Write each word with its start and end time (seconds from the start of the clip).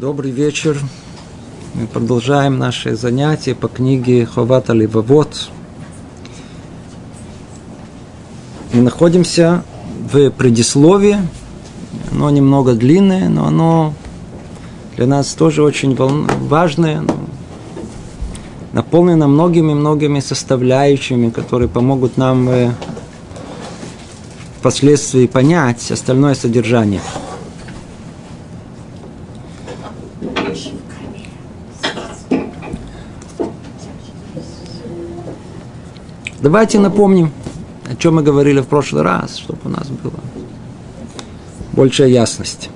Добрый 0.00 0.30
вечер. 0.30 0.78
Мы 1.74 1.86
продолжаем 1.86 2.56
наши 2.56 2.96
занятия 2.96 3.54
по 3.54 3.68
книге 3.68 4.24
Ховата 4.24 4.72
Ливавод. 4.72 5.50
Мы 8.72 8.80
находимся 8.80 9.62
в 10.10 10.30
предисловии. 10.30 11.18
Оно 12.12 12.30
немного 12.30 12.72
длинное, 12.72 13.28
но 13.28 13.46
оно 13.46 13.92
для 14.96 15.04
нас 15.04 15.34
тоже 15.34 15.62
очень 15.62 15.94
важное. 15.94 17.04
Наполнено 18.72 19.28
многими-многими 19.28 20.20
составляющими, 20.20 21.28
которые 21.28 21.68
помогут 21.68 22.16
нам 22.16 22.48
э, 22.48 22.72
впоследствии 24.60 25.26
понять 25.26 25.90
остальное 25.90 26.32
содержание. 26.32 27.02
Давайте 36.40 36.78
напомним, 36.78 37.32
о 37.86 37.94
чем 37.96 38.14
мы 38.14 38.22
говорили 38.22 38.60
в 38.60 38.66
прошлый 38.66 39.02
раз, 39.02 39.36
чтобы 39.36 39.58
у 39.64 39.68
нас 39.68 39.88
была 39.88 40.20
большая 41.72 42.08
ясность. 42.08 42.70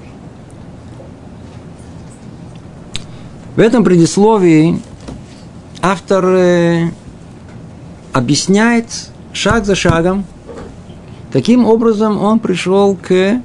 В 3.56 3.60
этом 3.60 3.82
предисловии 3.82 4.82
автор 5.80 6.26
э, 6.26 6.90
объясняет 8.12 8.86
шаг 9.32 9.64
за 9.64 9.74
шагом, 9.74 10.26
каким 11.32 11.64
образом 11.64 12.20
он 12.20 12.40
пришел 12.40 12.94
к 12.96 13.40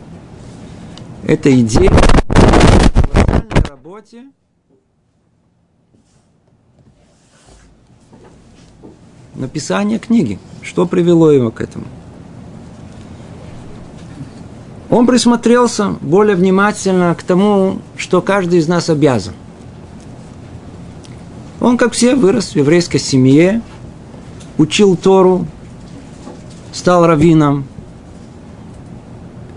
этой 1.25 1.62
идее 1.62 1.92
работе– 3.70 4.23
написание 9.40 9.98
книги. 9.98 10.38
Что 10.62 10.86
привело 10.86 11.32
его 11.32 11.50
к 11.50 11.62
этому? 11.62 11.86
Он 14.90 15.08
присмотрелся 15.08 15.96
более 16.02 16.36
внимательно 16.36 17.16
к 17.16 17.23
тому, 17.23 17.80
что 17.96 18.22
каждый 18.22 18.59
из 18.59 18.68
нас 18.68 18.90
обязан. 18.90 19.34
Он, 21.62 21.78
как 21.78 21.94
все, 21.94 22.16
вырос 22.16 22.52
в 22.52 22.56
еврейской 22.56 23.00
семье, 23.00 23.62
учил 24.58 24.96
Тору, 24.96 25.46
стал 26.72 27.06
раввином. 27.06 27.66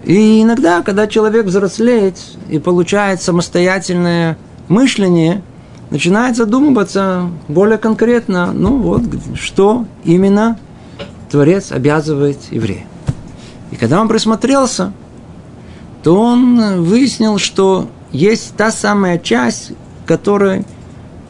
И 0.05 0.43
иногда, 0.43 0.83
когда 0.83 1.07
человек 1.07 1.47
взрослеет 1.47 2.19
и 2.49 2.59
получает 2.59 3.21
самостоятельное 3.21 4.39
мышление– 4.69 5.43
начинает 5.93 6.37
задумываться 6.37 7.29
более 7.49 7.77
конкретно, 7.77 8.51
ну 8.53 8.79
вот, 8.79 9.03
что 9.35 9.85
именно 10.05 10.59
Творец 11.31 11.71
обязывает 11.71 12.39
еврея. 12.51 12.87
И 13.71 13.77
когда 13.77 14.01
он 14.01 14.09
присмотрелся, 14.09 14.95
то 16.03 16.19
он 16.19 16.83
выяснил, 16.83 17.37
что 17.37 17.91
есть 18.11 18.57
та 18.57 18.71
самая 18.71 19.19
часть, 19.19 19.73
которая 20.07 20.65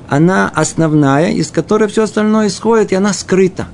она 0.08 0.48
основная, 0.54 1.32
из 1.32 1.50
которой 1.50 1.88
все 1.88 2.04
остальное 2.04 2.46
исходит, 2.46 2.92
и 2.92 2.94
она 2.94 3.12
скрыта. 3.12 3.66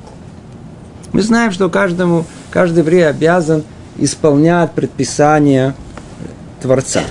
Мы 1.13 1.21
знаем, 1.21 1.53
что 1.53 1.69
каждому, 1.69 2.25
каждый 2.51 2.79
еврей 2.79 3.07
обязан 3.07 3.63
исполнять 3.99 4.73
предписания 4.73 5.75
Творца. 6.63 7.03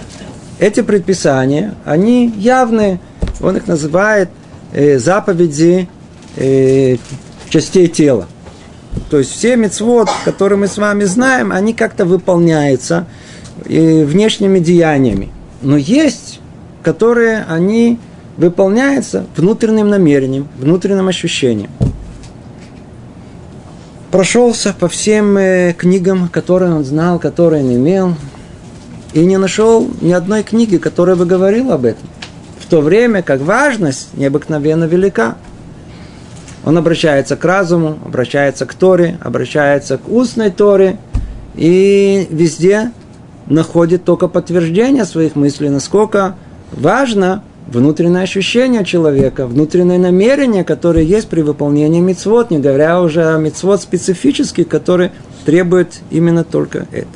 Эти 0.58 0.82
предписания, 0.82 1.76
они 1.86 2.28
явные, 2.36 3.00
он 3.42 3.58
их 3.58 3.68
называет 3.68 4.30
э, 4.74 4.98
заповеди 4.98 5.88
э, 6.36 6.98
частей 7.50 7.88
тела. 7.88 8.28
То 9.10 9.20
есть 9.20 9.32
все 9.32 9.56
мецвод, 9.56 10.10
которые 10.26 10.58
мы 10.58 10.68
с 10.68 10.78
вами 10.78 11.04
знаем, 11.06 11.52
они 11.52 11.74
как-то 11.74 12.06
выполняются 12.06 13.06
э, 13.66 14.04
внешними 14.04 14.60
деяниями. 14.60 15.30
Но 15.62 15.78
есть, 15.78 16.40
которые 16.84 17.46
они 17.48 18.00
выполняются 18.38 19.26
внутренним 19.36 19.90
намерением, 19.90 20.48
внутренним 20.58 21.08
ощущением. 21.08 21.70
Прошелся 24.12 24.76
по 24.78 24.88
всем 24.88 25.38
э, 25.38 25.74
книгам, 25.78 26.30
которые 26.30 26.74
он 26.74 26.84
знал, 26.84 27.20
которые 27.20 27.64
он 27.64 27.74
имел, 27.74 28.16
и 29.14 29.26
не 29.26 29.38
нашел 29.38 29.90
ни 30.02 30.12
одной 30.12 30.44
книги, 30.44 30.78
которая 30.78 31.16
бы 31.16 31.26
говорила 31.26 31.76
об 31.76 31.86
этом 31.86 32.08
в 32.68 32.70
то 32.70 32.82
время 32.82 33.22
как 33.22 33.40
важность 33.40 34.10
необыкновенно 34.14 34.84
велика. 34.84 35.38
Он 36.66 36.78
обращается 36.78 37.38
к 37.38 37.46
разуму, 37.46 37.98
обращается 38.06 38.66
к 38.66 38.74
Торе, 38.74 39.18
обращается 39.22 39.98
к 39.98 40.10
устной 40.10 40.52
Торе, 40.52 40.98
и 41.56 42.28
везде 42.30 42.92
находит 43.46 44.04
только 44.04 44.28
подтверждение 44.28 45.06
своих 45.06 45.38
мыслей, 45.38 45.70
насколько 45.70 46.36
важно 46.74 47.42
внутреннее 47.68 48.24
ощущение 48.24 48.84
человека, 48.84 49.48
внутреннее 49.48 49.98
намерение, 49.98 50.66
которое 50.66 51.06
есть 51.06 51.30
при 51.30 51.44
выполнении 51.44 52.02
мицвод, 52.02 52.52
не 52.52 52.60
говоря 52.60 53.02
уже 53.02 53.34
о 53.34 53.38
мицвод 53.38 53.82
специфических, 53.82 54.68
который 54.68 55.12
требует 55.46 56.02
именно 56.12 56.44
только 56.44 56.86
это. 56.92 57.08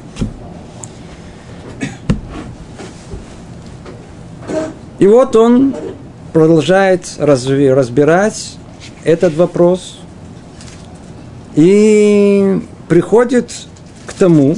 И 5.02 5.08
вот 5.08 5.36
он 5.36 5.74
продолжает 6.32 7.16
разбирать 7.18 8.56
этот 9.04 9.36
вопрос 9.36 9.98
и 11.56 12.62
приходит 12.88 13.52
к 14.06 14.14
тому, 14.14 14.56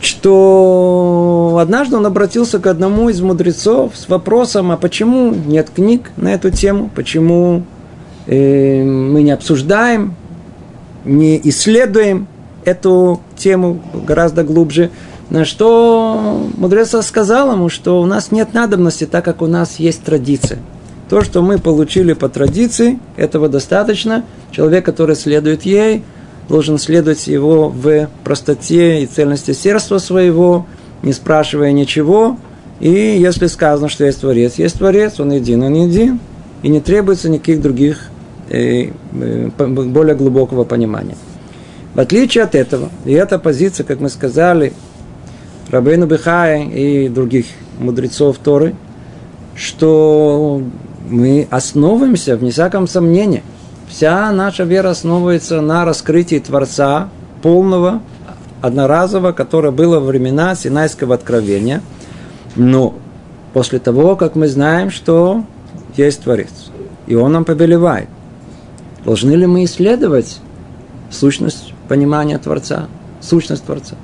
что 0.00 1.58
однажды 1.60 1.96
он 1.96 2.06
обратился 2.06 2.60
к 2.60 2.66
одному 2.66 3.10
из 3.10 3.20
мудрецов 3.20 3.92
с 3.94 4.08
вопросом, 4.08 4.72
а 4.72 4.78
почему 4.78 5.34
нет 5.34 5.68
книг 5.68 6.12
на 6.16 6.32
эту 6.32 6.50
тему, 6.50 6.90
почему 6.94 7.64
э, 8.26 8.82
мы 8.82 9.22
не 9.22 9.32
обсуждаем, 9.32 10.14
не 11.04 11.38
исследуем 11.44 12.26
эту 12.64 13.20
тему 13.36 13.82
гораздо 13.92 14.44
глубже. 14.44 14.90
На 15.34 15.44
что 15.44 16.48
мудрец 16.56 16.94
сказал 17.04 17.50
ему, 17.50 17.68
что 17.68 18.00
у 18.00 18.06
нас 18.06 18.30
нет 18.30 18.54
надобности, 18.54 19.04
так 19.04 19.24
как 19.24 19.42
у 19.42 19.48
нас 19.48 19.80
есть 19.80 20.04
традиция. 20.04 20.60
То, 21.10 21.22
что 21.22 21.42
мы 21.42 21.58
получили 21.58 22.12
по 22.12 22.28
традиции, 22.28 23.00
этого 23.16 23.48
достаточно. 23.48 24.24
Человек, 24.52 24.84
который 24.84 25.16
следует 25.16 25.64
ей, 25.64 26.04
должен 26.48 26.78
следовать 26.78 27.26
его 27.26 27.68
в 27.68 28.08
простоте 28.22 29.02
и 29.02 29.06
цельности 29.06 29.54
сердца 29.54 29.98
своего, 29.98 30.66
не 31.02 31.12
спрашивая 31.12 31.72
ничего. 31.72 32.36
И 32.78 32.90
если 32.90 33.48
сказано, 33.48 33.88
что 33.88 34.04
есть 34.04 34.20
Творец, 34.20 34.54
есть 34.54 34.78
Творец, 34.78 35.18
он 35.18 35.32
един, 35.32 35.64
он 35.64 35.74
един. 35.74 36.20
И 36.62 36.68
не 36.68 36.80
требуется 36.80 37.28
никаких 37.28 37.60
других 37.60 38.08
э, 38.50 38.90
э, 39.12 39.48
более 39.48 40.14
глубокого 40.14 40.62
понимания. 40.62 41.16
В 41.96 41.98
отличие 41.98 42.44
от 42.44 42.54
этого, 42.54 42.90
и 43.04 43.12
эта 43.12 43.40
позиция, 43.40 43.82
как 43.82 43.98
мы 43.98 44.10
сказали, 44.10 44.72
Рабейну 45.70 46.06
Бехая 46.06 46.64
и 46.64 47.08
других 47.08 47.46
мудрецов 47.78 48.38
Торы, 48.38 48.74
что 49.54 50.62
мы 51.08 51.46
основываемся, 51.50 52.36
вне 52.36 52.50
всяком 52.50 52.86
сомнении. 52.86 53.42
Вся 53.88 54.30
наша 54.32 54.64
вера 54.64 54.90
основывается 54.90 55.60
на 55.60 55.84
раскрытии 55.84 56.38
Творца 56.38 57.08
полного, 57.42 58.00
одноразового, 58.60 59.32
которое 59.32 59.70
было 59.70 60.00
во 60.00 60.06
времена 60.06 60.54
Синайского 60.54 61.14
откровения. 61.14 61.82
Но 62.56 62.94
после 63.52 63.78
того, 63.78 64.16
как 64.16 64.36
мы 64.36 64.48
знаем, 64.48 64.90
что 64.90 65.44
есть 65.96 66.22
Творец, 66.22 66.70
и 67.06 67.14
Он 67.14 67.32
нам 67.32 67.44
повелевает, 67.44 68.08
должны 69.04 69.32
ли 69.32 69.46
мы 69.46 69.64
исследовать 69.64 70.40
сущность 71.10 71.74
понимания 71.88 72.38
Творца, 72.38 72.88
сущность 73.20 73.64
Творца? 73.64 73.96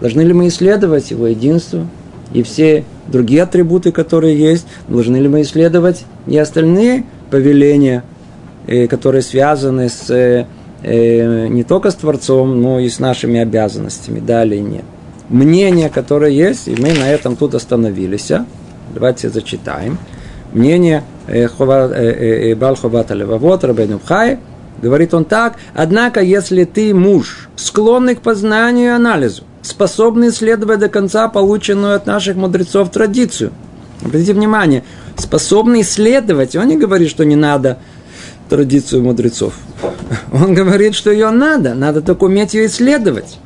Должны 0.00 0.22
ли 0.22 0.32
мы 0.32 0.48
исследовать 0.48 1.10
его 1.10 1.26
единство 1.26 1.86
и 2.32 2.42
все 2.42 2.84
другие 3.08 3.42
атрибуты, 3.42 3.92
которые 3.92 4.38
есть? 4.38 4.66
Должны 4.88 5.16
ли 5.18 5.28
мы 5.28 5.42
исследовать 5.42 6.04
и 6.26 6.38
остальные 6.38 7.04
повеления, 7.30 8.02
э, 8.66 8.86
которые 8.86 9.22
связаны 9.22 9.88
с, 9.88 10.10
э, 10.10 10.46
э, 10.82 11.48
не 11.48 11.64
только 11.64 11.90
с 11.90 11.96
Творцом, 11.96 12.62
но 12.62 12.80
и 12.80 12.88
с 12.88 12.98
нашими 12.98 13.40
обязанностями, 13.40 14.20
да 14.20 14.44
или 14.44 14.56
нет? 14.56 14.84
Мнение, 15.28 15.90
которое 15.90 16.30
есть, 16.30 16.66
и 16.66 16.74
мы 16.80 16.92
на 16.92 17.08
этом 17.08 17.36
тут 17.36 17.54
остановились. 17.54 18.30
А? 18.30 18.46
Давайте 18.94 19.28
зачитаем. 19.28 19.98
Мнение 20.52 21.04
Балховата 21.28 23.14
Левавот, 23.14 23.62
Рабейну 23.62 24.00
Хай, 24.04 24.40
говорит 24.82 25.14
он 25.14 25.24
так, 25.24 25.54
однако, 25.74 26.20
если 26.20 26.64
ты 26.64 26.92
муж, 26.92 27.48
склонный 27.54 28.16
к 28.16 28.20
познанию 28.20 28.86
и 28.86 28.88
анализу, 28.88 29.44
способны 29.62 30.28
исследовать 30.28 30.80
до 30.80 30.88
конца 30.88 31.28
полученную 31.28 31.94
от 31.94 32.06
наших 32.06 32.36
мудрецов 32.36 32.90
традицию. 32.90 33.52
Обратите 34.02 34.32
внимание, 34.32 34.84
способны 35.16 35.82
исследовать. 35.82 36.56
Он 36.56 36.66
не 36.66 36.76
говорит, 36.76 37.10
что 37.10 37.24
не 37.24 37.36
надо 37.36 37.78
традицию 38.48 39.02
мудрецов. 39.02 39.54
Он 40.32 40.54
говорит, 40.54 40.94
что 40.94 41.10
ее 41.10 41.30
надо, 41.30 41.74
надо 41.74 42.00
только 42.00 42.24
уметь 42.24 42.54
ее 42.54 42.66
исследовать. 42.66 43.38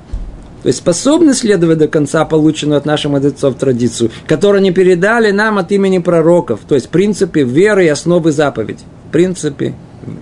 То 0.62 0.68
есть 0.68 0.78
способны 0.78 1.34
следовать 1.34 1.76
до 1.76 1.88
конца 1.88 2.24
полученную 2.24 2.78
от 2.78 2.86
наших 2.86 3.10
мудрецов 3.10 3.56
традицию, 3.56 4.10
которую 4.26 4.60
они 4.60 4.72
передали 4.72 5.30
нам 5.30 5.58
от 5.58 5.70
имени 5.72 5.98
пророков, 5.98 6.60
то 6.66 6.74
есть 6.74 6.88
принципы 6.88 7.42
веры 7.42 7.84
и 7.84 7.88
основы 7.88 8.32
заповеди. 8.32 8.80
Принципы, 9.12 9.74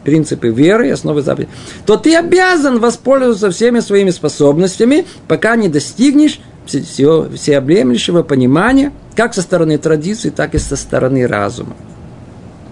принципы 0.04 0.48
веры 0.48 0.88
и 0.88 0.90
основы 0.90 1.22
заповеди. 1.22 1.50
То 1.86 1.96
ты 1.96 2.16
обязан 2.16 2.78
воспользоваться 2.78 3.50
всеми 3.50 3.80
своими 3.80 4.10
способностями, 4.10 5.06
пока 5.28 5.56
не 5.56 5.68
достигнешь 5.68 6.40
всего, 6.66 7.26
всеобъемлющего 7.34 8.22
понимания, 8.22 8.92
как 9.16 9.34
со 9.34 9.42
стороны 9.42 9.78
традиции, 9.78 10.30
так 10.30 10.54
и 10.54 10.58
со 10.58 10.76
стороны 10.76 11.26
разума. 11.26 11.74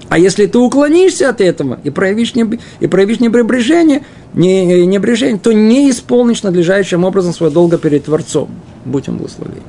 А 0.09 0.19
если 0.19 0.47
ты 0.47 0.59
уклонишься 0.59 1.29
от 1.29 1.41
этого 1.41 1.79
и 1.85 1.91
проявишь, 1.91 2.35
не, 2.35 2.59
и 2.81 2.87
проявишь 2.89 3.21
небрежение, 3.21 4.03
не, 4.35 4.85
небрежение, 4.85 5.39
то 5.39 5.53
не 5.53 5.89
исполнишь 5.89 6.43
надлежащим 6.43 7.05
образом 7.05 7.33
свое 7.33 7.53
долго 7.53 7.79
перед 7.79 8.05
Творцом. 8.05 8.51
Будь 8.85 9.09
он 9.09 9.19
благословен. 9.19 9.63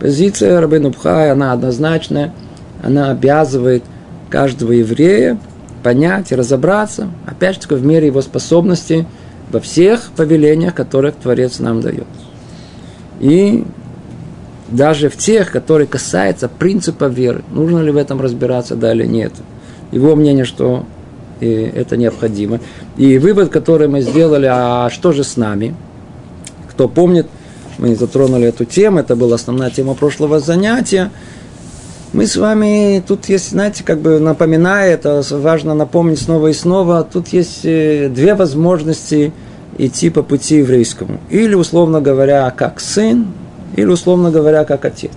Позиция 0.00 0.58
Рабейну 0.58 0.90
Пхай, 0.90 1.30
она 1.30 1.52
однозначная, 1.52 2.32
она 2.82 3.10
обязывает 3.10 3.84
каждого 4.30 4.72
еврея 4.72 5.38
понять 5.84 6.32
и 6.32 6.34
разобраться, 6.34 7.10
опять 7.26 7.62
же, 7.62 7.76
в 7.76 7.84
мере 7.84 8.08
его 8.08 8.22
способностей 8.22 9.06
во 9.52 9.60
всех 9.60 10.10
повелениях, 10.16 10.74
которых 10.74 11.14
Творец 11.14 11.60
нам 11.60 11.80
дает. 11.80 12.06
И 13.20 13.64
даже 14.68 15.08
в 15.10 15.16
тех, 15.16 15.52
которые 15.52 15.86
касаются 15.86 16.48
принципа 16.48 17.04
веры. 17.04 17.44
Нужно 17.52 17.80
ли 17.80 17.92
в 17.92 17.96
этом 17.96 18.20
разбираться, 18.20 18.74
да 18.74 18.92
или 18.92 19.04
нет. 19.04 19.32
Его 19.92 20.16
мнение, 20.16 20.44
что 20.44 20.84
и 21.40 21.46
это 21.46 21.96
необходимо. 21.96 22.60
И 22.96 23.18
вывод, 23.18 23.50
который 23.50 23.86
мы 23.86 24.00
сделали, 24.00 24.48
а 24.50 24.88
что 24.90 25.12
же 25.12 25.22
с 25.22 25.36
нами? 25.36 25.74
Кто 26.70 26.88
помнит, 26.88 27.26
мы 27.76 27.94
затронули 27.94 28.46
эту 28.46 28.64
тему, 28.64 29.00
это 29.00 29.16
была 29.16 29.34
основная 29.34 29.70
тема 29.70 29.94
прошлого 29.94 30.40
занятия. 30.40 31.10
Мы 32.14 32.28
с 32.28 32.36
вами, 32.36 33.02
тут 33.04 33.28
есть, 33.28 33.50
знаете, 33.50 33.82
как 33.82 33.98
бы 33.98 34.20
напоминая, 34.20 34.92
это 34.94 35.20
важно 35.32 35.74
напомнить 35.74 36.20
снова 36.20 36.46
и 36.46 36.52
снова, 36.52 37.02
тут 37.02 37.26
есть 37.28 37.64
э, 37.64 38.08
две 38.08 38.36
возможности 38.36 39.32
идти 39.78 40.10
по 40.10 40.22
пути 40.22 40.58
еврейскому. 40.58 41.18
Или, 41.28 41.54
условно 41.54 42.00
говоря, 42.00 42.48
как 42.56 42.78
сын, 42.78 43.26
или, 43.74 43.86
условно 43.86 44.30
говоря, 44.30 44.64
как 44.64 44.84
отец. 44.84 45.10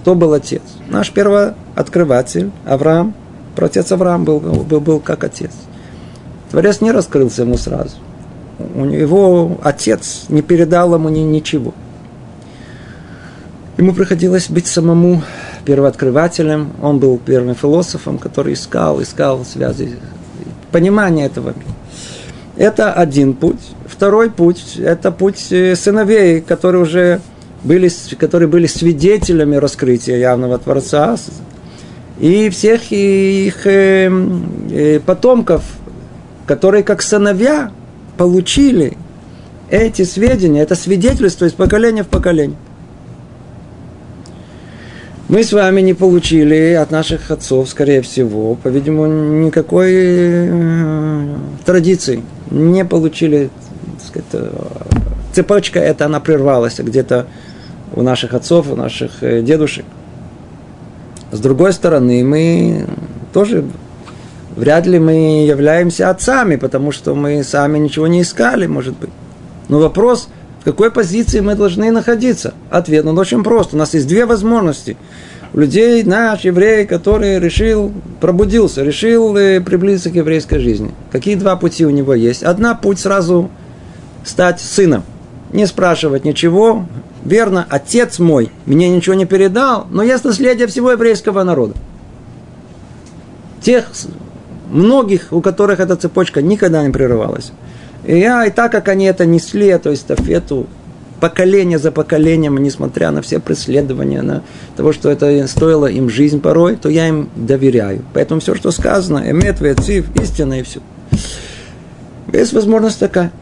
Кто 0.00 0.14
был 0.14 0.34
отец? 0.34 0.60
Наш 0.90 1.10
первооткрыватель 1.10 2.50
Авраам. 2.66 3.14
Про 3.56 3.64
отец 3.64 3.90
Авраам 3.90 4.24
был, 4.24 4.40
был, 4.40 4.80
был 4.80 5.00
как 5.00 5.24
отец. 5.24 5.52
Творец 6.50 6.82
не 6.82 6.92
раскрылся 6.92 7.42
ему 7.42 7.56
сразу. 7.56 7.96
У 8.74 8.84
него 8.84 9.58
отец 9.62 10.26
не 10.28 10.42
передал 10.42 10.94
ему 10.96 11.08
ни, 11.08 11.20
ничего. 11.20 11.72
Ему 13.78 13.94
приходилось 13.94 14.50
быть 14.50 14.66
самому 14.66 15.22
первооткрывателем. 15.64 16.72
Он 16.82 16.98
был 16.98 17.18
первым 17.18 17.54
философом, 17.54 18.18
который 18.18 18.54
искал, 18.54 19.02
искал 19.02 19.44
связи, 19.44 19.96
понимание 20.70 21.26
этого 21.26 21.48
мира. 21.48 21.74
Это 22.56 22.92
один 22.92 23.34
путь. 23.34 23.60
Второй 23.86 24.30
путь– 24.30 24.76
это 24.78 25.10
путь 25.10 25.46
э, 25.50 25.74
сыновей, 25.74 26.40
которые 26.40 26.82
уже 26.82 27.20
были, 27.64 27.90
которые 28.16 28.48
были 28.48 28.66
свидетелями 28.66 29.56
раскрытия 29.56 30.16
явного 30.16 30.58
Творца, 30.58 31.16
и 32.20 32.48
всех 32.50 32.92
их 32.92 33.66
э, 33.66 34.10
э, 34.70 35.00
потомков, 35.00 35.64
которые 36.46 36.84
как 36.84 37.02
сыновья 37.02 37.72
получили 38.16 38.96
эти 39.70 40.02
сведения, 40.02 40.62
это 40.62 40.76
свидетельство 40.76 41.46
из 41.46 41.52
поколения 41.52 42.04
в 42.04 42.08
поколение. 42.08 42.56
Мы 45.26 45.42
с 45.42 45.54
вами 45.54 45.80
не 45.80 45.94
получили 45.94 46.74
от 46.74 46.90
наших 46.90 47.30
отцов, 47.30 47.70
скорее 47.70 48.02
всего, 48.02 48.56
по-видимому, 48.56 49.46
никакой 49.46 49.90
э, 49.90 51.36
традиции. 51.64 52.22
Не 52.50 52.84
получили, 52.84 53.48
сказать, 54.06 54.52
цепочка 55.32 55.80
эта, 55.80 56.04
она 56.06 56.20
прервалась 56.20 56.78
где-то 56.78 57.26
у 57.94 58.02
наших 58.02 58.34
отцов, 58.34 58.70
у 58.70 58.76
наших 58.76 59.22
э, 59.22 59.40
дедушек. 59.40 59.86
С 61.32 61.40
другой 61.40 61.72
стороны, 61.72 62.22
мы 62.22 62.86
тоже 63.32 63.64
вряд 64.56 64.86
ли 64.86 64.98
мы 64.98 65.46
являемся 65.46 66.10
отцами, 66.10 66.56
потому 66.56 66.92
что 66.92 67.14
мы 67.14 67.42
сами 67.44 67.78
ничего 67.78 68.06
не 68.08 68.20
искали, 68.20 68.66
может 68.66 68.94
быть. 68.98 69.10
Но 69.68 69.78
вопрос, 69.80 70.28
в 70.64 70.72
какой 70.72 70.90
позиции 70.90 71.40
мы 71.40 71.56
должны 71.56 71.90
находиться? 71.90 72.54
Ответ, 72.70 73.04
он 73.04 73.18
очень 73.18 73.44
прост. 73.44 73.74
У 73.74 73.76
нас 73.76 73.92
есть 73.92 74.08
две 74.08 74.24
возможности. 74.24 74.96
У 75.52 75.60
людей, 75.60 76.02
наш 76.04 76.40
еврей, 76.40 76.86
который 76.86 77.38
решил, 77.38 77.92
пробудился, 78.18 78.82
решил 78.82 79.36
э, 79.36 79.60
приблизиться 79.60 80.08
к 80.08 80.14
еврейской 80.14 80.60
жизни. 80.60 80.92
Какие 81.12 81.34
два 81.34 81.56
пути 81.56 81.84
у 81.84 81.90
него 81.90 82.14
есть? 82.14 82.42
Одна 82.42 82.74
путь 82.74 82.98
сразу 82.98 83.50
стать 84.24 84.58
сыном. 84.58 85.02
Не 85.52 85.66
спрашивать 85.66 86.24
ничего, 86.24 86.86
верно, 87.22 87.66
отец 87.68 88.18
мой 88.18 88.50
мне 88.64 88.88
ничего 88.88 89.14
не 89.16 89.26
передал, 89.26 89.86
но 89.90 90.02
я 90.02 90.18
наследие 90.24 90.66
всего 90.66 90.92
еврейского 90.92 91.42
народа. 91.42 91.74
Тех 93.60 93.90
многих, 94.70 95.30
у 95.30 95.42
которых 95.42 95.78
эта 95.78 95.94
цепочка 95.96 96.40
никогда 96.40 96.82
не 96.82 96.90
прерывалась. 96.90 97.52
И 98.06 98.18
я, 98.18 98.44
и 98.46 98.50
так 98.50 98.72
как 98.72 98.88
они 98.88 99.06
это 99.06 99.26
несли, 99.26 99.66
эту 99.66 99.92
эстафету, 99.94 100.66
поколение 101.20 101.78
за 101.78 101.90
поколением, 101.90 102.58
несмотря 102.58 103.10
на 103.10 103.22
все 103.22 103.40
преследования, 103.40 104.22
на 104.22 104.42
того, 104.76 104.92
что 104.92 105.10
это 105.10 105.46
стоило 105.48 105.86
им 105.86 106.10
жизнь 106.10 106.40
порой, 106.40 106.76
то 106.76 106.88
я 106.88 107.08
им 107.08 107.30
доверяю. 107.34 108.04
Поэтому 108.12 108.40
все, 108.40 108.54
что 108.54 108.70
сказано, 108.70 109.22
эмет, 109.30 109.60
вецив, 109.60 110.06
истина 110.20 110.60
и 110.60 110.62
все. 110.62 110.80
Есть 112.32 112.52
возможность 112.52 112.98
такая 112.98 113.32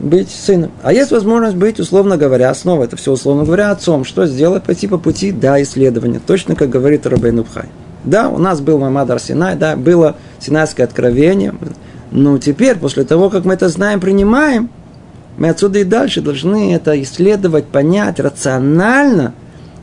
быть 0.00 0.30
сыном. 0.30 0.70
А 0.82 0.92
есть 0.92 1.10
возможность 1.10 1.56
быть, 1.56 1.80
условно 1.80 2.16
говоря, 2.16 2.54
снова 2.54 2.84
это 2.84 2.96
все 2.96 3.12
условно 3.12 3.44
говоря, 3.44 3.70
отцом. 3.70 4.04
Что 4.04 4.26
сделать? 4.26 4.62
Пойти 4.62 4.86
по 4.86 4.98
пути, 4.98 5.32
да, 5.32 5.60
исследования. 5.62 6.20
Точно 6.24 6.54
как 6.54 6.68
говорит 6.68 7.06
Рабейн 7.06 7.38
Убхай. 7.40 7.66
Да, 8.04 8.28
у 8.28 8.38
нас 8.38 8.60
был 8.60 8.78
Мамадар 8.78 9.18
Синай, 9.18 9.56
да, 9.56 9.76
было 9.76 10.16
Синайское 10.38 10.86
откровение. 10.86 11.54
Но 12.14 12.38
теперь, 12.38 12.76
после 12.76 13.02
того, 13.02 13.28
как 13.28 13.44
мы 13.44 13.54
это 13.54 13.68
знаем, 13.68 13.98
принимаем, 14.00 14.70
мы 15.36 15.48
отсюда 15.48 15.80
и 15.80 15.84
дальше 15.84 16.20
должны 16.20 16.72
это 16.72 17.02
исследовать, 17.02 17.64
понять, 17.64 18.20
рационально 18.20 19.34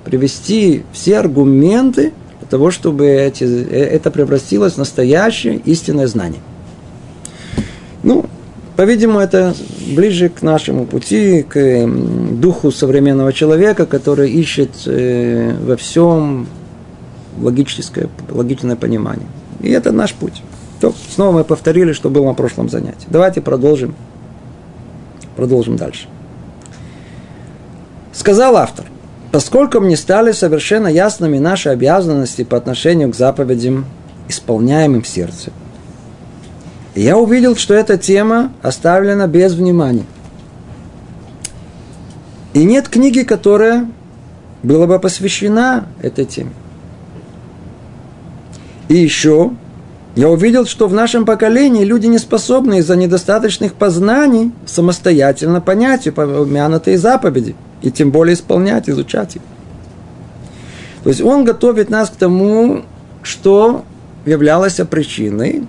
привести 0.06 0.84
все 0.94 1.20
аргументы 1.20 2.14
для 2.40 2.48
того, 2.50 2.72
чтобы 2.72 3.06
эти, 3.06 3.44
э, 3.44 3.84
это 3.84 4.12
превратилось 4.12 4.74
в 4.74 4.78
настоящее 4.78 5.58
истинное 5.66 6.08
знание. 6.08 6.40
Ну, 8.02 8.26
по-видимому, 8.78 9.20
это 9.20 9.54
ближе 9.94 10.30
к 10.30 10.42
нашему 10.42 10.86
пути, 10.86 11.44
к 11.44 11.86
духу 11.86 12.72
современного 12.72 13.34
человека, 13.34 13.86
который 13.86 14.32
ищет 14.32 14.72
э, 14.86 15.54
во 15.66 15.76
всем 15.76 16.48
логическое, 17.42 18.08
логичное 18.30 18.78
понимание. 18.78 19.28
И 19.60 19.70
это 19.70 19.92
наш 19.92 20.14
путь. 20.14 20.42
То, 20.82 20.96
снова 21.14 21.32
мы 21.32 21.44
повторили, 21.44 21.94
что 21.94 22.10
было 22.10 22.26
на 22.26 22.34
прошлом 22.34 22.68
занятии. 22.68 23.06
Давайте 23.08 23.40
продолжим. 23.40 23.94
Продолжим 25.36 25.78
дальше. 25.78 26.08
Сказал 28.12 28.58
автор, 28.58 28.86
поскольку 29.32 29.80
мне 29.80 29.96
стали 29.96 30.32
совершенно 30.32 30.88
ясными 30.88 31.38
наши 31.38 31.70
обязанности 31.70 32.44
по 32.44 32.58
отношению 32.58 33.12
к 33.12 33.16
заповедям, 33.16 33.86
исполняемым 34.28 35.04
в 35.04 35.08
сердце, 35.08 35.52
я 36.96 37.16
увидел, 37.16 37.56
что 37.56 37.76
эта 37.76 37.98
тема 37.98 38.52
оставлена 38.64 39.28
без 39.28 39.54
внимания. 39.54 40.06
И 42.54 42.66
нет 42.66 42.90
книги, 42.90 43.22
которая 43.22 43.88
была 44.64 44.88
бы 44.88 45.00
посвящена 45.00 45.86
этой 46.02 46.26
теме. 46.26 46.52
И 48.90 48.96
еще 48.96 49.52
я 50.16 50.30
увидел, 50.30 50.66
что 50.66 50.88
в 50.88 50.94
нашем 50.94 51.26
поколении 51.26 51.86
люди 51.86 52.08
не 52.08 52.18
способны 52.18 52.80
из-за 52.80 52.96
недостаточных 52.96 53.74
познаний 53.74 54.52
самостоятельно 54.66 55.62
понять 55.62 56.06
упомянутые 56.08 56.98
заповеди, 56.98 57.56
и 57.82 57.92
тем 57.92 58.12
более 58.12 58.34
исполнять, 58.34 58.90
изучать 58.90 59.38
их. 59.38 59.42
То 61.04 61.10
есть 61.10 61.22
он 61.22 61.46
готовит 61.46 61.90
нас 61.90 62.10
к 62.10 62.16
тому, 62.16 62.84
что 63.24 63.86
являлось 64.26 64.80
причиной 64.90 65.66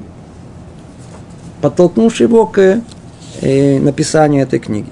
подтолкнувший 1.60 2.26
его 2.26 2.46
к 2.46 2.82
э, 3.40 3.78
написанию 3.78 4.42
этой 4.42 4.58
книги. 4.58 4.88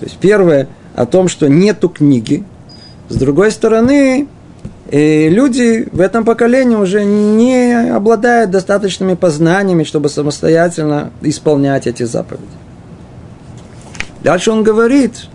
То 0.00 0.06
есть 0.06 0.16
первое 0.18 0.68
о 0.94 1.06
том, 1.06 1.28
что 1.28 1.48
нету 1.48 1.88
книги. 1.88 2.44
С 3.08 3.16
другой 3.16 3.52
стороны, 3.52 4.26
и 4.90 5.28
люди 5.30 5.88
в 5.90 6.00
этом 6.00 6.24
поколении 6.24 6.76
уже 6.76 7.04
не 7.04 7.90
обладают 7.90 8.50
достаточными 8.50 9.14
познаниями, 9.14 9.84
чтобы 9.84 10.08
самостоятельно 10.08 11.10
исполнять 11.22 11.86
эти 11.86 12.02
заповеди. 12.02 12.44
Дальше 14.22 14.50
он 14.50 14.62
говорит, 14.62 15.26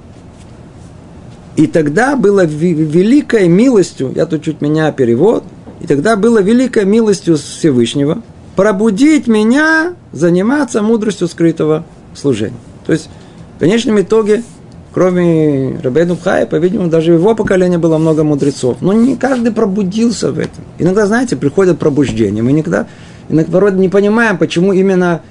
и 1.55 1.67
тогда 1.67 2.15
было 2.15 2.45
великой 2.45 3.47
милостью, 3.47 4.11
я 4.15 4.25
тут 4.25 4.43
чуть 4.43 4.61
меняю 4.61 4.93
перевод, 4.93 5.43
и 5.81 5.87
тогда 5.87 6.15
было 6.15 6.39
великой 6.39 6.85
милостью 6.85 7.37
Всевышнего 7.37 8.21
пробудить 8.55 9.27
меня 9.27 9.93
заниматься 10.11 10.81
мудростью 10.81 11.27
скрытого 11.27 11.85
служения. 12.13 12.57
То 12.85 12.93
есть, 12.93 13.09
в 13.55 13.59
конечном 13.59 14.01
итоге, 14.01 14.43
кроме 14.93 15.79
Рабейну 15.81 16.17
Хая, 16.17 16.45
по-видимому, 16.45 16.89
даже 16.89 17.13
его 17.13 17.35
поколении 17.35 17.77
было 17.77 17.97
много 17.97 18.23
мудрецов. 18.23 18.77
Но 18.81 18.93
не 18.93 19.15
каждый 19.15 19.51
пробудился 19.51 20.31
в 20.31 20.39
этом. 20.39 20.63
Иногда, 20.77 21.05
знаете, 21.05 21.35
приходят 21.35 21.79
пробуждения. 21.79 22.41
Мы 22.41 22.51
никогда, 22.51 22.87
иногда 23.29 23.57
вроде 23.57 23.77
не 23.77 23.89
понимаем, 23.89 24.37
почему 24.37 24.73
именно 24.73 25.21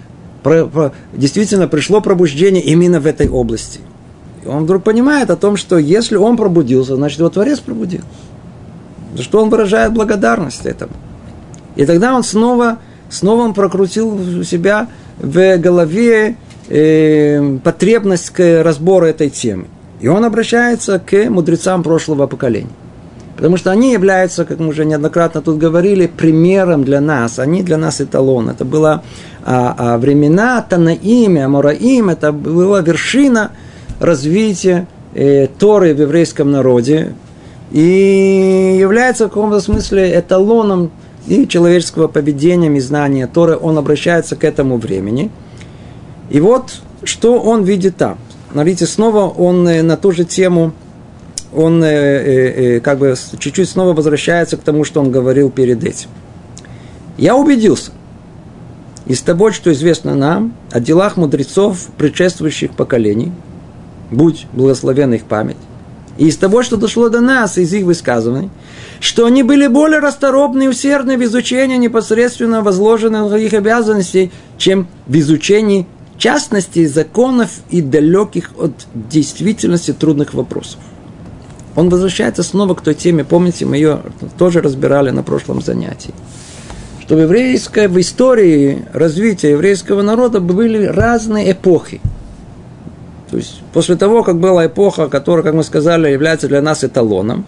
действительно 1.13 1.69
пришло 1.69 2.01
пробуждение 2.01 2.63
именно 2.63 3.01
в 3.01 3.07
этой 3.07 3.29
области. 3.29 3.81
И 4.45 4.49
он 4.49 4.65
вдруг 4.65 4.85
понимает 4.85 5.31
о 5.31 5.37
том, 5.37 5.57
что 5.57 5.79
если 5.79 6.17
он 6.17 6.37
пробудился, 6.37 6.97
значит 6.97 7.19
его 7.19 7.29
Творец 7.29 7.59
пробудил. 7.59 8.03
За 9.17 9.23
что 9.23 9.43
он 9.43 9.51
выражает 9.51 9.93
благодарность 9.93 10.65
этому. 10.65 10.93
И 11.77 11.85
тогда 11.85 12.15
он 12.15 12.23
снова, 12.23 12.79
снова 13.11 13.43
он 13.43 13.55
прокрутил 13.55 14.45
себя 14.45 14.89
в 15.19 15.57
голове 15.59 16.37
э, 16.69 17.59
потребность 17.63 18.31
к 18.31 18.63
разбору 18.63 19.07
этой 19.07 19.31
темы. 19.31 19.67
И 20.01 20.09
он 20.09 20.25
обращается 20.25 20.99
к 20.99 21.29
мудрецам 21.29 21.83
прошлого 21.83 22.27
поколения. 22.27 22.71
Потому 23.39 23.57
что 23.57 23.71
они 23.71 23.93
являются, 23.93 24.45
как 24.45 24.59
мы 24.59 24.67
уже 24.69 24.85
неоднократно 24.85 25.41
тут 25.41 25.59
говорили, 25.59 26.09
примером 26.09 26.83
для 26.83 27.01
нас. 27.01 27.39
Они 27.39 27.63
для 27.63 27.77
нас 27.77 28.01
эталон. 28.01 28.49
Это 28.49 28.65
было 28.65 29.05
а, 29.45 29.75
а 29.79 29.99
времена 29.99 30.61
Танаим, 30.61 31.39
Амураим, 31.39 32.11
это 32.11 32.33
была 32.33 32.81
вершина 32.81 33.53
развития 34.01 34.89
э, 35.15 35.47
Торы 35.47 35.95
в 35.95 36.01
еврейском 36.01 36.51
народе. 36.51 37.15
И 37.71 38.77
является 38.81 39.27
в 39.27 39.29
каком-то 39.29 39.61
смысле 39.61 40.19
эталоном 40.19 40.91
и 41.29 41.47
человеческого 41.47 42.09
поведения, 42.09 42.77
и 42.77 42.81
знания 42.81 43.29
Торы. 43.29 43.57
Он 43.57 43.79
обращается 43.79 44.35
к 44.35 44.43
этому 44.43 44.79
времени. 44.79 45.31
И 46.31 46.41
вот, 46.41 46.81
что 47.05 47.41
он 47.41 47.65
видит 47.65 47.97
там. 47.97 48.19
Смотрите, 48.53 48.87
снова 48.87 49.29
он 49.29 49.67
э, 49.69 49.83
на 49.83 49.97
ту 49.97 50.13
же 50.13 50.25
тему– 50.25 50.73
он 51.55 51.83
э, 51.83 51.89
э, 51.89 52.81
как 52.81 52.99
бы 52.99 53.15
чуть-чуть 53.39 53.69
снова 53.69 53.95
возвращается 53.95 54.57
к 54.57 54.63
тому, 54.63 54.85
что 54.85 55.01
он 55.01 55.11
говорил 55.11 55.51
перед 55.51 55.83
этим. 55.85 56.09
Я 57.17 57.37
убедился 57.37 57.93
из 59.07 59.23
того, 59.23 59.51
что 59.51 59.73
известно 59.73 60.15
нам 60.15 60.55
о 60.71 60.81
делах 60.81 61.17
мудрецов 61.17 61.89
предшествующих 61.97 62.73
поколений, 62.73 63.33
будь 64.11 64.47
благословена 64.53 65.17
их 65.17 65.25
память, 65.25 65.57
и 66.19 66.27
из 66.27 66.37
того, 66.37 66.63
что 66.63 66.77
дошло 66.77 67.09
до 67.09 67.21
нас 67.21 67.57
из 67.57 67.73
их 67.73 67.85
высказываний, 67.85 68.51
что 69.01 69.25
они 69.25 69.43
были 69.43 69.69
более 69.69 70.01
расторопны 70.01 70.65
и 70.65 70.69
усердны 70.69 71.17
в 71.17 71.25
изучении 71.25 71.77
непосредственно 71.77 72.63
возложенных 72.63 73.33
их 73.35 73.55
обязанностей, 73.55 74.31
чем 74.59 74.89
в 75.07 75.17
изучении 75.19 75.87
частностей 76.19 76.87
законов 76.87 77.51
и 77.71 77.81
далеких 77.81 78.51
от 78.59 78.73
действительности 78.95 79.93
трудных 79.93 80.35
вопросов. 80.35 80.81
Он 81.77 81.89
возвращается 81.89 82.43
снова 82.43 82.75
к 82.75 82.81
той 82.81 82.95
теме, 82.95 83.25
помните, 83.25 83.65
мы 83.65 83.77
ее 83.77 84.03
тоже 84.37 84.61
разбирали 84.61 85.11
на 85.11 85.23
прошлом 85.23 85.63
занятии, 85.63 86.13
что 87.01 87.15
в 87.15 87.21
еврейской, 87.21 87.87
в 87.87 87.99
истории 88.01 88.85
развития 88.93 89.51
еврейского 89.51 90.03
народа 90.03 90.41
были 90.41 90.87
разные 90.87 91.53
эпохи. 91.53 92.01
То 93.31 93.37
есть 93.37 93.61
после 93.73 93.95
того, 93.95 94.25
как 94.25 94.41
была 94.41 94.67
эпоха, 94.67 95.09
которая, 95.09 95.45
как 95.45 95.55
мы 95.55 95.63
сказали, 95.63 96.11
является 96.11 96.49
для 96.49 96.63
нас 96.63 96.83
эталоном, 96.83 97.45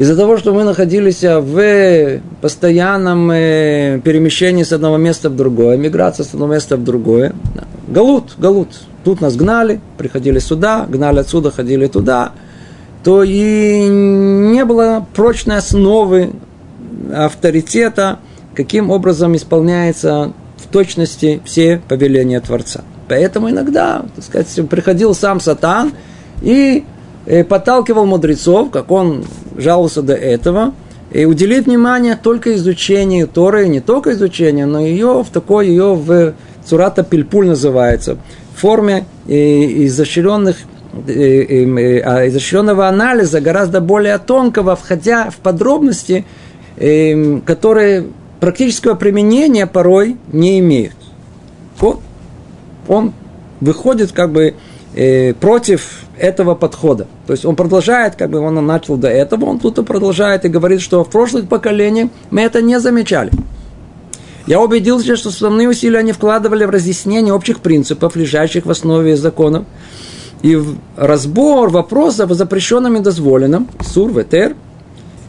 из-за 0.00 0.16
того, 0.16 0.38
что 0.38 0.54
мы 0.54 0.64
находились 0.64 1.22
в 1.22 2.20
постоянном 2.40 3.30
э, 3.30 4.00
перемещении 4.02 4.62
с 4.62 4.72
одного 4.72 4.96
места 4.96 5.28
в 5.28 5.36
другое, 5.36 5.76
миграция 5.76 6.24
с 6.24 6.34
одного 6.34 6.54
места 6.54 6.76
в 6.76 6.84
другое, 6.84 7.32
галут, 7.88 8.34
галут. 8.38 8.68
Тут 9.04 9.20
нас 9.20 9.36
гнали, 9.36 9.80
приходили 9.98 10.38
сюда, 10.38 10.86
гнали 10.88 11.20
отсюда, 11.20 11.50
ходили 11.50 11.86
туда– 11.86 12.32
то 13.02 13.22
и 13.22 13.86
не 13.88 14.64
было 14.64 15.06
прочной 15.14 15.56
основы 15.56 16.32
авторитета, 17.12 18.18
каким 18.54 18.90
образом 18.90 19.34
исполняется 19.36 20.32
в 20.58 20.66
точности 20.66 21.40
все 21.44 21.80
повеления 21.88 22.40
Творца. 22.40 22.82
Поэтому 23.08 23.50
иногда, 23.50 24.04
так 24.14 24.24
сказать, 24.24 24.68
приходил 24.68 25.14
сам 25.14 25.40
Сатан 25.40 25.92
и 26.42 26.84
э, 27.26 27.42
подталкивал 27.44 28.06
мудрецов, 28.06 28.70
как 28.70 28.90
он 28.90 29.24
жаловался 29.60 30.02
до 30.02 30.14
этого, 30.14 30.74
и 31.12 31.24
уделить 31.24 31.66
внимание 31.66 32.16
только 32.16 32.54
изучению 32.54 33.26
Торы, 33.28 33.68
не 33.68 33.80
только 33.80 34.12
изучению, 34.12 34.68
но 34.68 34.80
ее 34.80 35.24
в 35.24 35.30
такой, 35.32 35.68
ее 35.68 35.94
в 35.94 36.34
Цурата 36.64 37.02
Пильпуль 37.02 37.48
называется, 37.48 38.16
в 38.54 38.60
форме 38.60 39.06
э, 39.26 39.86
изощренных 39.86 40.56
Э, 40.92 41.12
э, 41.12 42.00
а 42.00 42.26
изощренного 42.26 42.88
анализа, 42.88 43.40
гораздо 43.40 43.80
более 43.80 44.18
тонкого, 44.18 44.74
входя 44.74 45.30
в 45.30 45.36
подробности, 45.36 46.24
э, 46.76 47.40
которые 47.46 48.06
практического 48.40 48.94
применения 48.94 49.66
порой 49.66 50.16
не 50.32 50.58
имеют. 50.58 50.96
Вот 51.78 52.00
он 52.88 53.12
выходит 53.60 54.12
как 54.12 54.32
бы 54.32 54.54
против 55.38 56.00
этого 56.18 56.56
подхода. 56.56 57.06
То 57.30 57.34
есть 57.34 57.44
он 57.44 57.54
продолжает, 57.54 58.16
как 58.16 58.28
бы 58.30 58.40
он 58.40 58.56
начал 58.66 58.96
до 58.96 59.06
этого, 59.06 59.44
он 59.44 59.60
тут 59.60 59.78
и 59.78 59.84
продолжает 59.84 60.44
и 60.44 60.48
говорит, 60.48 60.80
что 60.80 61.04
в 61.04 61.10
прошлых 61.10 61.48
поколениях 61.48 62.10
мы 62.32 62.40
это 62.40 62.60
не 62.60 62.80
замечали. 62.80 63.30
Я 64.48 64.60
убедился, 64.60 65.14
что 65.14 65.28
основные 65.28 65.68
усилия 65.68 66.00
они 66.00 66.10
вкладывали 66.10 66.64
в 66.64 66.70
разъяснение 66.70 67.32
общих 67.32 67.60
принципов, 67.60 68.16
лежащих 68.16 68.66
в 68.66 68.70
основе 68.72 69.16
законов, 69.16 69.64
и 70.42 70.56
в 70.56 70.78
разбор 70.96 71.70
вопросов 71.70 72.32
о 72.32 72.34
запрещенном 72.34 72.96
и 72.96 73.00
дозволенном, 73.00 73.68
сур, 73.80 74.12
ветер, 74.12 74.56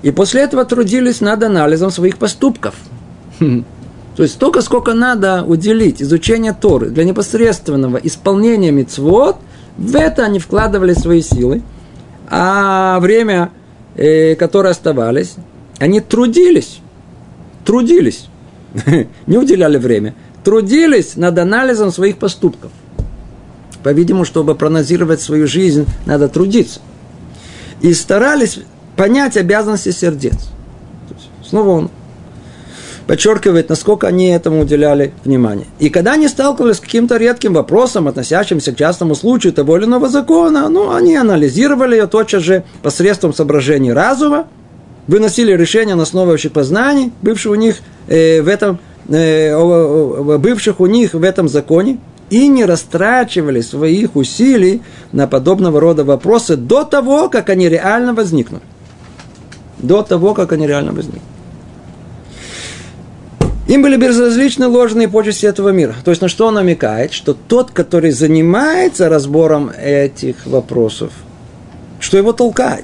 и 0.01 0.09
после 0.09 0.41
этого 0.41 0.65
трудились 0.65 1.21
над 1.21 1.43
анализом 1.43 1.91
своих 1.91 2.17
поступков. 2.17 2.73
То 3.39 4.23
есть 4.23 4.33
столько, 4.33 4.61
сколько 4.61 4.95
надо 4.95 5.43
уделить 5.43 6.01
изучению 6.01 6.55
Торы 6.59 6.89
для 6.89 7.03
непосредственного 7.03 7.97
исполнения 7.97 8.71
мицвод, 8.71 9.37
в 9.77 9.95
это 9.95 10.23
они 10.25 10.39
вкладывали 10.39 10.93
свои 10.93 11.21
силы, 11.21 11.61
а 12.33 12.97
время, 13.01 13.51
э, 13.95 14.35
которое 14.35 14.69
оставались, 14.69 15.35
они 15.79 15.99
трудились, 15.99 16.79
трудились, 17.65 18.27
не 19.27 19.37
уделяли 19.37 19.77
время, 19.77 20.15
трудились 20.45 21.17
над 21.17 21.37
анализом 21.37 21.91
своих 21.91 22.17
поступков. 22.17 22.71
По-видимому, 23.83 24.23
чтобы 24.23 24.55
проанализировать 24.55 25.21
свою 25.21 25.45
жизнь, 25.45 25.85
надо 26.05 26.29
трудиться. 26.29 26.79
И 27.81 27.93
старались 27.93 28.59
понять 28.95 29.35
обязанности 29.35 29.91
сердец. 29.91 30.51
Снова 31.43 31.69
он 31.69 31.91
подчеркивает, 33.07 33.69
насколько 33.69 34.07
они 34.07 34.27
этому 34.27 34.61
уделяли 34.61 35.13
внимание. 35.23 35.67
И 35.79 35.89
когда 35.89 36.13
они 36.13 36.27
сталкивались 36.27 36.77
с 36.77 36.79
каким-то 36.79 37.17
редким 37.17 37.53
вопросом, 37.53 38.07
относящимся 38.07 38.71
к 38.71 38.77
частному 38.77 39.15
случаю 39.15 39.53
того 39.53 39.77
или 39.77 39.85
иного 39.85 40.09
закона, 40.09 40.69
ну, 40.69 40.93
они 40.93 41.15
анализировали 41.15 41.95
ее 41.95 42.07
тотчас 42.07 42.43
же 42.43 42.63
посредством 42.81 43.33
соображений 43.33 43.93
разума, 43.93 44.47
выносили 45.07 45.51
решения 45.53 45.95
на 45.95 46.03
основе 46.03 46.33
общих 46.33 46.51
познаний, 46.51 47.11
бывших 47.21 47.51
у 47.51 47.55
них 47.55 47.77
э, 48.07 48.41
в 48.41 48.47
этом, 48.47 48.79
э, 49.09 50.37
бывших 50.37 50.79
у 50.79 50.85
них 50.85 51.13
в 51.13 51.23
этом 51.23 51.47
законе, 51.47 51.97
и 52.29 52.47
не 52.47 52.65
растрачивали 52.65 53.61
своих 53.61 54.15
усилий 54.15 54.81
на 55.11 55.27
подобного 55.27 55.79
рода 55.79 56.05
вопросы 56.05 56.55
до 56.55 56.85
того, 56.85 57.29
как 57.29 57.49
они 57.49 57.67
реально 57.67 58.13
возникнут. 58.13 58.63
До 59.77 60.01
того, 60.01 60.33
как 60.33 60.53
они 60.53 60.65
реально 60.65 60.93
возникнут. 60.93 61.23
Им 63.71 63.83
были 63.83 63.95
безразличны 63.95 64.67
ложные 64.67 65.07
почести 65.07 65.45
этого 65.45 65.69
мира. 65.69 65.95
То 66.03 66.11
есть 66.11 66.21
на 66.21 66.27
что 66.27 66.47
он 66.47 66.55
намекает? 66.55 67.13
Что 67.13 67.33
тот, 67.33 67.71
который 67.71 68.11
занимается 68.11 69.07
разбором 69.07 69.71
этих 69.81 70.45
вопросов, 70.45 71.13
что 72.01 72.17
его 72.17 72.33
толкает. 72.33 72.83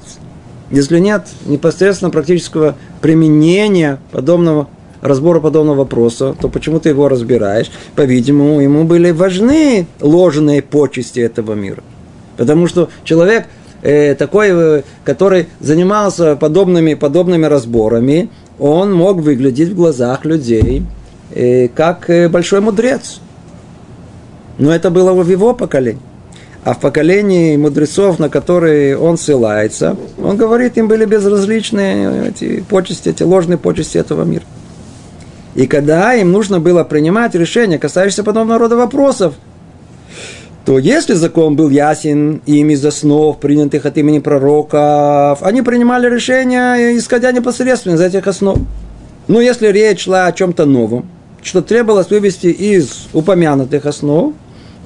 Если 0.71 0.99
нет 0.99 1.27
непосредственно 1.45 2.09
практического 2.09 2.77
применения 3.01 3.99
подобного 4.13 4.69
разбора 5.01 5.41
подобного 5.41 5.79
вопроса, 5.79 6.33
то 6.39 6.47
почему 6.47 6.79
ты 6.79 6.87
его 6.87 7.09
разбираешь? 7.09 7.69
По-видимому, 7.95 8.61
ему 8.61 8.85
были 8.85 9.11
важны 9.11 9.87
ложные 9.99 10.61
почести 10.61 11.19
этого 11.19 11.51
мира. 11.51 11.83
Потому 12.37 12.65
что 12.67 12.89
человек 13.03 13.47
э, 13.81 14.15
такой, 14.15 14.47
э, 14.51 14.81
который 15.03 15.47
занимался 15.59 16.37
подобными, 16.37 16.93
подобными 16.93 17.45
разборами, 17.45 18.29
он 18.59 18.93
мог 18.93 19.17
выглядеть 19.17 19.69
в 19.69 19.75
глазах 19.75 20.25
людей 20.25 20.83
э, 21.33 21.67
как 21.67 22.09
э, 22.09 22.29
большой 22.29 22.61
мудрец. 22.61 23.19
Но 24.57 24.73
это 24.73 24.89
было 24.89 25.13
в 25.13 25.29
его 25.29 25.53
поколении. 25.53 26.01
А 26.63 26.73
в 26.73 26.79
поколении 26.79 27.55
мудрецов, 27.55 28.19
на 28.19 28.29
которые 28.29 28.97
он 28.97 29.17
ссылается, 29.17 29.95
он 30.21 30.35
говорит, 30.35 30.77
им 30.77 30.87
были 30.87 31.05
безразличны 31.05 32.27
эти 32.27 32.61
почести, 32.61 33.09
эти 33.09 33.23
ложные 33.23 33.57
почести 33.57 33.97
этого 33.97 34.23
мира. 34.23 34.43
И 35.55 35.65
когда 35.65 36.13
им 36.13 36.31
нужно 36.31 36.59
было 36.59 36.83
принимать 36.83 37.35
решения, 37.35 37.79
касающиеся 37.79 38.23
подобного 38.23 38.59
рода 38.59 38.75
вопросов, 38.75 39.35
то 40.67 40.79
если 40.79 41.13
закон 41.13 41.55
был 41.55 41.69
ясен 41.69 42.41
им 42.45 42.69
из 42.71 42.85
основ, 42.85 43.39
принятых 43.39 43.85
от 43.85 43.97
имени 43.97 44.19
пророков, 44.19 45.41
они 45.41 45.61
принимали 45.61 46.13
решения, 46.13 46.97
исходя 46.97 47.31
непосредственно 47.31 47.95
из 47.95 48.01
этих 48.01 48.27
основ. 48.27 48.59
Но 49.29 49.39
если 49.39 49.67
речь 49.67 50.03
шла 50.03 50.25
о 50.25 50.33
чем-то 50.33 50.65
новом, 50.65 51.07
что 51.41 51.61
требовалось 51.61 52.09
вывести 52.09 52.47
из 52.47 53.07
упомянутых 53.13 53.85
основ, 53.85 54.33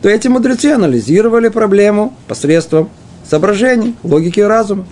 то 0.04 0.08
эти 0.08 0.28
мудрецы 0.28 0.68
анализировали 0.68 1.48
проблему 1.48 2.14
посредством 2.28 2.92
соображений, 3.28 3.96
логики 4.04 4.40
и 4.40 4.44
разума. 4.44 4.86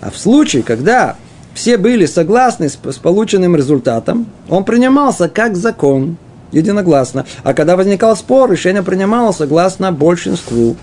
А 0.00 0.10
в 0.10 0.16
случае, 0.16 0.62
когда 0.62 1.16
все 1.52 1.76
были 1.76 2.06
согласны 2.06 2.70
с, 2.70 2.76
полученным 2.76 3.54
результатом, 3.54 4.24
он 4.48 4.64
принимался 4.64 5.28
как 5.28 5.56
закон, 5.56 6.16
единогласно. 6.52 7.26
А 7.42 7.54
когда 7.54 7.76
возникал 7.76 8.16
спор, 8.16 8.50
решение 8.50 8.82
принималось 8.82 9.36
согласно 9.36 9.90
большинству. 9.90 10.76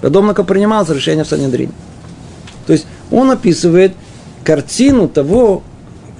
Подобно 0.00 0.34
как 0.34 0.46
принималось 0.46 0.88
решение 0.88 1.24
в 1.24 1.28
Санедрине. 1.28 1.72
То 2.66 2.72
есть 2.72 2.86
он 3.10 3.30
описывает 3.30 3.92
картину 4.44 5.08
того, 5.08 5.62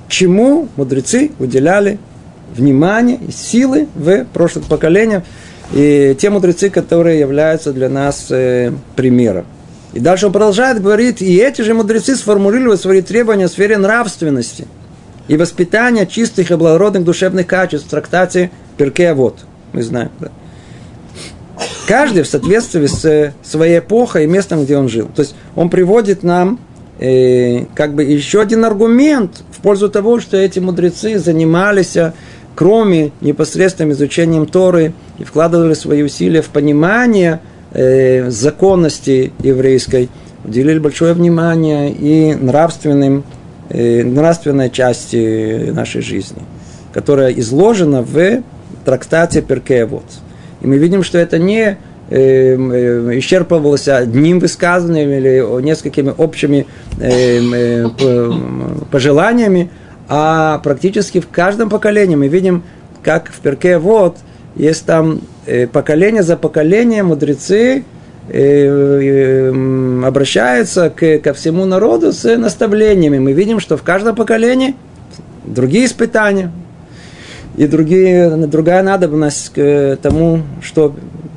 чему 0.08 0.68
мудрецы 0.76 1.30
уделяли 1.38 1.98
внимание 2.54 3.16
и 3.16 3.32
силы 3.32 3.88
в 3.94 4.24
прошлых 4.26 4.66
поколениях, 4.66 5.22
и 5.72 6.14
те 6.20 6.28
мудрецы, 6.28 6.68
которые 6.68 7.18
являются 7.18 7.72
для 7.72 7.88
нас 7.88 8.26
э, 8.30 8.72
примером. 8.94 9.46
И 9.94 10.00
дальше 10.00 10.26
он 10.26 10.32
продолжает 10.32 10.82
говорить, 10.82 11.22
и 11.22 11.36
эти 11.36 11.62
же 11.62 11.72
мудрецы 11.72 12.14
сформулировали 12.14 12.76
свои 12.76 13.00
требования 13.00 13.46
в 13.46 13.50
сфере 13.50 13.78
нравственности 13.78 14.66
и 15.28 15.36
воспитания 15.36 16.06
чистых 16.06 16.50
и 16.50 16.54
благородных 16.54 17.04
душевных 17.04 17.46
качеств 17.46 17.86
в 17.86 17.90
трактате 17.90 18.50
Перке 18.76 19.14
Вот. 19.14 19.40
Мы 19.72 19.82
знаем, 19.82 20.10
да? 20.20 20.28
Каждый 21.86 22.22
в 22.22 22.26
соответствии 22.26 22.86
с 22.86 23.04
э, 23.04 23.32
своей 23.42 23.78
эпохой 23.80 24.24
и 24.24 24.26
местом, 24.26 24.64
где 24.64 24.76
он 24.76 24.88
жил. 24.88 25.08
То 25.14 25.22
есть 25.22 25.34
он 25.56 25.68
приводит 25.70 26.22
нам 26.22 26.58
э, 26.98 27.64
как 27.74 27.94
бы 27.94 28.04
еще 28.04 28.40
один 28.40 28.64
аргумент 28.64 29.42
в 29.50 29.60
пользу 29.60 29.88
того, 29.88 30.20
что 30.20 30.36
эти 30.36 30.58
мудрецы 30.58 31.18
занимались 31.18 31.96
кроме 32.54 33.12
непосредственным 33.20 33.92
изучением 33.92 34.46
Торы, 34.46 34.92
и 35.18 35.24
вкладывали 35.24 35.74
свои 35.74 36.02
усилия 36.02 36.42
в 36.42 36.48
понимание 36.48 37.40
э, 37.72 38.30
законности 38.30 39.32
еврейской, 39.40 40.08
уделили 40.44 40.78
большое 40.78 41.14
внимание 41.14 41.92
и 41.92 42.34
нравственным, 42.34 43.20
э, 43.20 43.22
нравственной 43.70 44.70
части 44.70 45.70
нашей 45.70 46.02
жизни, 46.02 46.42
которая 46.92 47.30
изложена 47.32 48.02
в 48.02 48.42
трактате 48.84 49.42
Перкеевод. 49.42 50.04
И 50.60 50.66
мы 50.66 50.78
видим, 50.78 51.02
что 51.02 51.18
это 51.18 51.38
не 51.38 51.62
э, 51.62 51.76
э, 52.10 53.18
исчерпывалось 53.18 53.88
одним 53.88 54.38
высказыванием 54.38 55.10
или 55.10 55.62
несколькими 55.62 56.12
общими 56.16 56.66
э, 57.00 57.88
пожеланиями, 58.90 59.70
а 60.08 60.58
практически 60.58 61.20
в 61.20 61.28
каждом 61.28 61.70
поколении 61.70 62.16
мы 62.16 62.28
видим, 62.28 62.62
как 63.02 63.30
в 63.30 63.40
перке 63.40 63.78
есть 64.54 64.84
там 64.84 65.20
э, 65.46 65.66
поколение 65.66 66.22
за 66.22 66.36
поколением 66.36 67.06
мудрецы 67.06 67.84
э, 68.32 69.50
э, 69.50 70.04
обращаются 70.06 70.90
к, 70.90 71.18
ко 71.18 71.34
всему 71.34 71.64
народу 71.64 72.12
с 72.12 72.24
наставлениями. 72.36 73.18
Мы 73.18 73.32
видим, 73.32 73.60
что 73.60 73.76
в 73.76 73.82
каждом 73.82 74.16
поколении 74.16 74.74
другие 75.44 75.86
испытания 75.86 76.50
и 77.56 77.66
другие, 77.66 78.30
другая 78.46 78.82
надобность 78.82 79.52
к 79.54 79.98
тому, 80.00 80.42
что 80.62 80.94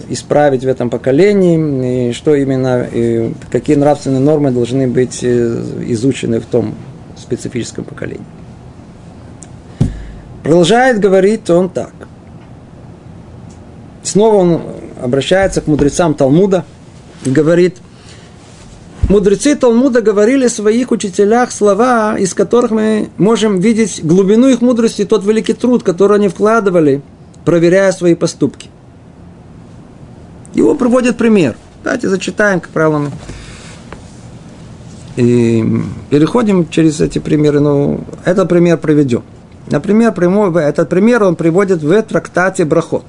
исправить 0.07 0.63
в 0.63 0.67
этом 0.67 0.89
поколении, 0.89 2.09
и 2.09 2.13
что 2.13 2.35
именно, 2.35 2.87
и 2.91 3.33
какие 3.51 3.75
нравственные 3.75 4.21
нормы 4.21 4.51
должны 4.51 4.87
быть 4.87 5.23
изучены 5.23 6.39
в 6.39 6.45
том 6.45 6.75
специфическом 7.17 7.83
поколении. 7.83 8.25
Продолжает 10.43 10.99
говорить 10.99 11.49
он 11.49 11.69
так. 11.69 11.93
Снова 14.03 14.35
он 14.35 14.61
обращается 15.01 15.61
к 15.61 15.67
мудрецам 15.67 16.13
Талмуда 16.13 16.65
говорит, 17.25 17.77
мудрецы 19.09 19.55
Талмуда 19.55 20.01
говорили 20.01 20.47
своих 20.47 20.91
учителях 20.91 21.51
слова, 21.51 22.17
из 22.17 22.33
которых 22.33 22.71
мы 22.71 23.09
можем 23.17 23.59
видеть 23.59 24.03
глубину 24.03 24.47
их 24.47 24.61
мудрости, 24.61 25.05
тот 25.05 25.25
великий 25.25 25.53
труд, 25.53 25.83
который 25.83 26.17
они 26.17 26.27
вкладывали, 26.27 27.01
проверяя 27.43 27.91
свои 27.91 28.15
поступки. 28.15 28.69
Его 30.53 30.75
приводит 30.75 31.17
пример. 31.17 31.55
Давайте 31.83 32.09
зачитаем, 32.09 32.59
как 32.61 32.71
правило, 32.71 33.11
и 35.15 35.63
переходим 36.09 36.67
через 36.69 36.99
эти 36.99 37.19
примеры, 37.19 37.59
но 37.59 37.99
этот 38.25 38.49
пример 38.49 38.77
приведем. 38.77 39.23
Например, 39.67 40.13
этот 40.57 40.89
пример 40.89 41.23
он 41.23 41.35
приводит 41.35 41.81
в 41.81 42.01
трактате 42.03 42.65
Брахот. 42.65 43.05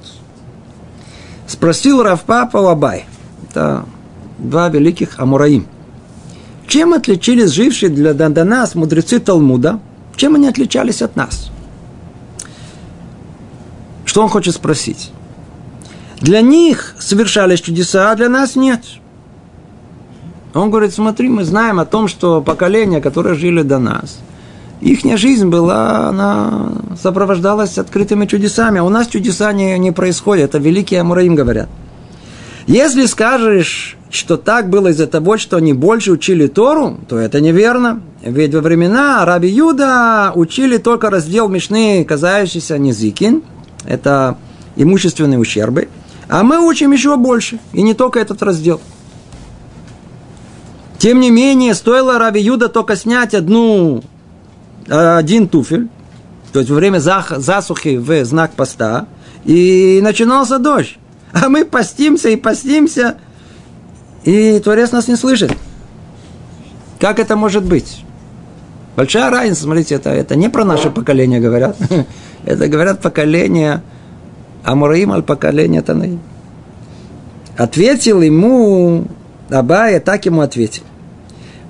Спросил 1.47 2.03
Равпапа 2.03 2.57
Лабай, 2.57 3.05
это 3.49 3.85
два 4.37 4.69
великих 4.69 5.19
Амураим, 5.19 5.67
чем 6.67 6.93
отличились 6.93 7.51
жившие 7.51 7.89
для, 7.89 8.13
до 8.13 8.43
нас 8.43 8.75
мудрецы 8.75 9.19
Талмуда, 9.19 9.79
чем 10.15 10.35
они 10.35 10.47
отличались 10.47 11.01
от 11.01 11.15
нас? 11.15 11.49
Что 14.05 14.23
он 14.23 14.29
хочет 14.29 14.55
спросить? 14.55 15.11
Для 16.19 16.41
них 16.41 16.95
совершались 16.99 17.61
чудеса, 17.61 18.11
а 18.11 18.15
для 18.15 18.29
нас 18.29 18.55
нет. 18.55 18.81
Он 20.53 20.71
говорит, 20.71 20.93
смотри, 20.93 21.29
мы 21.29 21.43
знаем 21.43 21.79
о 21.79 21.85
том, 21.85 22.07
что 22.07 22.41
поколения, 22.41 23.01
которые 23.01 23.35
жили 23.35 23.61
до 23.61 23.79
нас– 23.79 24.19
их 24.81 24.99
жизнь 25.17 25.47
была, 25.47 26.09
она 26.09 26.71
сопровождалась 27.01 27.77
открытыми 27.77 28.25
чудесами. 28.25 28.79
А 28.79 28.83
у 28.83 28.89
нас 28.89 29.07
чудеса 29.07 29.51
не, 29.51 29.77
не 29.79 29.91
происходят. 29.91 30.49
Это 30.51 30.59
великие 30.59 31.01
Амураим 31.01 31.35
говорят. 31.35 31.67
Если 32.67 33.05
скажешь, 33.05 33.96
что 34.09 34.37
так 34.37 34.69
было 34.69 34.87
из-за 34.89 35.07
того, 35.07 35.37
что 35.37 35.57
они 35.57 35.73
больше 35.73 36.11
учили 36.11 36.47
Тору, 36.47 36.97
то 37.07 37.17
это 37.17 37.41
неверно. 37.41 38.01
Ведь 38.21 38.53
во 38.53 38.61
времена 38.61 39.25
Раби 39.25 39.49
Юда 39.49 40.31
учили 40.33 40.77
только 40.77 41.09
раздел 41.09 41.49
Мишны, 41.49 42.05
касающийся 42.05 42.77
Низикин. 42.77 43.43
Это 43.85 44.37
имущественные 44.75 45.39
ущербы. 45.39 45.89
А 46.29 46.43
мы 46.43 46.59
учим 46.59 46.91
еще 46.91 47.17
больше. 47.17 47.59
И 47.73 47.81
не 47.81 47.93
только 47.93 48.19
этот 48.19 48.41
раздел. 48.41 48.81
Тем 50.97 51.19
не 51.19 51.29
менее, 51.29 51.73
стоило 51.73 52.17
Раби 52.17 52.41
Юда 52.41 52.69
только 52.69 52.95
снять 52.95 53.33
одну 53.33 54.03
один 54.87 55.47
туфель, 55.47 55.89
то 56.53 56.59
есть 56.59 56.71
во 56.71 56.77
время 56.77 56.99
засухи 56.99 57.97
в 57.97 58.25
знак 58.25 58.53
поста, 58.53 59.07
и 59.43 59.99
начинался 60.01 60.59
дождь. 60.59 60.97
А 61.33 61.49
мы 61.49 61.65
постимся 61.65 62.29
и 62.29 62.35
постимся, 62.35 63.17
и 64.27 64.59
Творец 64.59 64.91
нас 64.91 65.07
не 65.07 65.15
слышит. 65.15 65.53
Как 66.99 67.17
это 67.17 67.37
может 67.37 67.63
быть? 67.63 68.03
Большая 68.97 69.29
разница, 69.29 69.63
смотрите, 69.63 69.95
это, 69.95 70.09
это 70.09 70.35
не 70.35 70.49
про 70.49 70.65
наше 70.65 70.89
поколение 70.89 71.39
говорят. 71.39 71.77
Это 72.45 72.67
говорят 72.69 73.01
поколение 73.01 73.81
Амураим, 74.63 75.11
аль 75.11 75.23
поколение 75.23 75.81
Танаим. 75.81 76.19
Ответил 77.57 78.21
ему 78.21 79.05
Абая, 79.49 79.99
так 79.99 80.25
ему 80.25 80.41
ответил. 80.41 80.83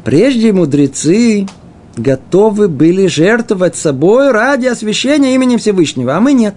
Прежде 0.03 0.51
мудрецы 0.51 1.47
готовы 1.95 2.67
были 2.67 3.07
жертвовать 3.07 3.75
собой 3.75 4.31
ради 4.31 4.67
освящения 4.67 5.35
имени 5.35 5.57
Всевышнего, 5.57 6.15
а 6.15 6.19
мы 6.19 6.33
нет. 6.33 6.55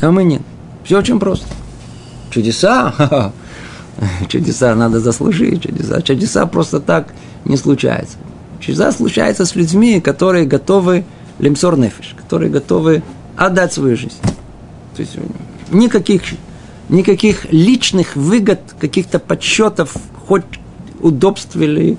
А 0.00 0.10
мы 0.10 0.24
нет. 0.24 0.42
Все 0.84 0.98
очень 0.98 1.18
просто. 1.18 1.46
Чудеса, 2.36 3.32
чудеса 4.28 4.74
надо 4.74 5.00
заслужить, 5.00 5.62
чудеса. 5.62 6.02
Чудеса 6.02 6.44
просто 6.44 6.80
так 6.80 7.08
не 7.46 7.56
случаются. 7.56 8.18
Чудеса 8.60 8.92
случаются 8.92 9.46
с 9.46 9.56
людьми, 9.56 10.02
которые 10.02 10.44
готовы 10.44 11.06
лимсор 11.38 11.78
нефиш, 11.78 12.14
которые 12.14 12.50
готовы 12.50 13.02
отдать 13.38 13.72
свою 13.72 13.96
жизнь. 13.96 14.18
То 14.94 15.00
есть 15.00 15.16
никаких 15.70 16.24
никаких 16.90 17.50
личных 17.50 18.16
выгод, 18.16 18.60
каких-то 18.78 19.18
подсчетов, 19.18 19.94
хоть 20.28 20.44
удобств 21.00 21.56
или 21.56 21.96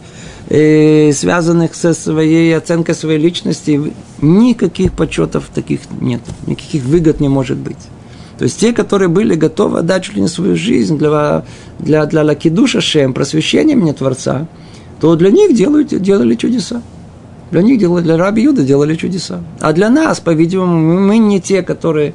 э, 0.49 1.13
связанных 1.13 1.73
со 1.73 1.95
своей 1.95 2.55
оценкой 2.55 2.93
своей 2.93 3.17
личности, 3.17 3.91
никаких 4.21 4.93
подсчетов 4.93 5.49
таких 5.51 5.79
нет, 5.99 6.21
никаких 6.45 6.83
выгод 6.83 7.19
не 7.21 7.27
может 7.27 7.57
быть. 7.57 7.89
То 8.37 8.43
есть 8.43 8.59
те, 8.59 8.71
которые 8.71 9.09
были 9.09 9.35
готовы 9.35 9.79
отдать 9.79 10.03
чуть 10.03 10.15
ли 10.15 10.21
не 10.21 10.27
свою 10.27 10.55
жизнь 10.55 10.97
для, 10.97 11.43
для, 11.79 12.05
для 12.05 12.23
Лакидуша 12.23 12.81
Шем, 12.81 13.13
просвещения 13.13 13.75
мне 13.75 13.93
Творца, 13.93 14.47
то 15.01 15.15
для 15.15 15.31
них 15.31 15.55
делают, 15.55 15.89
делали 16.01 16.35
чудеса. 16.35 16.81
Для 17.49 17.61
них 17.61 17.79
делали, 17.79 18.03
для 18.03 18.17
Раби 18.17 18.43
Юда 18.43 18.63
делали 18.63 18.95
чудеса. 18.95 19.41
А 19.59 19.73
для 19.73 19.89
нас, 19.89 20.19
по-видимому, 20.19 20.99
мы 20.99 21.17
не 21.17 21.41
те, 21.41 21.61
которые... 21.63 22.13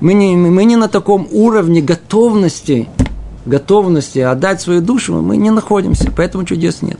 Мы 0.00 0.14
не, 0.14 0.36
мы 0.36 0.64
не 0.64 0.76
на 0.76 0.86
таком 0.86 1.26
уровне 1.32 1.82
готовности, 1.82 2.88
готовности 3.44 4.20
отдать 4.20 4.60
свою 4.60 4.80
душу, 4.80 5.20
мы 5.20 5.36
не 5.36 5.50
находимся, 5.50 6.12
поэтому 6.16 6.44
чудес 6.44 6.82
нет. 6.82 6.98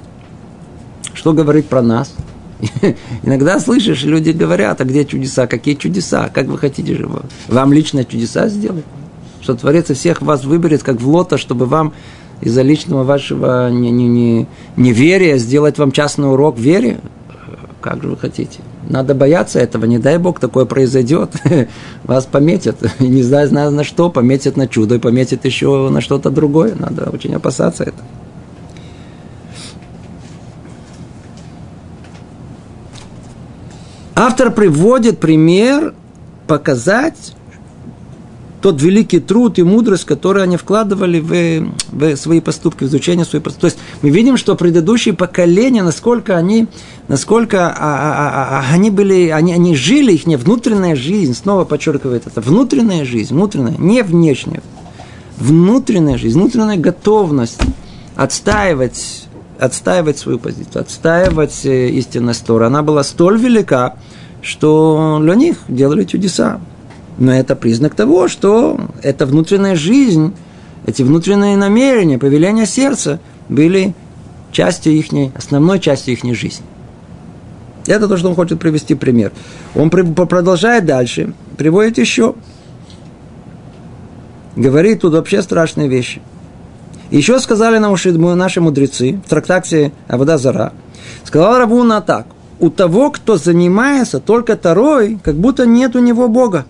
Что 1.15 1.33
говорит 1.33 1.67
про 1.67 1.81
нас? 1.81 2.13
Иногда 3.23 3.61
слышишь, 3.61 4.03
люди 4.05 4.31
говорят, 4.31 4.81
а 4.81 4.85
где 4.85 5.05
чудеса? 5.05 5.47
Какие 5.47 5.75
чудеса? 5.75 6.29
Как 6.33 6.47
вы 6.47 6.59
хотите 6.59 6.95
же? 6.95 7.09
Вам 7.49 7.73
лично 7.73 8.05
чудеса 8.05 8.49
сделать? 8.49 8.85
Что 9.41 9.55
Творец 9.55 9.91
всех 9.91 10.21
вас 10.23 10.45
выберет, 10.45 10.83
как 10.83 11.01
в 11.01 11.09
лото, 11.09 11.39
чтобы 11.39 11.67
вам 11.67 11.93
из-за 12.41 12.63
личного 12.63 13.05
вашего 13.05 13.71
не, 13.71 13.91
не, 13.91 14.09
не, 14.09 14.47
неверия 14.77 15.39
сделать 15.39 15.79
вам 15.79 15.93
частный 15.93 16.31
урок 16.31 16.59
вере? 16.59 17.01
Как 17.81 18.03
же 18.03 18.09
вы 18.11 18.17
хотите? 18.17 18.59
Надо 18.89 19.15
бояться 19.15 19.61
этого, 19.61 19.85
не 19.85 19.99
дай 19.99 20.19
Бог 20.19 20.41
такое 20.41 20.65
произойдет. 20.65 21.31
Вас 22.05 22.27
пометят, 22.27 22.77
не 22.99 23.23
знаю, 23.23 23.51
на 23.71 23.85
что, 23.85 24.11
пометят 24.11 24.57
на 24.57 24.67
чудо, 24.67 24.97
и 24.97 24.99
пометят 24.99 25.45
еще 25.45 25.89
на 25.89 26.01
что-то 26.01 26.31
другое. 26.31 26.75
Надо 26.75 27.11
очень 27.11 27.35
опасаться 27.35 27.85
этого. 27.85 28.05
Автор 34.21 34.51
приводит 34.51 35.21
пример 35.21 35.95
показать 36.49 37.37
тот 38.61 38.83
великий 38.83 39.21
труд 39.21 39.61
и 39.61 39.63
мудрость, 39.63 40.07
которые 40.07 40.43
они 40.43 40.57
вкладывали 40.57 41.21
в, 41.21 41.73
в 41.93 42.17
свои 42.17 42.41
поступки, 42.41 42.83
в 42.83 42.89
изучение 42.89 43.25
своих 43.25 43.45
поступков. 43.45 43.71
То 43.71 43.77
есть 43.77 43.79
мы 44.03 44.11
видим, 44.11 44.37
что 44.37 44.57
предыдущие 44.57 45.15
поколения, 45.15 45.85
насколько 45.85 46.37
они, 46.37 46.67
насколько 47.07 47.69
а, 47.69 47.75
а, 47.79 48.59
а, 48.59 48.75
они 48.75 48.91
были, 48.91 49.29
они, 49.29 49.53
они 49.53 49.77
жили, 49.77 50.13
их 50.15 50.27
не 50.27 50.35
внутренняя 50.35 50.97
жизнь, 50.97 51.35
снова 51.35 51.65
подчеркивает 51.65 52.27
это, 52.27 52.41
внутренняя 52.41 53.05
жизнь, 53.05 53.33
внутренняя, 53.33 53.77
не 53.79 54.03
внешняя, 54.03 54.63
внутренняя 55.37 56.19
жизнь, 56.19 56.41
внутренняя 56.41 56.77
готовность 56.77 57.61
отстаивать 58.17 59.29
отстаивать 59.59 60.19
свою 60.19 60.39
позицию, 60.39 60.83
отстаивать 60.83 61.65
э, 61.65 61.89
истинность 61.89 62.47
Тора. 62.47 62.67
Она 62.67 62.83
была 62.83 63.03
столь 63.03 63.39
велика, 63.39 63.97
что 64.43 65.19
для 65.21 65.35
них 65.35 65.59
делали 65.69 66.05
чудеса. 66.05 66.61
Но 67.19 67.33
это 67.33 67.57
признак 67.57 67.95
того, 67.95 68.29
что 68.29 68.79
эта 69.03 69.27
внутренняя 69.27 69.75
жизнь, 69.75 70.35
эти 70.87 71.03
внутренние 71.03 71.57
намерения, 71.57 72.19
повеления 72.19 72.67
сердца 72.67 73.19
были 73.49 73.95
частью 74.53 74.93
их, 74.93 75.07
основной 75.35 75.81
частью 75.81 76.15
их 76.15 76.37
жизни. 76.37 76.65
Это 77.87 78.07
то, 78.07 78.17
что 78.17 78.29
он 78.29 78.35
хочет 78.35 78.61
привести 78.61 78.95
пример. 78.95 79.33
Он 79.75 79.91
продолжает 79.91 80.85
дальше, 80.85 81.33
приводит 81.57 81.99
еще. 81.99 82.35
Говорит 84.57 85.01
тут 85.01 85.15
вообще 85.15 85.43
страшные 85.43 85.89
вещи. 85.89 86.21
Еще 87.11 87.39
сказали 87.41 87.79
нам 87.79 87.97
наши 88.37 88.61
мудрецы 88.61 89.21
в 89.25 89.29
трактате 89.29 89.93
Авода. 90.07 90.73
Сказал 91.25 91.59
Равуна 91.59 92.03
так. 92.03 92.27
У 92.61 92.71
того, 92.71 93.11
кто 93.11 93.37
занимается 93.37 94.19
только 94.19 94.57
Тарой, 94.57 95.19
как 95.23 95.37
будто 95.37 95.67
нет 95.67 95.95
у 95.95 96.01
него 96.01 96.29
Бога. 96.29 96.67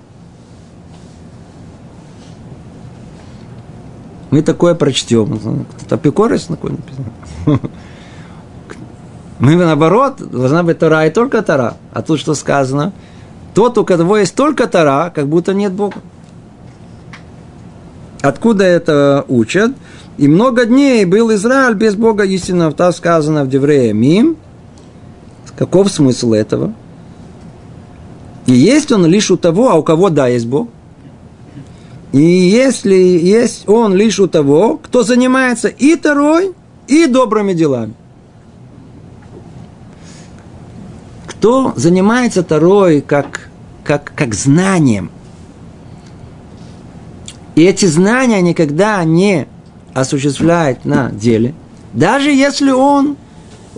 Мы 4.31 4.43
такое 4.43 4.75
прочтем. 4.75 5.39
Кто-то 5.39 5.95
апикорис 5.95 6.45
такой 6.45 6.73
написано. 6.73 7.61
Мы 9.39 9.55
наоборот, 9.55 10.17
должна 10.19 10.63
быть 10.63 10.79
Тара 10.79 11.07
и 11.07 11.11
только 11.11 11.43
Тара. 11.43 11.77
А 11.93 12.03
тут 12.03 12.19
что 12.19 12.35
сказано? 12.35 12.93
Тот, 13.55 13.79
у 13.79 13.85
кого 13.85 14.19
есть 14.19 14.35
только 14.35 14.67
Тара, 14.67 15.11
как 15.15 15.29
будто 15.29 15.55
нет 15.55 15.73
Бога. 15.73 15.97
Откуда 18.21 18.65
это 18.65 19.25
учат? 19.29 19.73
И 20.19 20.27
много 20.27 20.67
дней 20.67 21.05
был 21.05 21.33
Израиль 21.35 21.75
без 21.75 21.95
Бога 21.95 22.25
истинного. 22.25 22.73
Так 22.73 22.95
сказано 22.95 23.45
в 23.45 23.49
Деврея 23.49 23.93
Мим. 23.93 24.37
Каков 25.59 25.91
смысл 25.91 26.35
этого? 26.35 26.73
И 28.47 28.53
есть 28.53 28.93
он 28.93 29.07
лишь 29.07 29.29
у 29.33 29.37
того, 29.37 29.71
а 29.71 29.75
у 29.75 29.83
кого 29.83 30.09
да, 30.09 30.29
есть 30.29 30.47
Бог. 30.47 30.69
И 32.13 32.23
если 32.23 32.95
есть 32.95 33.69
он 33.69 33.93
лишь 33.93 34.21
у 34.21 34.29
того, 34.29 34.79
кто 34.81 35.03
занимается 35.03 35.67
и 35.67 35.97
второй, 35.97 36.55
и 36.87 37.07
добрыми 37.07 37.55
делами. 37.55 37.95
Кто 41.27 41.73
занимается 41.75 42.45
второй 42.45 43.01
как, 43.01 43.51
как, 43.83 44.13
как 44.15 44.35
знанием. 44.35 45.11
И 47.57 47.65
эти 47.65 47.87
знания 47.87 48.41
никогда 48.43 49.03
не 49.03 49.49
осуществляет 49.93 50.85
на 50.85 51.11
деле, 51.11 51.53
даже 51.93 52.31
если 52.31 52.71
он, 52.71 53.17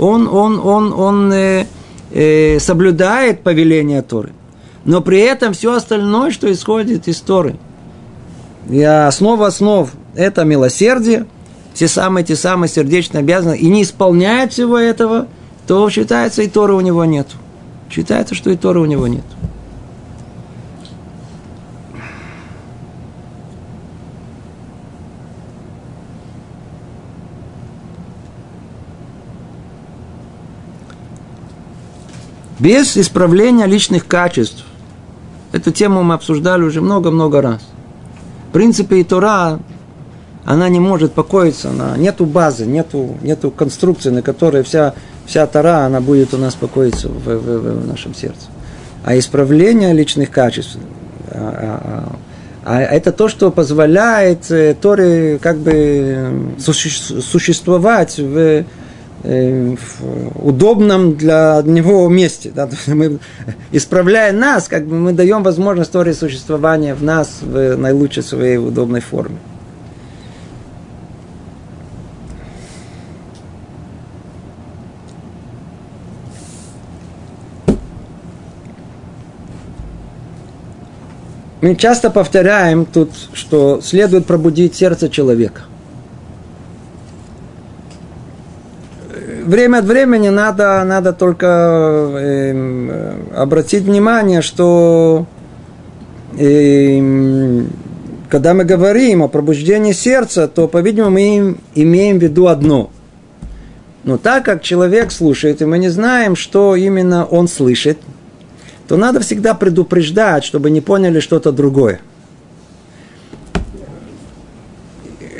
он, 0.00 0.28
он, 0.28 0.58
он, 0.58 0.92
он 0.92 1.32
э, 1.32 1.66
э, 2.12 2.58
соблюдает 2.58 3.42
повеление 3.42 4.02
Торы, 4.02 4.32
но 4.84 5.00
при 5.00 5.20
этом 5.20 5.52
все 5.52 5.74
остальное, 5.74 6.30
что 6.30 6.50
исходит 6.50 7.06
из 7.06 7.20
Торы, 7.20 7.56
и 8.68 8.82
основа 8.82 9.46
основ– 9.46 9.90
это 10.14 10.44
милосердие, 10.44 11.26
те 11.74 11.86
самые, 11.86 12.24
те 12.24 12.36
самые 12.36 12.68
сердечные 12.68 13.20
обязанности, 13.20 13.62
и 13.62 13.68
не 13.68 13.82
исполняет 13.82 14.52
всего 14.52 14.78
этого, 14.78 15.28
то 15.66 15.88
считается, 15.90 16.42
и 16.42 16.48
Торы 16.48 16.74
у 16.74 16.80
него 16.80 17.04
нет. 17.04 17.28
Считается, 17.90 18.34
что 18.34 18.50
и 18.50 18.56
Торы 18.56 18.80
у 18.80 18.86
него 18.86 19.06
нет. 19.06 19.24
Без 32.60 32.94
исправления 32.98 33.64
личных 33.64 34.06
качеств. 34.06 34.64
Эту 35.52 35.72
тему 35.72 36.02
мы 36.02 36.14
обсуждали 36.14 36.62
уже 36.62 36.82
много-много 36.82 37.40
раз. 37.40 37.62
В 38.50 38.52
принципе, 38.52 39.00
и 39.00 39.04
Тора, 39.04 39.58
она 40.44 40.68
не 40.68 40.78
может 40.78 41.14
покоиться, 41.14 41.70
она, 41.70 41.96
нету 41.96 42.26
базы, 42.26 42.66
нету, 42.66 43.16
нету 43.22 43.50
конструкции, 43.50 44.10
на 44.10 44.20
которой 44.20 44.62
вся, 44.62 44.92
вся 45.24 45.46
Тора, 45.46 45.86
она 45.86 46.02
будет 46.02 46.34
у 46.34 46.36
нас 46.36 46.54
покоиться 46.54 47.08
в, 47.08 47.24
в, 47.24 47.82
в, 47.82 47.86
нашем 47.86 48.14
сердце. 48.14 48.48
А 49.04 49.18
исправление 49.18 49.94
личных 49.94 50.30
качеств, 50.30 50.76
а, 51.30 52.12
а, 52.62 52.78
а 52.78 52.80
это 52.82 53.10
то, 53.10 53.28
что 53.28 53.50
позволяет 53.50 54.50
э, 54.50 54.74
Торе 54.74 55.38
как 55.38 55.56
бы 55.56 56.52
существовать 56.58 58.18
в 58.18 58.64
удобном 59.22 61.16
для 61.16 61.62
него 61.64 62.08
месте. 62.08 62.52
Да? 62.54 62.68
Мы, 62.86 63.18
исправляя 63.72 64.32
нас, 64.32 64.68
как 64.68 64.86
бы 64.86 64.96
мы 64.96 65.12
даем 65.12 65.42
возможность 65.42 65.90
истории 65.90 66.12
существования 66.12 66.94
в 66.94 67.02
нас 67.02 67.38
в 67.42 67.76
наилучшей 67.76 68.22
своей 68.22 68.56
удобной 68.56 69.00
форме. 69.00 69.36
Мы 81.60 81.76
часто 81.76 82.08
повторяем 82.08 82.86
тут, 82.86 83.10
что 83.34 83.82
следует 83.82 84.24
пробудить 84.24 84.74
сердце 84.74 85.10
человека. 85.10 85.62
Время 89.44 89.78
от 89.78 89.84
времени 89.84 90.28
надо, 90.28 90.82
надо 90.84 91.12
только 91.12 91.46
э, 91.46 93.14
обратить 93.36 93.84
внимание, 93.84 94.42
что 94.42 95.26
э, 96.38 97.62
когда 98.28 98.54
мы 98.54 98.64
говорим 98.64 99.22
о 99.22 99.28
пробуждении 99.28 99.92
сердца, 99.92 100.48
то, 100.48 100.68
по-видимому, 100.68 101.12
мы 101.12 101.56
имеем 101.74 102.18
в 102.18 102.22
виду 102.22 102.46
одно. 102.46 102.90
Но 104.04 104.16
так 104.16 104.44
как 104.44 104.62
человек 104.62 105.12
слушает, 105.12 105.60
и 105.60 105.64
мы 105.64 105.78
не 105.78 105.88
знаем, 105.88 106.36
что 106.36 106.76
именно 106.76 107.24
он 107.24 107.48
слышит, 107.48 107.98
то 108.88 108.96
надо 108.96 109.20
всегда 109.20 109.54
предупреждать, 109.54 110.44
чтобы 110.44 110.70
не 110.70 110.80
поняли 110.80 111.20
что-то 111.20 111.52
другое. 111.52 112.00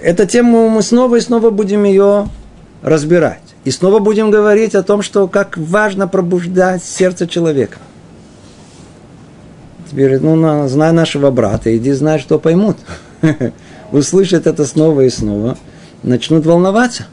эту 0.03 0.27
тему 0.27 0.69
мы 0.69 0.83
снова 0.83 1.17
и 1.17 1.21
снова 1.21 1.51
будем 1.51 1.85
ее 1.85 2.29
разбирать. 2.83 3.50
И 3.64 3.70
снова 3.70 3.99
будем 3.99 4.31
говорить 4.31 4.75
о 4.75 4.83
том, 4.83 5.03
что 5.03 5.29
как 5.29 5.59
важно 5.59 6.09
пробуждать 6.09 6.83
сердце 6.83 7.27
человека. 7.27 7.79
Теперь, 9.90 10.18
ну, 10.18 10.35
на, 10.37 10.68
знай 10.68 10.92
нашего 10.92 11.31
брата, 11.31 11.77
иди 11.77 11.92
знай, 11.92 12.18
что 12.18 12.38
поймут. 12.38 12.77
Услышат 13.92 14.46
это 14.46 14.64
снова 14.64 15.03
и 15.03 15.11
снова, 15.11 15.59
начнут 16.03 16.46
волноваться. 16.46 17.07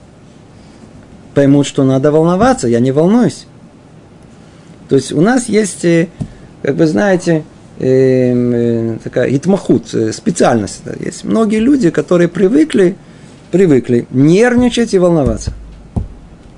Поймут, 1.34 1.68
что 1.68 1.84
надо 1.84 2.12
волноваться, 2.12 2.68
я 2.68 2.80
не 2.80 2.92
волнуюсь. 2.92 3.46
То 4.88 4.96
есть 4.96 5.12
у 5.12 5.22
нас 5.22 5.50
есть, 5.50 5.84
э, 5.84 6.08
как 6.62 6.76
вы 6.76 6.88
знаете, 6.88 7.44
э, 7.80 7.84
э, 7.84 8.98
такая 9.04 9.36
итмахут, 9.36 9.88
специальность. 10.14 10.82
Есть 11.00 11.26
многие 11.26 11.60
люди, 11.60 11.90
которые 11.90 12.30
привыкли, 12.30 12.96
привыкли 13.52 14.08
нервничать 14.12 14.94
и 14.94 15.00
волноваться– 15.00 15.52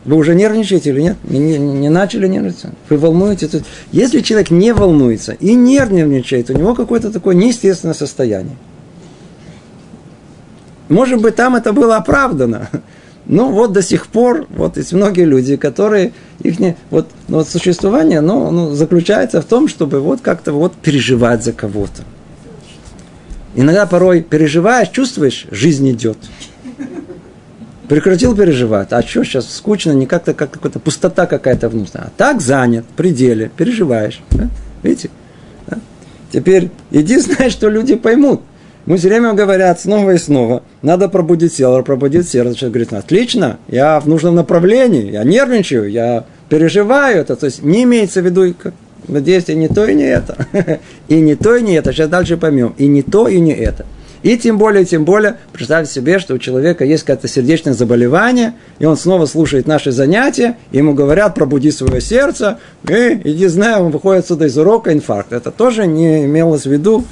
вы 0.06 0.16
уже 0.16 0.34
нервничаете 0.34 0.92
или 0.92 1.02
нет? 1.02 1.18
Не, 1.24 1.40
не, 1.40 1.58
не 1.58 1.90
начали 1.90 2.28
нервничать? 2.28 2.72
Вы 2.90 2.98
волнуетесь? 2.98 3.62
Если 3.92 4.22
человек 4.22 4.50
не 4.50 4.74
волнуется 4.74 5.34
и 5.34 5.54
нервничает, 5.54 6.50
у 6.50 6.54
него 6.54 6.74
какое-то 6.74 7.12
такое 7.12 7.36
неестественное 7.36 7.94
состояние. 7.94 8.56
Может 10.88 11.22
быть, 11.22 11.36
там 11.36 11.56
это 11.56 11.74
было 11.74 11.98
оправдано. 11.98 12.70
Ну, 13.26 13.52
вот 13.52 13.74
до 13.74 13.84
сих 13.84 14.08
пор, 14.08 14.48
вот 14.50 14.78
есть 14.78 14.92
многие 14.92 15.26
люди, 15.26 15.56
которые, 15.56 16.14
их 16.42 16.60
не, 16.60 16.76
вот, 16.90 17.08
ну, 17.28 17.38
вот 17.38 17.48
существование, 17.48 18.22
ну, 18.22 18.50
ну, 18.50 18.74
заключается 18.74 19.40
в 19.44 19.46
том, 19.46 19.68
чтобы 19.68 20.00
вот 20.00 20.22
как-то 20.22 20.52
вот 20.52 20.74
переживать 20.74 21.44
за 21.44 21.54
кого-то. 21.54 22.02
Иногда 23.54 23.86
порой 23.86 24.22
переживаешь, 24.24 24.90
чувствуешь, 24.90 25.46
жизнь 25.52 25.92
идет. 25.92 26.18
Прекратил 27.90 28.36
переживать. 28.36 28.94
А 28.94 29.02
что 29.02 29.24
сейчас 29.24 29.52
скучно, 29.52 29.92
не 29.92 30.06
как-то 30.06 30.36
как 30.36 30.52
какая-то 30.52 30.80
пустота 30.80 31.26
какая-то 31.26 31.70
внутри. 31.70 32.00
А 32.00 32.12
так 32.16 32.40
занят, 32.40 32.86
в 32.86 32.96
пределе, 32.96 33.50
переживаешь. 33.58 34.22
Да? 34.30 34.48
Видите? 34.84 35.10
Да? 35.68 35.80
Теперь 36.32 36.70
иди 36.92 37.18
знай, 37.18 37.50
что 37.50 37.68
люди 37.68 37.96
поймут. 37.96 38.42
Мы 38.86 38.98
все 38.98 39.10
время 39.10 39.34
говорят 39.34 39.80
снова 39.80 40.12
и 40.12 40.18
снова, 40.18 40.64
надо 40.82 41.10
пробудить 41.10 41.56
тело, 41.56 41.82
пробудить 41.82 42.30
сердце. 42.30 42.56
Человек 42.56 42.74
говорит, 42.74 42.94
отлично, 42.94 43.58
я 43.68 44.00
в 44.00 44.08
нужном 44.08 44.36
направлении, 44.36 45.12
я 45.12 45.24
нервничаю, 45.24 45.90
я 45.90 46.26
переживаю 46.48 47.18
это. 47.22 47.36
То 47.36 47.48
есть 47.48 47.64
не 47.64 47.84
имеется 47.84 48.22
в 48.22 48.26
виду 48.26 48.54
действие 49.08 49.58
не 49.58 49.68
то 49.68 49.86
и 49.86 49.96
не 49.96 50.06
это. 50.06 50.46
И 51.08 51.20
не 51.20 51.36
то 51.36 51.56
и 51.56 51.64
не 51.64 51.74
это. 51.74 51.92
Сейчас 51.92 52.10
дальше 52.10 52.38
поймем. 52.38 52.76
И 52.78 52.88
не 52.88 53.02
то 53.02 53.28
и 53.28 53.40
не 53.40 53.54
это. 53.54 53.86
И 54.22 54.38
тем 54.38 54.58
более, 54.58 54.84
тем 54.84 55.06
более, 55.06 55.38
представьте 55.54 55.94
себе, 55.94 56.20
что 56.20 56.34
у 56.34 56.38
человека 56.38 56.84
есть 56.84 57.04
какое-то 57.04 57.28
сердечное 57.28 57.74
заболевание, 57.74 58.54
и 58.80 58.86
он 58.86 58.98
снова 58.98 59.26
слушает 59.26 59.66
наши 59.66 59.92
занятия, 59.92 60.58
ему 60.72 60.94
говорят, 60.94 61.36
пробуди 61.36 61.72
свое 61.72 62.02
сердце, 62.02 62.60
и, 62.88 63.22
иди 63.24 63.48
знаю, 63.48 63.86
он 63.86 63.92
выходит 63.92 64.24
отсюда 64.24 64.48
из 64.48 64.58
урока, 64.58 64.92
инфаркт. 64.92 65.32
Это 65.32 65.52
тоже 65.52 65.88
не 65.88 66.26
имелось 66.26 66.64
в 66.64 66.72
виду, 66.72 67.06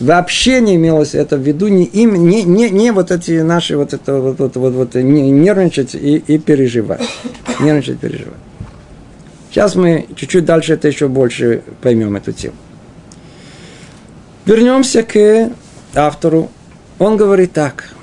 вообще 0.00 0.60
не 0.60 0.76
имелось 0.76 1.14
это 1.14 1.36
в 1.36 1.40
виду, 1.40 1.68
не, 1.68 1.84
им, 1.84 2.14
не, 2.14 2.42
не, 2.42 2.70
не 2.70 2.90
вот 2.90 3.10
эти 3.10 3.42
наши, 3.42 3.76
вот 3.76 3.92
это, 3.92 4.18
вот, 4.18 4.38
вот, 4.38 4.56
вот, 4.56 4.72
вот 4.72 4.94
не, 4.94 5.30
нервничать 5.30 5.94
и, 5.94 6.16
и 6.16 6.38
переживать. 6.38 7.02
Нервничать, 7.60 7.98
переживать. 7.98 8.34
Сейчас 9.50 9.74
мы 9.74 10.06
чуть-чуть 10.16 10.44
дальше 10.46 10.72
это 10.72 10.88
еще 10.88 11.06
больше 11.08 11.62
поймем 11.82 12.16
эту 12.16 12.32
тему. 12.32 12.56
Вернемся 14.46 15.02
к 15.02 15.52
автору, 15.96 16.50
он 16.98 17.16
говорит 17.16 17.52
так. 17.52 17.94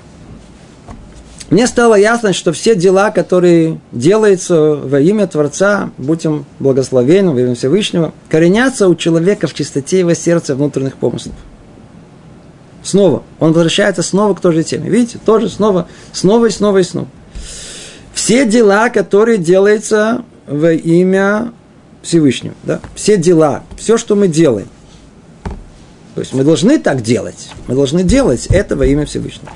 Мне 1.50 1.68
стало 1.68 1.96
ясно, 1.96 2.32
что 2.32 2.54
все 2.54 2.76
дела, 2.76 3.12
которые 3.12 3.80
делаются 3.92 4.76
во 4.76 5.02
имя 5.02 5.28
Творца, 5.28 5.92
будь 5.98 6.26
он 6.26 6.46
благословенным, 6.60 7.34
во 7.34 7.42
имя 7.42 7.56
Всевышнего, 7.56 8.14
коренятся 8.30 8.88
у 8.88 8.96
человека 8.96 9.48
в 9.48 9.54
чистоте 9.54 10.00
его 10.00 10.14
сердца 10.14 10.56
внутренних 10.56 10.96
помыслов. 10.96 11.36
Снова. 12.84 13.24
Он 13.40 13.52
возвращается 13.52 14.02
снова 14.02 14.34
к 14.34 14.40
той 14.40 14.54
же 14.54 14.64
теме. 14.64 14.90
Видите, 14.90 15.20
тоже 15.24 15.50
снова, 15.50 15.88
снова 16.14 16.46
и 16.46 16.52
снова 16.52 16.78
и 16.78 16.84
снова. 16.84 17.08
Все 18.14 18.46
дела, 18.46 18.90
которые 18.90 19.38
делаются 19.38 20.24
во 20.48 20.72
имя 20.72 21.52
Всевышнего. 22.02 22.56
Да? 22.64 22.80
Все 22.96 23.18
дела, 23.18 23.64
все, 23.78 23.98
что 23.98 24.16
мы 24.16 24.30
делаем– 24.30 24.68
то 26.16 26.22
есть 26.22 26.34
мы 26.34 26.44
должны 26.44 26.78
так 26.78 27.02
делать. 27.02 27.50
Мы 27.68 27.76
должны 27.76 28.04
делать 28.04 28.48
это 28.48 28.76
во 28.76 28.86
имя 28.86 29.06
Всевышнего. 29.06 29.52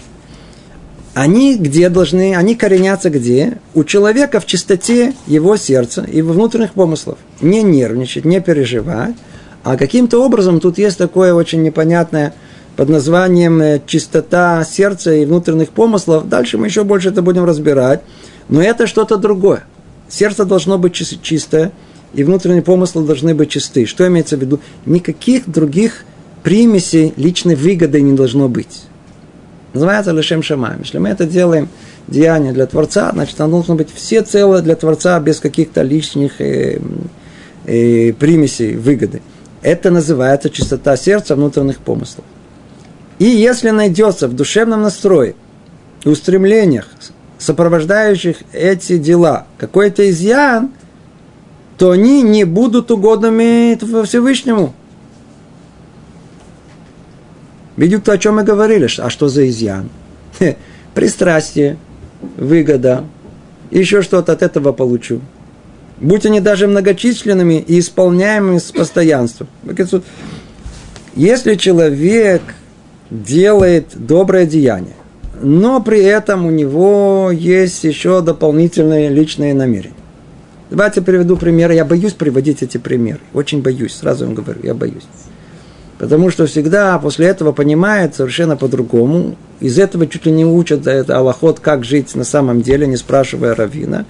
Они 1.13 1.57
где 1.57 1.89
должны, 1.89 2.35
они 2.35 2.55
коренятся 2.55 3.09
где? 3.09 3.57
У 3.73 3.83
человека 3.83 4.39
в 4.39 4.45
чистоте 4.45 5.13
его 5.27 5.55
сердца 5.55 6.03
и 6.03 6.21
во 6.21 6.33
внутренних 6.33 6.73
помыслов. 6.73 7.17
Не 7.41 7.63
нервничать, 7.63 8.25
не 8.25 8.41
переживать. 8.41 9.15
А 9.63 9.77
каким-то 9.77 10.23
образом 10.23 10.59
тут 10.59 10.77
есть 10.77 10.97
такое 10.97 11.33
очень 11.33 11.63
непонятное 11.63 12.33
под 12.75 12.89
названием 12.89 13.61
э, 13.61 13.81
чистота 13.85 14.63
сердца 14.65 15.13
и 15.13 15.25
внутренних 15.25 15.69
помыслов. 15.69 16.27
Дальше 16.27 16.57
мы 16.57 16.67
еще 16.67 16.83
больше 16.83 17.09
это 17.09 17.21
будем 17.21 17.45
разбирать. 17.45 18.01
Но 18.49 18.61
это 18.61 18.85
что-то 18.85 19.17
другое. 19.17 19.63
Сердце 20.09 20.45
должно 20.45 20.77
быть 20.77 20.93
чистое, 20.93 21.71
и 22.13 22.23
внутренние 22.23 22.61
помыслы 22.61 23.05
должны 23.05 23.33
быть 23.33 23.49
чисты. 23.49 23.85
Что 23.85 24.07
имеется 24.07 24.37
в 24.37 24.41
виду? 24.41 24.59
Никаких 24.85 25.49
других 25.49 26.05
примеси 26.45 27.11
личной 27.17 27.55
выгоды 27.55 28.01
не 28.01 28.13
должно 28.13 28.47
быть. 28.47 28.83
Называется 29.73 30.11
лишем 30.11 30.43
шамаем. 30.43 30.81
Если 30.81 30.99
мы 30.99 31.09
это 31.09 31.25
делаем 31.25 31.69
деяние 32.07 32.53
для 32.53 32.67
Творца, 32.67 33.09
значит, 33.11 33.41
оно 33.41 33.53
должно 33.53 33.73
быть 33.73 33.89
все 33.91 34.21
целое 34.21 34.61
для 34.61 34.75
Творца 34.75 35.19
без 35.19 35.39
каких-то 35.39 35.81
лишних 35.81 36.39
э, 36.39 36.79
э, 37.65 38.13
примесей 38.13 38.75
выгоды. 38.75 39.23
Это 39.63 39.89
называется 39.89 40.51
чистота 40.51 40.95
сердца 40.97 41.35
внутренних 41.35 41.79
помыслов. 41.79 42.25
И 43.17 43.25
если 43.25 43.71
найдется 43.71 44.27
в 44.27 44.33
душевном 44.33 44.83
настрое 44.83 45.33
и 46.03 46.09
устремлениях, 46.09 46.85
сопровождающих 47.39 48.37
эти 48.53 48.99
дела, 48.99 49.47
какой-то 49.57 50.07
изъян, 50.11 50.73
то 51.79 51.89
они 51.89 52.21
не 52.21 52.43
будут 52.43 52.91
угодными 52.91 53.75
Всевышнему. 54.05 54.75
Видите, 57.77 58.01
то, 58.01 58.11
о 58.13 58.17
чем 58.17 58.35
мы 58.35 58.43
говорили. 58.43 58.87
А 58.99 59.09
что 59.09 59.27
за 59.27 59.47
изъян? 59.49 59.89
Пристрастие, 60.93 61.77
выгода, 62.37 63.03
еще 63.71 64.01
что-то 64.01 64.31
от 64.31 64.41
этого 64.41 64.71
получу. 64.71 65.21
Будь 65.97 66.25
они 66.25 66.39
даже 66.39 66.67
многочисленными 66.67 67.59
и 67.59 67.79
исполняемыми 67.79 68.57
с 68.57 68.71
постоянством. 68.71 69.47
Если 71.15 71.55
человек 71.55 72.41
делает 73.09 73.87
доброе 73.93 74.45
деяние, 74.45 74.95
но 75.41 75.81
при 75.81 76.01
этом 76.01 76.45
у 76.45 76.51
него 76.51 77.29
есть 77.31 77.83
еще 77.83 78.21
дополнительные 78.21 79.09
личные 79.09 79.53
намерения. 79.53 79.93
Давайте 80.69 81.01
приведу 81.01 81.37
пример. 81.37 81.71
Я 81.71 81.85
боюсь 81.85 82.13
приводить 82.13 82.63
эти 82.63 82.77
примеры. 82.77 83.19
Очень 83.33 83.61
боюсь. 83.61 83.95
Сразу 83.95 84.25
вам 84.25 84.33
говорю, 84.33 84.61
я 84.63 84.73
боюсь. 84.73 85.03
Потому 85.97 86.29
что 86.29 86.45
всегда 86.45 86.99
после 86.99 87.27
этого 87.27 87.53
понимает 87.53 88.15
совершенно 88.15 88.57
по-другому. 88.57 89.35
Из 89.61 89.79
этого 89.79 90.07
чуть 90.07 90.25
ли 90.25 90.31
не 90.31 90.45
учат 90.45 90.87
это 90.87 91.17
Аллахот, 91.17 91.59
как 91.61 91.85
жить 91.85 92.15
на 92.15 92.25
самом 92.25 92.61
деле, 92.61 92.85
не 92.85 92.97
спрашивая 92.97 93.55
равина. 93.55 94.05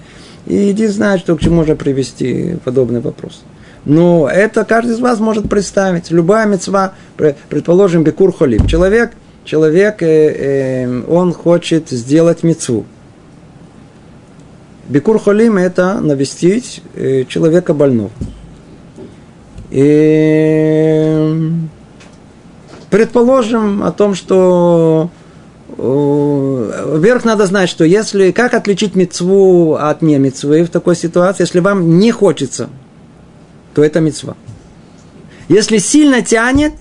И 0.46 0.70
иди 0.70 0.86
знает, 0.88 1.20
что 1.20 1.36
к 1.36 1.40
чему 1.40 1.56
можно 1.56 1.76
привести 1.76 2.56
подобный 2.64 3.00
вопрос. 3.00 3.42
Но 3.84 4.28
это 4.28 4.64
каждый 4.64 4.94
из 4.94 5.00
вас 5.00 5.20
может 5.20 5.48
представить. 5.48 6.10
Любая 6.10 6.46
мецва, 6.46 6.92
предположим, 7.16 8.02
бекур 8.02 8.32
холим. 8.32 8.66
Человек, 8.66 9.12
человек 9.44 10.02
э, 10.02 10.86
э, 10.86 11.02
он 11.08 11.32
хочет 11.32 11.90
сделать 11.90 12.42
мецву. 12.42 12.84
Бекур 14.88 15.20
холим– 15.20 15.56
это 15.58 16.00
навестить 16.00 16.82
э, 16.94 17.24
человека 17.28 17.74
больного. 17.74 18.10
И 19.70 21.52
Предположим 22.96 23.82
о 23.82 23.92
том, 23.92 24.14
что 24.14 25.10
Вверх 25.68 27.26
надо 27.26 27.44
знать, 27.44 27.68
что 27.68 27.84
если, 27.84 28.30
как 28.30 28.54
отличить 28.54 28.94
мецву 28.94 29.74
от 29.74 30.00
не 30.00 30.16
мецвы 30.16 30.62
в 30.64 30.70
такой 30.70 30.96
ситуации, 30.96 31.42
если 31.42 31.60
вам 31.60 31.98
не 31.98 32.10
хочется, 32.10 32.70
то 33.74 33.84
это 33.84 34.00
мецва. 34.00 34.34
Если 35.48 35.76
сильно 35.76 36.22
тянет, 36.22 36.72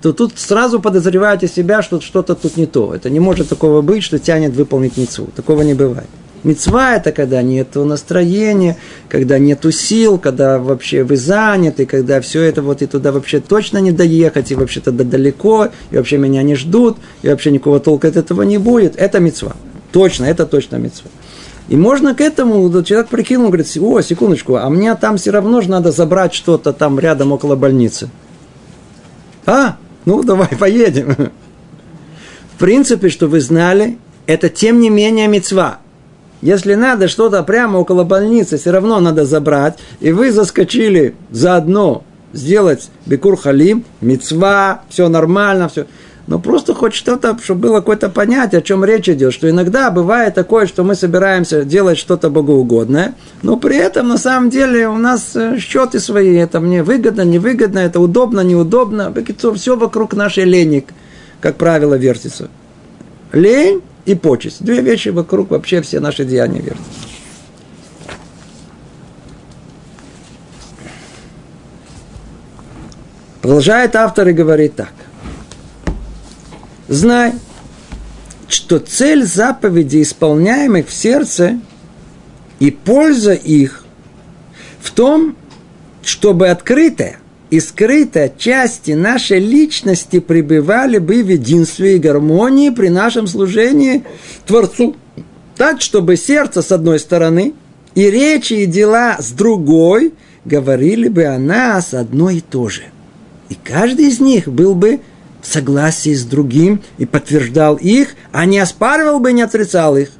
то 0.00 0.12
тут 0.12 0.38
сразу 0.38 0.78
подозреваете 0.78 1.48
себя, 1.48 1.82
что 1.82 2.00
что-то 2.00 2.36
тут 2.36 2.56
не 2.56 2.66
то. 2.66 2.94
Это 2.94 3.10
не 3.10 3.18
может 3.18 3.48
такого 3.48 3.82
быть, 3.82 4.04
что 4.04 4.20
тянет 4.20 4.54
выполнить 4.54 4.96
мецву. 4.96 5.26
Такого 5.34 5.62
не 5.62 5.74
бывает. 5.74 6.06
Мецва– 6.46 6.94
это 6.96 7.10
когда 7.10 7.42
нет 7.42 7.74
настроения, 7.74 8.76
когда 9.08 9.36
нет 9.40 9.66
сил, 9.74 10.16
когда 10.16 10.60
вообще 10.60 11.02
вы 11.02 11.16
заняты, 11.16 11.86
когда 11.86 12.20
все 12.20 12.42
это 12.42 12.62
вот 12.62 12.82
и 12.82 12.86
туда 12.86 13.10
вообще 13.10 13.40
точно 13.40 13.78
не 13.78 13.90
доехать, 13.90 14.52
и 14.52 14.54
вообще 14.54 14.78
тогда 14.78 15.02
далеко, 15.02 15.70
и 15.90 15.96
вообще 15.96 16.18
меня 16.18 16.44
не 16.44 16.54
ждут, 16.54 16.98
и 17.22 17.28
вообще 17.28 17.50
никакого 17.50 17.80
толка 17.80 18.06
от 18.06 18.16
этого 18.16 18.42
не 18.42 18.58
будет. 18.58 18.94
Это 18.94 19.18
мецва. 19.18 19.56
Точно, 19.90 20.24
это 20.24 20.46
точно 20.46 20.76
мецва. 20.76 21.10
И 21.68 21.76
можно 21.76 22.14
к 22.14 22.20
этому, 22.20 22.70
человек 22.84 23.08
прикинул, 23.08 23.48
говорит, 23.48 23.66
о, 23.80 24.00
секундочку, 24.00 24.54
а 24.54 24.70
мне 24.70 24.94
там 24.94 25.16
все 25.16 25.32
равно 25.32 25.62
же 25.62 25.68
надо 25.68 25.90
забрать 25.90 26.32
что-то 26.32 26.72
там 26.72 27.00
рядом 27.00 27.32
около 27.32 27.56
больницы. 27.56 28.08
А, 29.46 29.78
ну 30.04 30.22
давай 30.22 30.46
поедем. 30.60 31.12
В 32.54 32.58
принципе, 32.60 33.08
что 33.08 33.26
вы 33.26 33.40
знали, 33.40 33.98
это 34.28 34.48
тем 34.48 34.78
не 34.78 34.90
менее 34.90 35.26
мецва. 35.26 35.80
Если 36.42 36.74
надо 36.74 37.08
что-то 37.08 37.42
прямо 37.42 37.78
около 37.78 38.04
больницы, 38.04 38.58
все 38.58 38.70
равно 38.70 39.00
надо 39.00 39.24
забрать, 39.24 39.78
и 40.00 40.12
вы 40.12 40.30
заскочили 40.32 41.14
заодно 41.30 42.04
сделать 42.32 42.88
бекур 43.06 43.36
халим, 43.36 43.84
мецва, 44.00 44.82
все 44.88 45.08
нормально, 45.08 45.68
все 45.68 45.86
но 46.26 46.40
просто 46.40 46.74
хоть 46.74 46.94
что-то, 46.94 47.38
чтобы 47.42 47.68
было 47.68 47.76
какое-то 47.76 48.08
понятие, 48.08 48.58
о 48.58 48.62
чем 48.62 48.84
речь 48.84 49.08
идет, 49.08 49.32
что 49.32 49.48
иногда 49.48 49.90
бывает 49.90 50.34
такое, 50.34 50.66
что 50.66 50.82
мы 50.82 50.94
собираемся 50.96 51.64
делать 51.64 51.98
что-то 51.98 52.30
богоугодное, 52.30 53.14
но 53.42 53.56
при 53.56 53.76
этом 53.76 54.08
на 54.08 54.18
самом 54.18 54.50
деле 54.50 54.88
у 54.88 54.96
нас 54.96 55.36
э, 55.36 55.58
счеты 55.58 56.00
свои, 56.00 56.34
это 56.34 56.58
мне 56.58 56.82
выгодно, 56.82 57.22
невыгодно, 57.22 57.78
это 57.78 58.00
удобно, 58.00 58.40
неудобно, 58.40 59.14
все 59.54 59.76
вокруг 59.76 60.14
нашей 60.14 60.44
лени, 60.44 60.84
как 61.40 61.56
правило, 61.56 61.94
вертится. 61.94 62.48
Лень 63.32 63.82
и 64.06 64.14
почесть. 64.14 64.64
Две 64.64 64.80
вещи 64.80 65.08
вокруг 65.10 65.50
вообще 65.50 65.82
все 65.82 66.00
наши 66.00 66.24
деяния 66.24 66.60
вертятся. 66.60 66.82
Продолжает 73.42 73.94
автор 73.94 74.28
и 74.28 74.32
говорит 74.32 74.74
так. 74.74 74.92
Знай, 76.88 77.34
что 78.48 78.78
цель 78.78 79.24
заповедей, 79.24 80.02
исполняемых 80.02 80.88
в 80.88 80.92
сердце, 80.92 81.60
и 82.58 82.70
польза 82.70 83.34
их 83.34 83.84
в 84.80 84.90
том, 84.90 85.36
чтобы 86.02 86.48
открытая 86.48 87.18
и 87.50 87.60
скрытая 87.60 88.32
части 88.36 88.92
нашей 88.92 89.38
личности 89.38 90.18
пребывали 90.18 90.98
бы 90.98 91.22
в 91.22 91.28
единстве 91.28 91.96
и 91.96 92.00
гармонии 92.00 92.70
при 92.70 92.88
нашем 92.88 93.26
служении 93.26 94.04
Творцу. 94.46 94.96
Так, 95.56 95.80
чтобы 95.80 96.16
сердце 96.16 96.60
с 96.60 96.72
одной 96.72 96.98
стороны 96.98 97.54
и 97.94 98.10
речи 98.10 98.54
и 98.54 98.66
дела 98.66 99.16
с 99.18 99.30
другой 99.30 100.12
говорили 100.44 101.08
бы 101.08 101.24
о 101.24 101.38
нас 101.38 101.94
одно 101.94 102.30
и 102.30 102.40
то 102.40 102.68
же. 102.68 102.82
И 103.48 103.54
каждый 103.54 104.06
из 104.06 104.20
них 104.20 104.48
был 104.48 104.74
бы 104.74 105.00
в 105.40 105.46
согласии 105.46 106.14
с 106.14 106.24
другим 106.24 106.82
и 106.98 107.06
подтверждал 107.06 107.76
их, 107.76 108.16
а 108.32 108.44
не 108.44 108.58
оспаривал 108.58 109.20
бы 109.20 109.30
и 109.30 109.34
не 109.34 109.42
отрицал 109.42 109.96
их. 109.96 110.10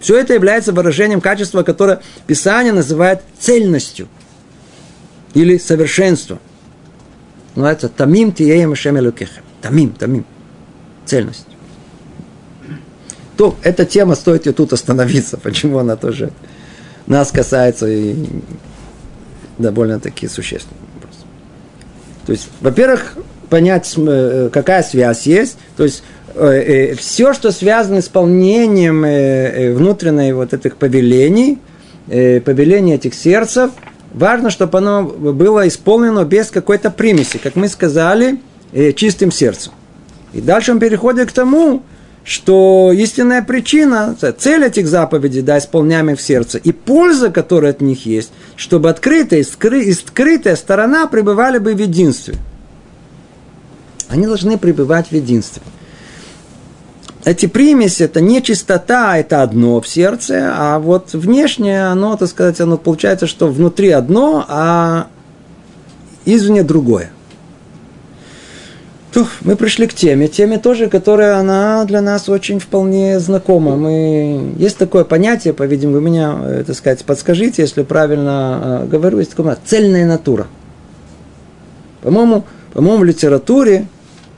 Все 0.00 0.16
это 0.16 0.32
является 0.32 0.72
выражением 0.72 1.20
качества, 1.20 1.64
которое 1.64 2.00
Писание 2.28 2.72
называет 2.72 3.22
цельностью 3.40 4.06
или 5.34 5.58
совершенством. 5.58 6.38
Называется 7.54 7.88
тамим 7.88 8.32
тиеем 8.32 8.74
шемелукехем. 8.74 9.42
Тамим, 9.60 9.92
тамим. 9.92 10.24
Цельность. 11.04 11.46
То, 13.36 13.56
эта 13.62 13.84
тема 13.84 14.14
стоит 14.14 14.46
и 14.46 14.52
тут 14.52 14.72
остановиться. 14.72 15.36
Почему 15.42 15.78
она 15.78 15.96
тоже 15.96 16.30
нас 17.06 17.30
касается 17.30 17.86
и 17.88 18.14
довольно-таки 19.58 20.28
существенный 20.28 20.80
вопрос. 20.94 21.16
То 22.26 22.32
есть, 22.32 22.48
во-первых, 22.60 23.14
понять, 23.48 23.92
э, 23.96 24.50
какая 24.52 24.82
связь 24.82 25.26
есть. 25.26 25.58
То 25.76 25.84
есть 25.84 26.02
э, 26.34 26.46
э, 26.46 26.94
все, 26.94 27.32
что 27.32 27.50
связано 27.50 28.00
с 28.00 28.04
исполнением 28.04 29.02
внутренней 29.74 30.32
вот 30.32 30.52
этих 30.52 30.76
повелений, 30.76 31.58
повелений 32.06 32.94
этих 32.94 33.14
сердцев, 33.14 33.70
важно, 34.12 34.50
чтобы 34.50 34.78
оно 34.78 35.04
было 35.04 35.66
исполнено 35.68 36.24
без 36.24 36.50
какой-то 36.50 36.90
примеси, 36.90 37.38
как 37.38 37.56
мы 37.56 37.68
сказали, 37.68 38.40
чистым 38.96 39.30
сердцем. 39.30 39.72
И 40.32 40.40
дальше 40.40 40.72
он 40.72 40.78
переходит 40.78 41.30
к 41.30 41.32
тому, 41.32 41.82
что 42.24 42.92
истинная 42.92 43.42
причина, 43.42 44.14
цель 44.38 44.64
этих 44.64 44.86
заповедей, 44.86 45.40
да, 45.40 45.58
исполняемых 45.58 46.18
в 46.18 46.22
сердце, 46.22 46.58
и 46.58 46.72
польза, 46.72 47.30
которая 47.30 47.72
от 47.72 47.80
них 47.80 48.04
есть, 48.04 48.30
чтобы 48.56 48.90
открытая 48.90 49.40
и 49.40 49.92
скрытая 49.92 50.56
сторона 50.56 51.06
пребывали 51.06 51.58
бы 51.58 51.74
в 51.74 51.78
единстве– 51.78 52.34
они 54.08 54.26
должны 54.26 54.58
пребывать 54.58 55.08
в 55.08 55.12
единстве. 55.12 55.62
Эти 57.24 57.46
примеси, 57.46 58.04
это 58.04 58.20
не 58.20 58.42
чистота, 58.42 59.18
это 59.18 59.42
одно 59.42 59.80
в 59.80 59.88
сердце, 59.88 60.52
а 60.56 60.78
вот 60.78 61.12
внешнее, 61.12 61.86
оно, 61.86 62.16
так 62.16 62.28
сказать, 62.28 62.60
оно 62.60 62.78
получается, 62.78 63.26
что 63.26 63.48
внутри 63.48 63.90
одно, 63.90 64.44
а 64.48 65.08
извне 66.24 66.62
другое. 66.62 67.10
То 69.12 69.26
мы 69.40 69.56
пришли 69.56 69.86
к 69.86 69.94
теме, 69.94 70.28
теме 70.28 70.58
тоже, 70.58 70.88
которая 70.88 71.38
она 71.38 71.84
для 71.86 72.02
нас 72.02 72.28
очень 72.28 72.60
вполне 72.60 73.18
знакома. 73.18 73.74
Мы... 73.74 74.54
Есть 74.58 74.76
такое 74.76 75.04
понятие, 75.04 75.54
по-видимому, 75.54 75.96
вы 75.96 76.02
меня, 76.02 76.38
э, 76.40 76.64
так 76.66 76.76
сказать, 76.76 77.04
подскажите, 77.04 77.62
если 77.62 77.82
правильно 77.82 78.82
э, 78.82 78.86
говорю, 78.86 79.18
есть 79.18 79.30
такое 79.30 79.56
цельная 79.64 80.06
натура. 80.06 80.46
По-моему, 82.02 82.44
по-моему, 82.74 82.98
в 82.98 83.04
литературе 83.04 83.86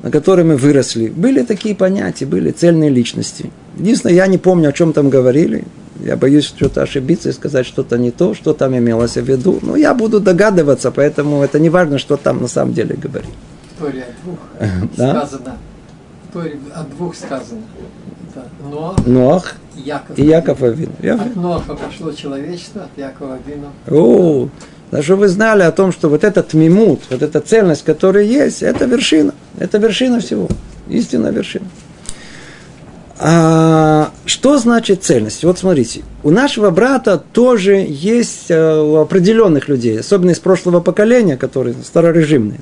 на 0.03 0.11
которой 0.11 0.45
мы 0.45 0.57
выросли, 0.57 1.09
были 1.09 1.43
такие 1.43 1.75
понятия, 1.75 2.27
были 2.27 2.51
цельные 2.51 2.91
личности. 2.91 3.51
Единственное, 3.77 4.15
я 4.15 4.27
не 4.27 4.39
помню, 4.39 4.71
о 4.71 4.73
чем 4.73 4.93
там 4.93 5.11
говорили. 5.11 5.65
Я 6.03 6.17
боюсь 6.17 6.45
что-то 6.45 6.83
ошибиться 6.83 7.29
и 7.29 7.33
сказать 7.33 7.67
что-то 7.67 7.99
не 7.99 8.11
то, 8.11 8.35
что 8.35 8.55
там 8.55 8.77
имелось 8.77 9.17
в 9.17 9.25
виду. 9.25 9.59
Но 9.61 9.77
я 9.77 9.93
буду 9.93 10.21
догадываться, 10.21 10.91
поэтому 10.91 11.43
это 11.43 11.61
не 11.61 11.69
важно, 11.69 11.99
что 11.99 12.17
там 12.17 12.41
на 12.41 12.49
самом 12.49 12.73
деле 12.73 12.97
говорит. 12.97 13.31
Торе 13.79 14.05
о 14.05 14.25
двух 14.25 14.93
сказано. 14.95 15.57
Торе 16.33 16.59
о 16.75 16.85
двух 16.85 17.15
сказано. 17.15 17.61
Это 18.31 18.47
Ноах, 18.71 19.07
Ноах 19.07 19.57
и 19.77 19.81
Яков. 19.83 20.19
И 20.19 20.25
Яков 20.25 20.63
Авин. 20.63 20.91
От 21.03 21.37
Ноаха 21.37 21.75
пошло 21.75 22.13
человечество, 22.13 22.83
от 22.83 22.99
Якова 22.99 23.35
Авина. 23.35 23.69
Даже 24.91 25.15
вы 25.15 25.29
знали 25.29 25.63
о 25.63 25.71
том, 25.71 25.93
что 25.93 26.09
вот 26.09 26.25
этот 26.25 26.53
мимут, 26.53 27.03
вот 27.11 27.23
эта 27.23 27.41
цельность, 27.41 27.85
которая 27.85 28.25
есть, 28.25 28.63
это 28.63 28.87
вершина. 28.87 29.35
Это 29.59 29.79
вершина 29.79 30.21
всего. 30.21 30.49
Истинная 30.89 31.31
вершина. 31.31 31.67
А, 33.21 34.11
что 34.25 34.59
значит 34.59 35.05
цельность? 35.05 35.45
Вот 35.45 35.59
смотрите, 35.59 36.03
у 36.25 36.31
нашего 36.31 36.71
брата 36.71 37.23
тоже 37.33 37.85
есть 37.87 38.47
э, 38.49 38.81
у 38.81 38.97
определенных 38.97 39.69
людей, 39.69 40.01
особенно 40.01 40.31
из 40.31 40.39
прошлого 40.39 40.81
поколения, 40.81 41.37
которые 41.37 41.77
старорежимные, 41.85 42.61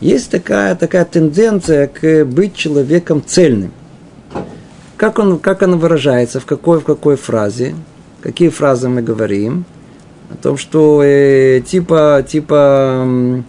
есть 0.00 0.30
такая, 0.30 0.74
такая 0.74 1.04
тенденция 1.04 1.86
к 1.86 2.24
быть 2.24 2.54
человеком 2.54 3.22
цельным. 3.24 3.72
Как 4.96 5.18
он, 5.18 5.38
как 5.38 5.62
он 5.62 5.78
выражается, 5.78 6.40
в 6.40 6.46
какой, 6.46 6.80
в 6.80 6.84
какой 6.84 7.16
фразе, 7.16 7.74
какие 8.22 8.48
фразы 8.48 8.88
мы 8.88 9.02
говорим– 9.02 9.66
о 10.30 10.36
том, 10.36 10.56
что 10.56 11.02
э, 11.02 11.60
типа, 11.66 12.24
типа, 12.26 13.42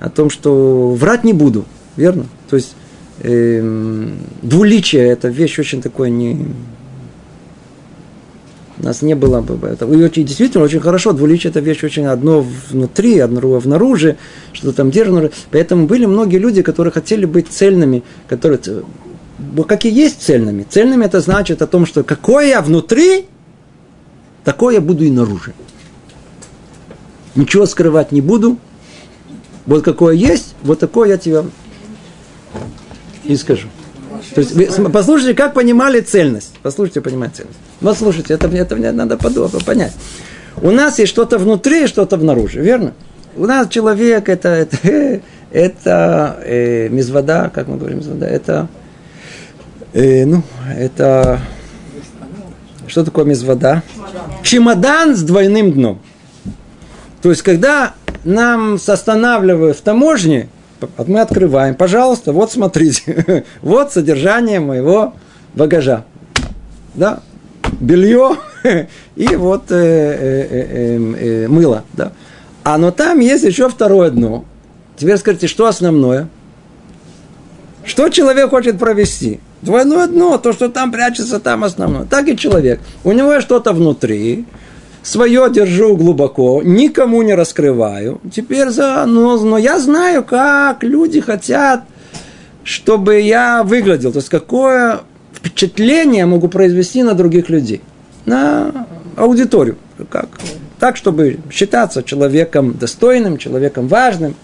о 0.00 0.08
том, 0.10 0.30
что 0.30 0.92
врать 0.92 1.24
не 1.24 1.32
буду, 1.32 1.64
верно? 1.96 2.26
То 2.48 2.56
есть 2.56 2.74
э, 3.20 4.08
двуличие– 4.42 5.08
это 5.08 5.28
вещь 5.28 5.58
очень 5.58 5.82
такой 5.82 6.10
не... 6.10 6.46
У 8.78 8.82
нас 8.82 9.02
не 9.02 9.14
было 9.14 9.42
бы 9.42 9.66
это. 9.66 9.84
И 9.84 10.02
очень, 10.02 10.24
действительно, 10.24 10.64
очень 10.64 10.80
хорошо. 10.80 11.12
Двуличие– 11.12 11.50
это 11.50 11.60
вещь 11.60 11.84
очень 11.84 12.06
одно 12.06 12.46
внутри, 12.70 13.18
одно 13.18 13.58
внаружи, 13.58 14.16
что 14.54 14.72
там 14.72 14.90
держано. 14.90 15.30
Поэтому 15.50 15.86
были 15.86 16.06
многие 16.06 16.38
люди, 16.38 16.62
которые 16.62 16.90
хотели 16.90 17.26
быть 17.26 17.48
цельными, 17.48 18.02
которые, 18.26 18.58
как 19.68 19.84
и 19.84 19.90
есть 19.90 20.22
цельными. 20.22 20.66
Цельными– 20.68 21.04
это 21.06 21.20
значит 21.20 21.60
о 21.60 21.66
том, 21.66 21.84
что 21.84 22.04
какое 22.04 22.46
я 22.46 22.62
внутри, 22.62 23.26
такое 24.44 24.76
я 24.76 24.80
буду 24.80 25.04
и 25.04 25.10
наружу. 25.10 25.52
Ничего 27.34 27.66
скрывать 27.66 28.12
не 28.12 28.20
буду. 28.20 28.58
Вот 29.66 29.84
какое 29.84 30.14
есть, 30.14 30.54
вот 30.62 30.78
такое 30.78 31.10
я 31.10 31.16
тебе 31.16 31.44
и 33.24 33.36
скажу. 33.36 33.68
То 34.34 34.40
есть, 34.40 34.52
вы, 34.54 34.90
послушайте, 34.90 35.34
как 35.34 35.54
понимали 35.54 36.00
цельность. 36.00 36.54
Послушайте, 36.62 37.00
понимать 37.00 37.34
цельность. 37.36 37.58
Вот 37.80 37.96
слушайте, 37.96 38.34
это, 38.34 38.48
это 38.48 38.76
мне 38.76 38.92
надо 38.92 39.16
подумать, 39.16 39.64
понять. 39.64 39.92
У 40.60 40.70
нас 40.70 40.98
есть 40.98 41.10
что-то 41.10 41.38
внутри, 41.38 41.86
что-то 41.86 42.16
внаружи, 42.16 42.60
верно? 42.60 42.92
У 43.36 43.46
нас 43.46 43.68
человек 43.68 44.28
это, 44.28 44.48
это, 44.48 45.20
это 45.52 46.40
э, 46.44 46.88
мизвода, 46.88 47.50
как 47.54 47.68
мы 47.68 47.76
говорим, 47.76 47.98
мизвода, 47.98 48.26
это, 48.26 48.68
э, 49.92 50.26
ну, 50.26 50.42
это 50.76 51.40
Что 52.86 53.04
такое 53.04 53.24
мезвода? 53.24 53.82
Чемодан 54.42 55.14
с 55.14 55.22
двойным 55.22 55.72
дном. 55.72 56.00
То 57.22 57.30
есть, 57.30 57.42
когда 57.42 57.94
нам 58.24 58.78
останавливают 58.86 59.78
в 59.78 59.80
таможне, 59.82 60.48
мы 61.06 61.20
открываем, 61.20 61.74
пожалуйста, 61.74 62.32
вот 62.32 62.52
смотрите, 62.52 63.44
вот 63.62 63.92
содержание 63.92 64.60
моего 64.60 65.14
багажа. 65.54 66.04
Да, 66.94 67.20
белье 67.80 68.36
и 69.16 69.36
вот 69.36 69.70
э, 69.70 69.76
э, 69.76 70.46
э, 70.50 70.96
эм, 70.96 71.14
э, 71.14 71.48
мыло. 71.48 71.84
Да. 71.92 72.12
А 72.64 72.78
но 72.78 72.90
там 72.90 73.20
есть 73.20 73.44
еще 73.44 73.68
второе 73.68 74.10
дно. 74.10 74.44
Теперь 74.96 75.16
скажите, 75.18 75.46
что 75.46 75.66
основное? 75.66 76.28
Что 77.84 78.08
человек 78.10 78.50
хочет 78.50 78.78
провести? 78.78 79.40
Двойное 79.62 80.06
дно, 80.06 80.38
то, 80.38 80.52
что 80.52 80.68
там 80.68 80.92
прячется, 80.92 81.40
там 81.40 81.64
основное. 81.64 82.04
Так 82.04 82.28
и 82.28 82.36
человек. 82.36 82.80
У 83.04 83.12
него 83.12 83.40
что-то 83.40 83.72
внутри, 83.72 84.46
свое 85.02 85.50
держу 85.50 85.96
глубоко, 85.96 86.62
никому 86.62 87.22
не 87.22 87.34
раскрываю. 87.34 88.20
Теперь 88.32 88.68
за, 88.68 89.04
но, 89.06 89.38
но 89.38 89.58
я 89.58 89.78
знаю, 89.78 90.24
как 90.24 90.82
люди 90.82 91.20
хотят, 91.20 91.84
чтобы 92.64 93.20
я 93.20 93.62
выглядел. 93.62 94.12
То 94.12 94.18
есть, 94.18 94.28
какое 94.28 95.00
впечатление 95.34 96.26
могу 96.26 96.48
произвести 96.48 97.02
на 97.02 97.14
других 97.14 97.48
людей. 97.48 97.80
На 98.26 98.86
аудиторию. 99.16 99.76
Как? 100.10 100.28
Так, 100.78 100.96
чтобы 100.96 101.38
считаться 101.50 102.02
человеком 102.02 102.74
достойным, 102.78 103.38
человеком 103.38 103.88
важным, 103.88 104.34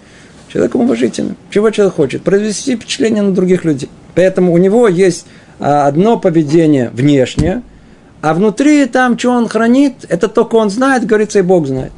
человеком 0.48 0.82
уважительным. 0.82 1.36
Чего 1.50 1.70
человек 1.70 1.94
хочет? 1.94 2.22
Произвести 2.22 2.76
впечатление 2.76 3.22
на 3.22 3.32
других 3.32 3.64
людей. 3.64 3.90
Поэтому 4.14 4.52
у 4.52 4.58
него 4.58 4.88
есть 4.88 5.26
а, 5.58 5.86
одно 5.86 6.18
поведение 6.18 6.90
внешнее– 6.90 7.62
а 8.20 8.34
внутри 8.34 8.86
там, 8.86 9.18
что 9.18 9.30
он 9.30 9.48
хранит, 9.48 10.06
это 10.08 10.28
только 10.28 10.56
он 10.56 10.70
знает, 10.70 11.06
говорится, 11.06 11.38
и 11.38 11.42
Бог 11.42 11.66
знает. 11.66 11.92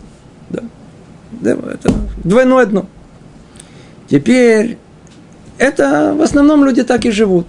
Да. 0.50 0.62
Да, 1.32 1.50
это 1.52 1.92
двойное 2.24 2.66
дно. 2.66 2.86
Теперь, 4.08 4.78
это 5.58 6.14
в 6.16 6.22
основном 6.22 6.64
люди 6.64 6.82
так 6.82 7.04
и 7.04 7.10
живут. 7.10 7.46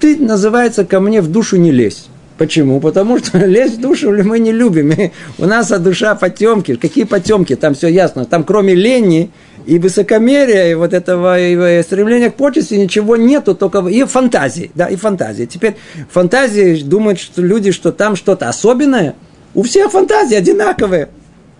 Ты, 0.00 0.16
называется, 0.16 0.84
ко 0.84 1.00
мне 1.00 1.20
в 1.20 1.30
душу 1.30 1.56
не 1.56 1.72
лезь. 1.72 2.08
Почему? 2.36 2.80
Потому 2.80 3.18
что 3.18 3.38
лезть 3.46 3.78
в 3.78 3.80
душу 3.80 4.12
мы 4.24 4.38
не 4.38 4.52
любим. 4.52 4.92
У 5.38 5.46
нас 5.46 5.72
а 5.72 5.78
душа 5.78 6.14
потемки. 6.14 6.76
Какие 6.76 7.04
потемки? 7.04 7.56
Там 7.56 7.74
все 7.74 7.88
ясно. 7.88 8.24
Там 8.24 8.44
кроме 8.44 8.74
лени 8.74 9.30
и 9.68 9.78
высокомерия, 9.78 10.70
и 10.70 10.74
вот 10.74 10.94
этого 10.94 11.38
и 11.38 11.82
стремления 11.82 12.30
к 12.30 12.36
почести 12.36 12.72
ничего 12.72 13.16
нету, 13.16 13.54
только 13.54 13.86
и 13.86 14.02
фантазии, 14.04 14.70
да, 14.74 14.86
и 14.86 14.96
фантазии. 14.96 15.44
Теперь 15.44 15.76
фантазии 16.10 16.82
думают, 16.82 17.20
что 17.20 17.42
люди, 17.42 17.70
что 17.70 17.92
там 17.92 18.16
что-то 18.16 18.48
особенное. 18.48 19.14
У 19.52 19.62
всех 19.62 19.90
фантазии 19.90 20.34
одинаковые. 20.34 21.10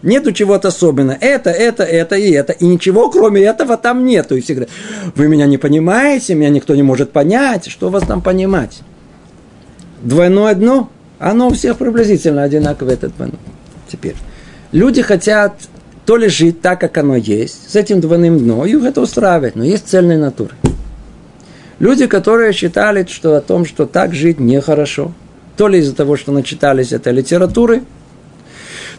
Нету 0.01 0.33
чего-то 0.33 0.69
особенного. 0.69 1.19
Это, 1.21 1.51
это, 1.51 1.83
это 1.83 2.15
и 2.15 2.31
это. 2.31 2.55
И 2.55 2.65
ничего, 2.65 3.11
кроме 3.11 3.43
этого, 3.43 3.77
там 3.77 4.07
нету. 4.07 4.37
И 4.37 4.41
всегда, 4.41 4.65
вы 5.15 5.29
меня 5.29 5.45
не 5.45 5.59
понимаете, 5.59 6.35
меня 6.35 6.49
никто 6.49 6.75
не 6.75 6.83
может 6.83 7.13
понять. 7.13 7.69
Что 7.69 7.91
вас 7.91 8.05
там 8.07 8.23
понимать? 8.23 8.81
Двойное 10.03 10.55
дно, 10.55 10.89
оно 11.19 11.49
у 11.49 11.53
всех 11.53 11.77
приблизительно 11.77 12.43
одинаковое, 12.43 12.95
этот 12.95 13.15
двойное. 13.17 13.39
Теперь. 13.87 14.15
Люди 14.73 15.03
хотят 15.03 15.53
то 16.09 16.17
ли 16.17 16.29
жить 16.29 16.63
так, 16.63 16.81
как 16.81 16.97
оно 16.97 17.17
есть, 17.17 17.71
с 17.71 17.77
этим 17.77 18.01
двойным 18.01 18.39
дном, 18.39 18.65
их 18.65 18.83
это 18.83 19.03
устраивает, 19.03 19.57
но 19.57 19.63
есть 19.63 19.87
цельные 19.87 20.17
натуры. 20.17 20.55
Люди, 21.81 22.07
которые 22.07 22.55
считали, 22.55 23.07
что 23.07 23.37
о 23.37 23.43
том, 23.43 23.67
что 23.67 23.85
так 23.85 24.15
жить 24.15 24.41
нехорошо, 24.41 25.13
то 25.59 25.69
ли 25.69 25.81
из-за 25.81 25.95
того, 25.95 26.17
что 26.17 26.33
начитались 26.33 26.93
этой 26.93 27.13
литературы, 27.13 27.83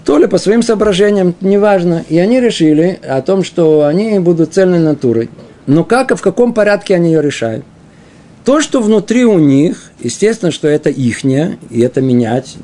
то 0.06 0.20
ли 0.20 0.28
по 0.28 0.38
своим 0.38 0.62
соображениям, 0.62 1.34
неважно. 1.42 2.06
И 2.10 2.20
они 2.20 2.40
решили 2.40 3.00
о 3.02 3.24
том, 3.24 3.44
что 3.44 3.88
они 3.88 4.20
будут 4.20 4.54
цельной 4.54 4.78
натурой. 4.78 5.32
Но 5.66 5.84
как 5.84 6.12
и 6.12 6.16
в 6.16 6.22
каком 6.22 6.54
порядке 6.54 6.94
они 6.94 7.12
ее 7.12 7.24
решают? 7.24 7.66
То, 8.46 8.62
что 8.62 8.82
внутри 8.82 9.26
у 9.26 9.40
них, 9.40 9.92
естественно, 10.00 10.52
что 10.52 10.68
это 10.68 10.92
ихнее, 10.92 11.58
и 11.72 11.82
это 11.82 12.02
менять 12.02 12.56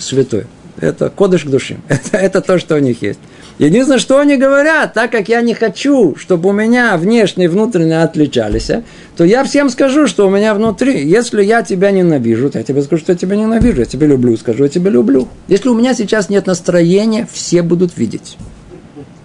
святое. 0.00 0.48
Это 0.80 1.10
кодыш 1.10 1.44
к 1.44 1.48
душе. 1.48 1.76
Это, 1.88 2.18
это 2.18 2.40
то, 2.42 2.58
что 2.58 2.74
у 2.74 2.78
них 2.78 3.00
есть. 3.02 3.20
Единственное, 3.58 3.98
что 3.98 4.18
они 4.18 4.36
говорят, 4.36 4.92
так 4.92 5.10
как 5.10 5.28
я 5.30 5.40
не 5.40 5.54
хочу, 5.54 6.14
чтобы 6.16 6.50
у 6.50 6.52
меня 6.52 6.96
внешне 6.98 7.46
и 7.46 7.48
внутренне 7.48 8.02
отличались, 8.02 8.70
то 9.16 9.24
я 9.24 9.44
всем 9.44 9.70
скажу, 9.70 10.06
что 10.06 10.26
у 10.26 10.30
меня 10.30 10.54
внутри, 10.54 11.08
если 11.08 11.42
я 11.42 11.62
тебя 11.62 11.90
ненавижу, 11.90 12.50
то 12.50 12.58
я 12.58 12.64
тебе 12.64 12.82
скажу, 12.82 13.02
что 13.02 13.12
я 13.12 13.18
тебя 13.18 13.34
ненавижу, 13.36 13.80
я 13.80 13.86
тебя 13.86 14.06
люблю, 14.06 14.36
скажу, 14.36 14.64
я 14.64 14.68
тебя 14.68 14.90
люблю. 14.90 15.26
Если 15.48 15.70
у 15.70 15.74
меня 15.74 15.94
сейчас 15.94 16.28
нет 16.28 16.46
настроения, 16.46 17.26
все 17.32 17.62
будут 17.62 17.96
видеть. 17.96 18.36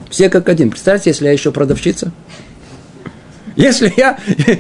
Все 0.10 0.30
как 0.30 0.48
один. 0.48 0.70
Представьте, 0.70 1.10
если 1.10 1.26
я 1.26 1.32
еще 1.32 1.52
продавщица. 1.52 2.12
Если 3.56 3.94
я 3.98 4.18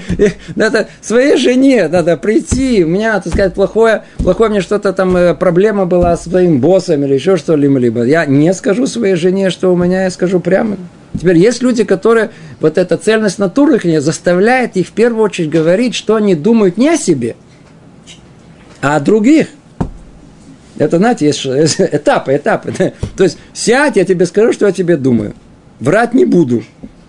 надо 0.55 0.87
своей 1.01 1.37
жене 1.37 1.87
надо 1.87 2.17
прийти, 2.17 2.83
у 2.83 2.87
меня, 2.87 3.19
так 3.19 3.33
сказать, 3.33 3.53
плохое, 3.53 4.03
плохое 4.17 4.49
мне 4.49 4.61
что-то 4.61 4.93
там 4.93 5.15
э, 5.15 5.33
проблема 5.33 5.85
была 5.85 6.15
с 6.17 6.23
своим 6.23 6.59
боссом 6.59 7.03
или 7.03 7.13
еще 7.13 7.37
что-либо, 7.37 8.03
я 8.03 8.25
не 8.25 8.53
скажу 8.53 8.87
своей 8.87 9.15
жене, 9.15 9.49
что 9.49 9.73
у 9.73 9.77
меня, 9.77 10.03
я 10.03 10.11
скажу 10.11 10.39
прямо. 10.39 10.77
Теперь 11.13 11.37
есть 11.37 11.61
люди, 11.61 11.83
которые 11.83 12.31
вот 12.59 12.77
эта 12.77 12.97
цельность 12.97 13.39
натуры 13.39 13.77
их 13.77 14.01
заставляет 14.01 14.77
их 14.77 14.87
в 14.87 14.91
первую 14.91 15.23
очередь 15.23 15.49
говорить, 15.49 15.95
что 15.95 16.15
они 16.15 16.35
думают 16.35 16.77
не 16.77 16.89
о 16.89 16.97
себе, 16.97 17.35
а 18.81 18.95
о 18.95 18.99
других. 18.99 19.47
Это, 20.77 20.97
знаете, 20.97 21.27
есть 21.27 21.45
этапы, 21.79 22.35
этапы. 22.35 22.73
То 23.17 23.23
есть, 23.23 23.37
сядь, 23.53 23.97
я 23.97 24.05
тебе 24.05 24.25
скажу, 24.25 24.53
что 24.53 24.65
я 24.65 24.71
тебе 24.71 24.97
думаю. 24.97 25.33
Врать 25.79 26.13
не 26.13 26.25
буду. 26.25 26.63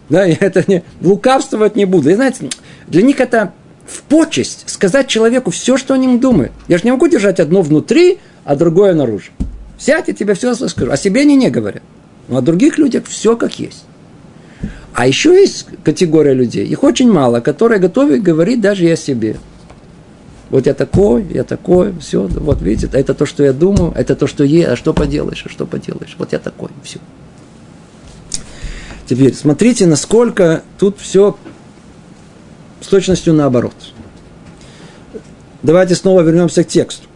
Да, 0.08 0.24
я 0.24 0.36
это 0.40 0.64
не, 0.66 0.82
лукавствовать 1.00 1.76
не 1.76 1.84
буду. 1.84 2.10
И 2.10 2.14
знаете, 2.14 2.48
для 2.86 3.02
них 3.02 3.20
это 3.20 3.52
в 3.86 4.02
почесть 4.02 4.64
сказать 4.66 5.08
человеку 5.08 5.50
все, 5.50 5.76
что 5.76 5.94
о 5.94 5.98
нем 5.98 6.20
думает. 6.20 6.52
Я 6.68 6.78
же 6.78 6.84
не 6.84 6.90
могу 6.90 7.08
держать 7.08 7.40
одно 7.40 7.62
внутри, 7.62 8.18
а 8.44 8.56
другое 8.56 8.94
наружу. 8.94 9.32
Сядь, 9.78 10.08
я 10.08 10.14
тебе 10.14 10.34
все 10.34 10.54
скажу. 10.54 10.90
О 10.90 10.96
себе 10.96 11.22
они 11.22 11.36
не 11.36 11.50
говорят. 11.50 11.82
Но 12.28 12.38
о 12.38 12.42
других 12.42 12.78
людях 12.78 13.04
все 13.06 13.36
как 13.36 13.58
есть. 13.58 13.84
А 14.94 15.06
еще 15.06 15.34
есть 15.34 15.66
категория 15.84 16.34
людей, 16.34 16.66
их 16.66 16.82
очень 16.82 17.10
мало, 17.10 17.40
которые 17.40 17.80
готовы 17.80 18.20
говорить 18.20 18.60
даже 18.60 18.84
и 18.84 18.90
о 18.90 18.96
себе. 18.96 19.36
Вот 20.50 20.66
я 20.66 20.74
такой, 20.74 21.24
я 21.30 21.44
такой, 21.44 21.94
все, 21.98 22.26
вот 22.26 22.60
видите, 22.60 22.90
это 22.92 23.14
то, 23.14 23.24
что 23.24 23.42
я 23.42 23.54
думаю, 23.54 23.92
это 23.96 24.14
то, 24.14 24.26
что 24.26 24.44
есть, 24.44 24.68
а 24.68 24.76
что 24.76 24.92
поделаешь, 24.92 25.42
а 25.46 25.48
что 25.48 25.64
поделаешь, 25.64 26.14
вот 26.18 26.32
я 26.32 26.38
такой, 26.38 26.68
все. 26.84 26.98
Теперь 29.06 29.34
смотрите, 29.34 29.86
насколько 29.86 30.62
тут 30.78 30.98
все 30.98 31.36
с 32.80 32.86
точностью 32.86 33.34
наоборот. 33.34 33.74
Давайте 35.62 35.94
снова 35.94 36.20
вернемся 36.22 36.64
к 36.64 36.68
тексту. 36.68 37.08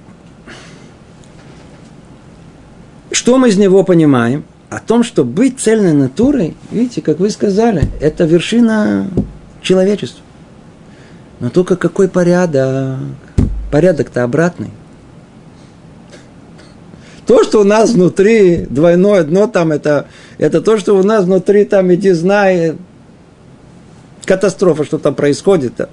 Что 3.10 3.38
мы 3.38 3.48
из 3.48 3.56
него 3.56 3.82
понимаем? 3.82 4.44
О 4.68 4.78
том, 4.80 5.04
что 5.04 5.24
быть 5.24 5.60
цельной 5.60 5.92
натурой, 5.92 6.56
видите, 6.70 7.00
как 7.00 7.18
вы 7.18 7.30
сказали, 7.30 7.88
это 8.00 8.24
вершина 8.24 9.08
человечества. 9.62 10.22
Но 11.40 11.50
только 11.50 11.76
какой 11.76 12.08
порядок? 12.08 12.98
Порядок-то 13.70 14.22
обратный– 14.22 14.70
то, 17.26 17.42
что 17.42 17.60
у 17.60 17.64
нас 17.64 17.90
внутри 17.90 18.66
двойное 18.70 19.24
дно, 19.24 19.48
там 19.48 19.72
это, 19.72 20.06
это 20.38 20.60
то, 20.60 20.78
что 20.78 20.94
у 20.94 21.02
нас 21.02 21.24
внутри, 21.24 21.64
там, 21.64 21.92
иди 21.92 22.12
знай, 22.12 22.74
катастрофа, 24.24 24.84
что 24.84 24.98
там 24.98 25.14
происходит. 25.14 25.88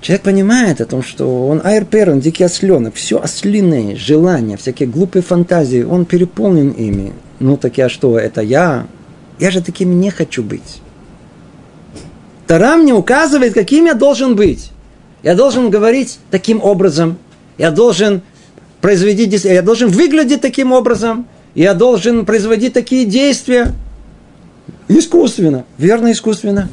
Человек 0.00 0.22
понимает 0.22 0.80
о 0.80 0.86
том, 0.86 1.02
что 1.02 1.48
он 1.48 1.60
айрпер, 1.64 2.10
он 2.10 2.20
дикий 2.20 2.44
осленок, 2.44 2.94
все 2.94 3.20
ослиные 3.20 3.96
желания, 3.96 4.56
всякие 4.56 4.88
глупые 4.88 5.22
фантазии, 5.22 5.82
он 5.82 6.04
переполнен 6.04 6.70
ими. 6.70 7.12
Ну 7.40 7.56
так 7.56 7.76
я 7.78 7.88
что, 7.88 8.18
это 8.18 8.40
я? 8.40 8.86
Я 9.38 9.50
же 9.50 9.62
таким 9.62 10.00
не 10.00 10.10
хочу 10.10 10.42
быть. 10.42 10.80
Тара 12.46 12.76
мне 12.76 12.94
указывает, 12.94 13.54
каким 13.54 13.86
я 13.86 13.94
должен 13.94 14.36
быть. 14.36 14.70
Я 15.22 15.34
должен 15.34 15.70
говорить 15.70 16.20
таким 16.30 16.62
образом. 16.62 17.18
Я 17.58 17.70
должен 17.70 18.22
производить, 18.80 19.44
я 19.44 19.62
должен 19.62 19.88
выглядеть 19.88 20.40
таким 20.40 20.70
образом, 20.70 21.26
я 21.56 21.72
должен 21.72 22.26
производить 22.26 22.74
такие 22.74 23.06
действия. 23.06 23.72
Искусственно, 24.88 25.64
верно 25.78 26.12
искусственно. 26.12 26.68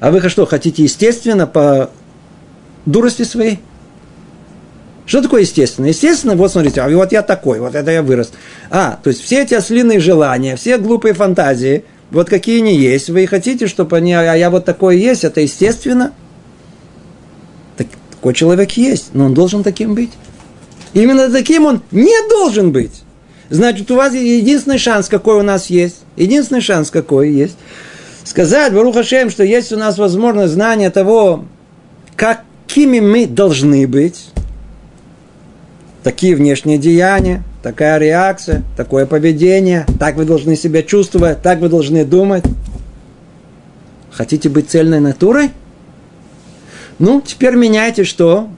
А 0.00 0.10
вы 0.10 0.26
что, 0.28 0.46
хотите 0.46 0.82
естественно 0.82 1.46
по 1.46 1.90
дурости 2.86 3.22
своей? 3.22 3.60
Что 5.04 5.22
такое 5.22 5.42
естественно? 5.42 5.86
Естественно, 5.86 6.34
вот 6.34 6.50
смотрите, 6.50 6.80
а 6.80 6.88
вот 6.88 7.12
я 7.12 7.20
такой, 7.22 7.60
вот 7.60 7.74
это 7.74 7.90
я 7.90 8.02
вырос. 8.02 8.32
А, 8.70 8.98
то 9.02 9.10
есть 9.10 9.22
все 9.22 9.42
эти 9.42 9.52
ослиные 9.52 10.00
желания, 10.00 10.56
все 10.56 10.78
глупые 10.78 11.12
фантазии, 11.12 11.84
вот 12.10 12.30
какие 12.30 12.60
они 12.60 12.74
есть, 12.74 13.10
вы 13.10 13.26
хотите, 13.26 13.66
чтобы 13.66 13.98
они, 13.98 14.14
а 14.14 14.34
я 14.34 14.48
вот 14.48 14.64
такой 14.64 14.98
есть, 14.98 15.24
это 15.24 15.42
естественно? 15.42 16.14
Такой 17.76 18.32
человек 18.32 18.72
есть, 18.72 19.10
но 19.12 19.26
он 19.26 19.34
должен 19.34 19.62
таким 19.62 19.94
быть. 19.94 20.10
Именно 20.94 21.30
таким 21.30 21.66
он 21.66 21.82
не 21.90 22.28
должен 22.30 22.72
быть. 22.72 23.02
Значит, 23.50 23.90
у 23.90 23.96
вас 23.96 24.14
единственный 24.14 24.78
шанс, 24.78 25.08
какой 25.08 25.40
у 25.40 25.42
нас 25.42 25.66
есть, 25.66 25.96
единственный 26.16 26.60
шанс, 26.60 26.90
какой 26.90 27.32
есть, 27.32 27.56
сказать, 28.24 28.72
Барух 28.72 28.94
Хашем, 28.94 29.28
что 29.28 29.42
есть 29.42 29.72
у 29.72 29.76
нас 29.76 29.98
возможность 29.98 30.52
знания 30.52 30.88
того, 30.90 31.44
какими 32.14 33.00
мы 33.00 33.26
должны 33.26 33.88
быть, 33.88 34.26
такие 36.04 36.36
внешние 36.36 36.78
деяния, 36.78 37.42
такая 37.62 37.98
реакция, 37.98 38.62
такое 38.76 39.04
поведение, 39.04 39.84
так 39.98 40.14
вы 40.14 40.24
должны 40.24 40.54
себя 40.54 40.84
чувствовать, 40.84 41.42
так 41.42 41.58
вы 41.58 41.68
должны 41.68 42.04
думать. 42.04 42.44
Хотите 44.12 44.48
быть 44.48 44.70
цельной 44.70 45.00
натурой? 45.00 45.50
Ну, 47.00 47.20
теперь 47.20 47.54
меняйте 47.54 48.04
что? 48.04 48.48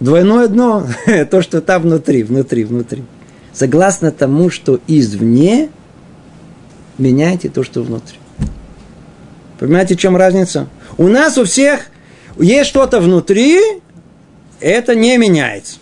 Двойное 0.00 0.48
дно, 0.48 0.86
то, 1.30 1.42
что 1.42 1.60
там 1.60 1.82
внутри, 1.82 2.22
внутри, 2.22 2.64
внутри. 2.64 3.02
Согласно 3.52 4.12
тому, 4.12 4.50
что 4.50 4.80
извне, 4.86 5.70
меняйте 6.98 7.48
то, 7.48 7.64
что 7.64 7.82
внутри. 7.82 8.18
Понимаете, 9.58 9.96
в 9.96 9.98
чем 9.98 10.16
разница? 10.16 10.68
У 10.96 11.08
нас 11.08 11.36
у 11.38 11.44
всех 11.44 11.86
есть 12.38 12.68
что-то 12.68 13.00
внутри, 13.00 13.58
это 14.60 14.94
не 14.94 15.16
меняется. 15.18 15.78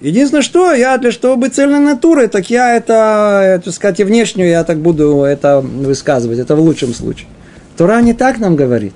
Единственное, 0.00 0.42
что 0.42 0.72
я 0.72 0.96
для 0.98 1.10
чтобы 1.10 1.42
быть 1.42 1.54
цельной 1.54 1.80
натурой, 1.80 2.28
так 2.28 2.50
я 2.50 2.76
это, 2.76 3.60
так 3.64 3.74
сказать, 3.74 3.98
и 3.98 4.04
внешнюю 4.04 4.48
я 4.48 4.62
так 4.62 4.78
буду 4.78 5.22
это 5.22 5.60
высказывать, 5.60 6.38
это 6.38 6.54
в 6.54 6.60
лучшем 6.60 6.94
случае. 6.94 7.26
Тура 7.76 8.00
не 8.00 8.14
так 8.14 8.38
нам 8.38 8.54
говорит. 8.54 8.92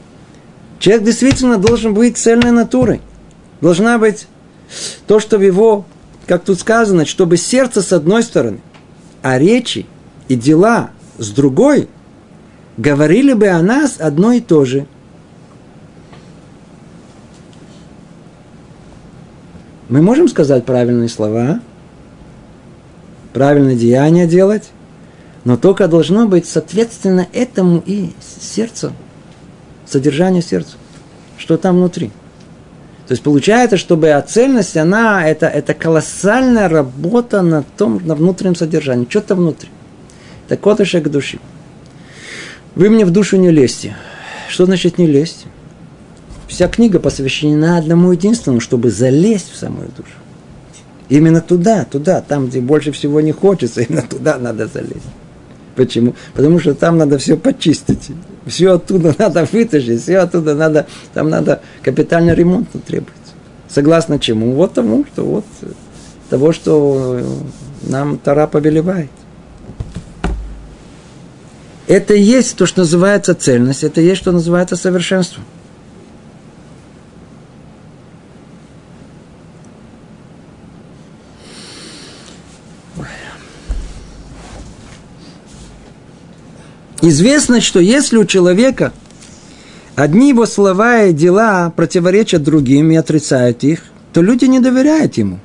Человек 0.78 1.04
действительно 1.04 1.58
должен 1.58 1.94
быть 1.94 2.16
цельной 2.16 2.52
натурой. 2.52 3.00
Должна 3.60 3.98
быть 3.98 4.26
то, 5.06 5.20
что 5.20 5.38
в 5.38 5.42
его, 5.42 5.84
как 6.26 6.44
тут 6.44 6.60
сказано, 6.60 7.06
чтобы 7.06 7.36
сердце 7.36 7.82
с 7.82 7.92
одной 7.92 8.22
стороны, 8.22 8.60
а 9.22 9.38
речи 9.38 9.86
и 10.28 10.36
дела 10.36 10.90
с 11.18 11.30
другой 11.30 11.88
говорили 12.76 13.32
бы 13.32 13.48
о 13.48 13.62
нас 13.62 13.96
одно 13.98 14.32
и 14.32 14.40
то 14.40 14.64
же. 14.64 14.86
Мы 19.88 20.00
можем 20.00 20.28
сказать 20.28 20.64
правильные 20.64 21.08
слова, 21.08 21.60
правильное 23.34 23.76
деяние 23.76 24.26
делать, 24.26 24.70
но 25.44 25.56
только 25.58 25.86
должно 25.86 26.26
быть 26.26 26.46
соответственно 26.46 27.26
этому 27.32 27.82
и 27.84 28.12
сердцу, 28.40 28.92
содержанию 29.86 30.42
сердца, 30.42 30.76
что 31.36 31.58
там 31.58 31.76
внутри– 31.76 32.10
то 33.12 33.14
есть 33.14 33.24
получается, 33.24 33.76
чтобы 33.76 34.24
цельность, 34.26 34.74
она, 34.74 35.28
это, 35.28 35.46
это 35.46 35.74
колоссальная 35.74 36.66
работа 36.66 37.42
на 37.42 37.62
том, 37.62 38.00
на 38.06 38.14
внутреннем 38.14 38.54
содержании, 38.54 39.06
что-то 39.06 39.34
внутри. 39.34 39.68
Это 40.46 40.56
котышек 40.56 41.10
души. 41.10 41.38
Вы 42.74 42.88
мне 42.88 43.04
в 43.04 43.10
душу 43.10 43.36
не 43.36 43.50
лезьте. 43.50 43.94
Что 44.48 44.64
значит 44.64 44.96
не 44.96 45.06
лезть? 45.06 45.44
Вся 46.48 46.68
книга 46.68 47.00
посвящена 47.00 47.76
одному 47.76 48.12
единственному, 48.12 48.62
чтобы 48.62 48.90
залезть 48.90 49.52
в 49.52 49.56
самую 49.56 49.90
душу. 49.94 50.14
Именно 51.10 51.42
туда, 51.42 51.84
туда, 51.84 52.22
там, 52.22 52.46
где 52.46 52.62
больше 52.62 52.92
всего 52.92 53.20
не 53.20 53.32
хочется, 53.32 53.82
именно 53.86 54.00
туда 54.08 54.38
надо 54.38 54.68
залезть. 54.68 55.04
Почему? 55.74 56.14
Потому 56.34 56.58
что 56.58 56.74
там 56.74 56.98
надо 56.98 57.18
все 57.18 57.36
почистить. 57.36 58.10
Все 58.46 58.72
оттуда 58.72 59.14
надо 59.18 59.46
вытащить, 59.50 60.02
все 60.02 60.18
оттуда 60.18 60.54
надо, 60.54 60.86
там 61.14 61.30
надо 61.30 61.60
капитальный 61.82 62.34
ремонт 62.34 62.68
требуется. 62.86 63.14
Согласно 63.68 64.18
чему? 64.18 64.52
Вот 64.52 64.74
тому, 64.74 65.04
что 65.12 65.24
вот 65.24 65.44
того, 66.28 66.52
что 66.52 67.20
нам 67.82 68.18
Тара 68.18 68.46
повелевает. 68.46 69.10
Это 71.86 72.14
и 72.14 72.20
есть 72.22 72.56
то, 72.56 72.64
что 72.64 72.80
называется 72.80 73.34
цельность, 73.34 73.84
это 73.84 74.00
и 74.00 74.04
есть, 74.04 74.20
что 74.20 74.32
называется 74.32 74.76
совершенство. 74.76 75.42
Известно, 87.02 87.60
что 87.60 87.80
если 87.80 88.16
у 88.16 88.24
человека 88.24 88.92
одни 89.96 90.28
его 90.28 90.46
слова 90.46 91.02
и 91.02 91.12
дела 91.12 91.72
противоречат 91.74 92.44
другим 92.44 92.92
и 92.92 92.96
отрицают 92.96 93.64
их, 93.64 93.82
то 94.12 94.22
люди 94.22 94.44
не 94.44 94.60
доверяют 94.60 95.14
ему. 95.14 95.40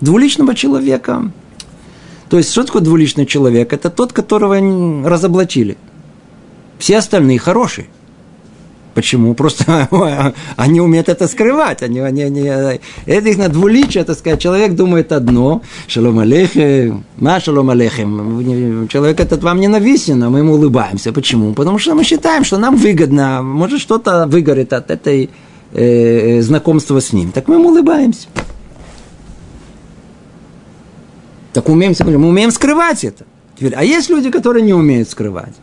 Двуличного 0.00 0.56
человека. 0.56 1.30
То 2.28 2.38
есть, 2.38 2.50
что 2.50 2.64
такое 2.64 2.82
двуличный 2.82 3.26
человек? 3.26 3.72
Это 3.72 3.90
тот, 3.90 4.12
которого 4.12 4.58
разоблачили. 5.08 5.78
Все 6.78 6.98
остальные 6.98 7.38
хорошие. 7.38 7.86
Почему? 8.94 9.34
Просто 9.34 9.88
они 10.56 10.80
умеют 10.80 11.08
это 11.08 11.26
скрывать. 11.26 11.82
Они, 11.82 11.98
они, 11.98 12.22
они, 12.22 12.42
это 13.06 13.28
их 13.28 13.38
на 13.38 13.48
двуличие, 13.48 14.04
так 14.04 14.16
сказать. 14.16 14.40
Человек 14.40 14.74
думает 14.74 15.12
одно. 15.12 15.62
Шалом 15.88 16.20
алейхем. 16.20 17.04
Ма 17.16 17.40
шалом 17.40 17.70
алейхем. 17.70 18.88
Человек 18.88 19.20
этот 19.20 19.42
вам 19.42 19.60
ненавистен, 19.60 20.22
а 20.22 20.30
мы 20.30 20.38
ему 20.38 20.54
улыбаемся. 20.54 21.12
Почему? 21.12 21.54
Потому 21.54 21.78
что 21.78 21.94
мы 21.94 22.04
считаем, 22.04 22.44
что 22.44 22.58
нам 22.58 22.76
выгодно. 22.76 23.42
Может, 23.42 23.80
что-то 23.80 24.26
выгорит 24.26 24.72
от 24.72 24.90
этой 24.90 25.30
э, 25.72 26.40
знакомства 26.40 27.00
с 27.00 27.12
ним. 27.12 27.32
Так 27.32 27.48
мы 27.48 27.56
ему 27.56 27.70
улыбаемся. 27.70 28.28
Так 31.52 31.68
умеем, 31.68 31.94
мы 32.00 32.28
умеем 32.28 32.50
скрывать 32.50 33.04
это. 33.04 33.24
А 33.76 33.84
есть 33.84 34.10
люди, 34.10 34.30
которые 34.30 34.62
не 34.62 34.74
умеют 34.74 35.08
скрывать 35.08 35.54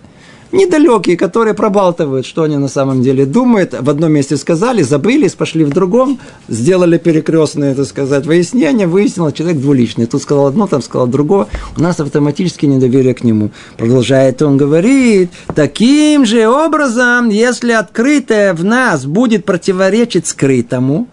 недалекие, 0.52 1.18
которые 1.18 1.54
пробалтывают, 1.54 2.26
что 2.26 2.44
они 2.44 2.58
на 2.58 2.68
самом 2.68 3.02
деле 3.02 3.26
думают. 3.26 3.76
В 3.80 3.90
одном 3.90 4.12
месте 4.12 4.38
сказали, 4.38 4.82
забылись, 4.82 5.34
пошли 5.34 5.64
в 5.64 5.70
другом, 5.70 6.20
сделали 6.48 6.98
перекрестное, 6.98 7.76
так 7.76 7.86
сказать, 7.86 8.26
выяснение, 8.26 8.88
выяснилось, 8.88 9.34
человек 9.34 9.60
двуличный. 9.60 10.06
Тут 10.06 10.22
сказал 10.22 10.48
одно, 10.48 10.68
там 10.68 10.82
сказал 10.82 11.08
другое. 11.08 11.48
У 11.78 11.82
нас 11.82 12.00
автоматически 12.00 12.66
недоверие 12.66 13.14
к 13.14 13.24
нему. 13.24 13.52
Продолжает 13.78 14.42
он 14.42 14.58
говорит, 14.58 15.32
таким 15.56 16.26
же 16.26 16.48
образом, 16.48 17.30
если 17.30 17.72
открытое 17.72 18.54
в 18.54 18.64
нас 18.64 19.06
будет 19.06 19.46
противоречить 19.46 20.28
скрытому, 20.28 21.08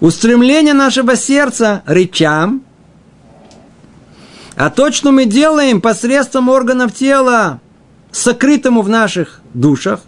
устремление 0.00 0.74
нашего 0.74 1.16
сердца 1.16 1.82
речам, 1.86 2.62
а 4.56 4.70
то, 4.70 4.92
что 4.92 5.10
мы 5.10 5.24
делаем 5.24 5.80
посредством 5.80 6.48
органов 6.48 6.94
тела, 6.94 7.60
сокрытому 8.14 8.82
в 8.82 8.88
наших 8.88 9.40
душах, 9.52 10.00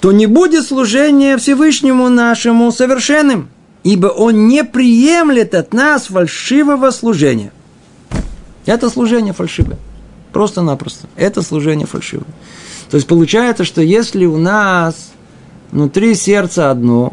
то 0.00 0.12
не 0.12 0.26
будет 0.26 0.64
служения 0.64 1.36
Всевышнему 1.36 2.08
нашему 2.08 2.70
совершенным, 2.72 3.48
ибо 3.82 4.06
он 4.06 4.46
не 4.46 4.64
приемлет 4.64 5.54
от 5.54 5.74
нас 5.74 6.06
фальшивого 6.06 6.90
служения. 6.90 7.52
Это 8.64 8.88
служение 8.88 9.34
фальшивое. 9.34 9.76
Просто-напросто. 10.32 11.08
Это 11.16 11.42
служение 11.42 11.86
фальшивое. 11.86 12.28
То 12.90 12.96
есть 12.96 13.08
получается, 13.08 13.64
что 13.64 13.82
если 13.82 14.24
у 14.26 14.38
нас 14.38 15.10
внутри 15.72 16.14
сердца 16.14 16.70
одно, 16.70 17.12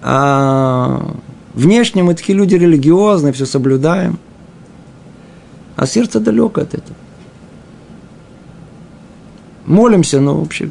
а 0.00 1.14
внешне 1.54 2.04
мы 2.04 2.14
такие 2.14 2.38
люди 2.38 2.54
религиозные, 2.54 3.32
все 3.32 3.46
соблюдаем, 3.46 4.18
а 5.74 5.86
сердце 5.86 6.20
далеко 6.20 6.60
от 6.60 6.74
этого 6.74 6.96
молимся, 9.68 10.20
но 10.20 10.40
вообще 10.40 10.70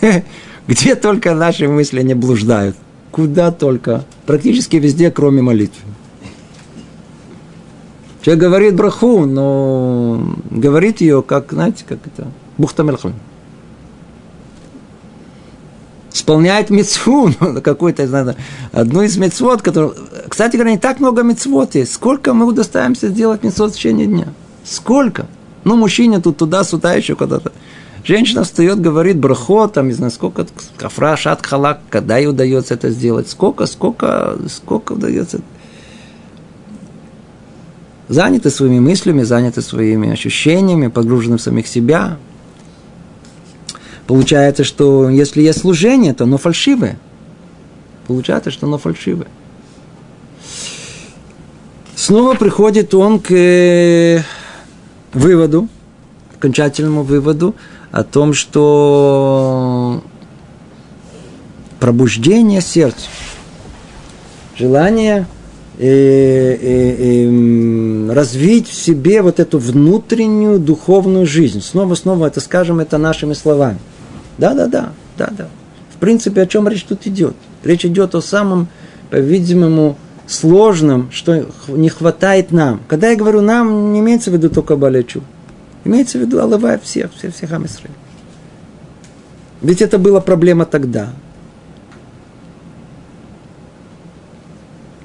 где 0.66 0.94
только 0.94 1.34
наши 1.34 1.68
мысли 1.68 2.02
не 2.02 2.14
блуждают. 2.14 2.76
Куда 3.10 3.50
только. 3.50 4.04
Практически 4.26 4.76
везде, 4.76 5.10
кроме 5.10 5.42
молитвы. 5.42 5.82
Человек 8.22 8.44
говорит 8.44 8.76
браху, 8.76 9.24
но 9.24 10.36
говорит 10.50 11.00
ее, 11.00 11.22
как, 11.22 11.52
знаете, 11.52 11.84
как 11.88 11.98
это, 12.06 12.28
бухтамельхам. 12.58 13.14
Исполняет 16.12 16.70
мецву, 16.70 17.30
ну, 17.40 17.62
какой-то, 17.62 18.06
знаю, 18.06 18.36
одну 18.72 19.02
из 19.02 19.16
мецвод, 19.16 19.62
которую... 19.62 19.94
Кстати 20.28 20.56
говоря, 20.56 20.72
не 20.72 20.78
так 20.78 21.00
много 21.00 21.22
мецвод 21.22 21.74
есть. 21.74 21.94
Сколько 21.94 22.34
мы 22.34 22.46
удостаиваемся 22.46 23.08
сделать 23.08 23.42
мецвод 23.42 23.72
в 23.72 23.76
течение 23.76 24.06
дня? 24.06 24.28
Сколько? 24.64 25.26
Ну, 25.64 25.76
мужчине 25.76 26.20
тут 26.20 26.38
туда-сюда 26.38 26.94
еще 26.94 27.14
куда-то. 27.14 27.52
Женщина 28.02 28.44
встает, 28.44 28.80
говорит 28.80 29.18
брахот, 29.18 29.74
там, 29.74 29.88
не 29.88 29.92
знаю, 29.92 30.10
сколько, 30.10 30.46
кафра, 30.76 31.16
шат, 31.16 31.44
халак, 31.44 31.80
когда 31.90 32.16
ей 32.16 32.28
удается 32.28 32.74
это 32.74 32.90
сделать, 32.90 33.28
сколько, 33.28 33.66
сколько, 33.66 34.38
сколько 34.48 34.92
удается. 34.92 35.40
Заняты 38.08 38.50
своими 38.50 38.80
мыслями, 38.80 39.22
заняты 39.22 39.60
своими 39.60 40.10
ощущениями, 40.10 40.88
погружены 40.88 41.36
в 41.36 41.42
самих 41.42 41.68
себя. 41.68 42.16
Получается, 44.06 44.64
что 44.64 45.08
если 45.08 45.42
есть 45.42 45.60
служение, 45.60 46.14
то 46.14 46.24
оно 46.24 46.38
фальшивое. 46.38 46.98
Получается, 48.08 48.50
что 48.50 48.66
оно 48.66 48.78
фальшивое. 48.78 49.28
Снова 51.94 52.34
приходит 52.34 52.94
он 52.94 53.20
к 53.20 53.30
э, 53.30 54.22
выводу, 55.12 55.68
окончательному 56.36 57.02
выводу 57.02 57.54
о 57.90 58.04
том, 58.04 58.32
что 58.34 60.02
пробуждение 61.78 62.60
сердца, 62.60 63.06
желание 64.56 65.26
э, 65.78 65.86
э, 65.86 66.96
э, 66.98 68.12
развить 68.12 68.68
в 68.68 68.74
себе 68.74 69.22
вот 69.22 69.40
эту 69.40 69.58
внутреннюю 69.58 70.58
духовную 70.58 71.26
жизнь. 71.26 71.60
Снова, 71.62 71.94
снова 71.94 72.26
это 72.26 72.40
скажем 72.40 72.80
это 72.80 72.98
нашими 72.98 73.32
словами. 73.32 73.78
Да, 74.38 74.54
да, 74.54 74.66
да, 74.66 74.92
да, 75.16 75.32
да. 75.36 75.48
В 75.94 75.98
принципе, 75.98 76.42
о 76.42 76.46
чем 76.46 76.68
речь 76.68 76.84
тут 76.84 77.06
идет? 77.06 77.34
Речь 77.64 77.84
идет 77.84 78.14
о 78.14 78.22
самом, 78.22 78.68
по-видимому, 79.10 79.98
сложном, 80.32 81.10
что 81.10 81.46
не 81.68 81.88
хватает 81.88 82.52
нам. 82.52 82.80
Когда 82.88 83.10
я 83.10 83.16
говорю 83.16 83.40
нам, 83.40 83.92
не 83.92 84.00
имеется 84.00 84.30
в 84.30 84.34
виду 84.34 84.50
только 84.50 84.76
Балячу. 84.76 85.22
Имеется 85.84 86.18
в 86.18 86.20
виду 86.22 86.40
Аллавай 86.40 86.78
всех, 86.78 87.12
всех, 87.14 87.34
всех 87.34 87.52
Амисрей. 87.52 87.90
Ведь 89.62 89.82
это 89.82 89.98
была 89.98 90.20
проблема 90.20 90.64
тогда. 90.64 91.12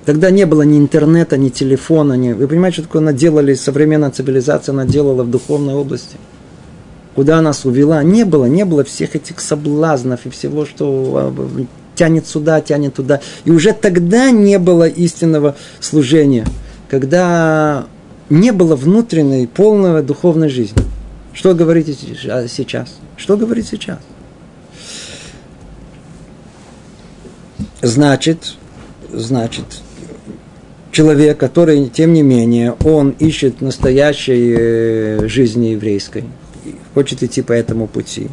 Тогда 0.05 0.30
не 0.30 0.45
было 0.45 0.61
ни 0.61 0.78
интернета, 0.78 1.38
ни 1.38 1.49
телефона, 1.49 2.13
ни... 2.13 2.34
Вы 2.34 2.47
понимаете, 2.47 2.76
что 2.76 2.84
такое 2.84 3.01
наделали, 3.01 3.55
современная 3.55 4.11
цивилизация 4.11 4.73
наделала 4.73 5.23
в 5.23 5.32
духовной 5.32 5.73
области– 5.73 6.17
куда 7.15 7.41
нас 7.41 7.65
увела, 7.65 8.03
не 8.03 8.26
было, 8.26 8.45
не 8.45 8.65
было 8.65 8.84
всех 8.84 9.15
этих 9.15 9.39
соблазнов 9.39 10.26
и 10.26 10.30
всего, 10.30 10.65
что 10.65 11.13
а, 11.15 11.34
тянет 11.95 12.27
сюда, 12.27 12.61
тянет 12.61 12.95
туда. 12.95 13.21
И 13.45 13.51
уже 13.51 13.73
тогда 13.73 14.31
не 14.31 14.59
было 14.59 14.87
истинного 14.87 15.55
служения, 15.79 16.45
когда 16.89 17.87
не 18.29 18.51
было 18.51 18.75
внутренней, 18.75 19.47
полной 19.47 20.03
духовной 20.03 20.49
жизни. 20.49 20.81
Что 21.33 21.53
говорите 21.53 21.95
сейчас? 22.47 22.95
Что 23.17 23.37
говорит 23.37 23.67
сейчас? 23.67 23.99
Значит, 27.81 28.55
значит, 29.11 29.65
человек, 30.91 31.37
который, 31.37 31.87
тем 31.89 32.13
не 32.13 32.23
менее, 32.23 32.75
он 32.83 33.11
ищет 33.19 33.61
настоящей 33.61 34.55
э, 34.57 35.27
жизни 35.27 35.67
еврейской– 35.67 36.23
хочет 36.95 37.21
идти 37.23 37.41
по 37.41 37.51
этому 37.51 37.87
пути. 37.87 38.29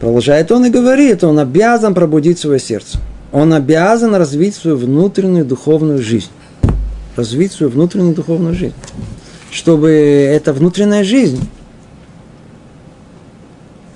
Продолжает 0.00 0.52
он 0.52 0.66
и 0.66 0.70
говорит, 0.70 1.24
он 1.24 1.38
обязан 1.38 1.94
пробудить 1.94 2.38
свое 2.38 2.58
сердце. 2.58 2.98
Он 3.32 3.52
обязан 3.54 4.14
развить 4.14 4.54
свою 4.54 4.76
внутреннюю 4.76 5.44
духовную 5.44 6.02
жизнь. 6.02 6.30
Развить 7.16 7.52
свою 7.52 7.72
внутреннюю 7.72 8.14
духовную 8.14 8.54
жизнь. 8.54 8.74
Чтобы 9.50 9.90
эта 9.90 10.52
внутренняя 10.52 11.02
жизнь, 11.02 11.48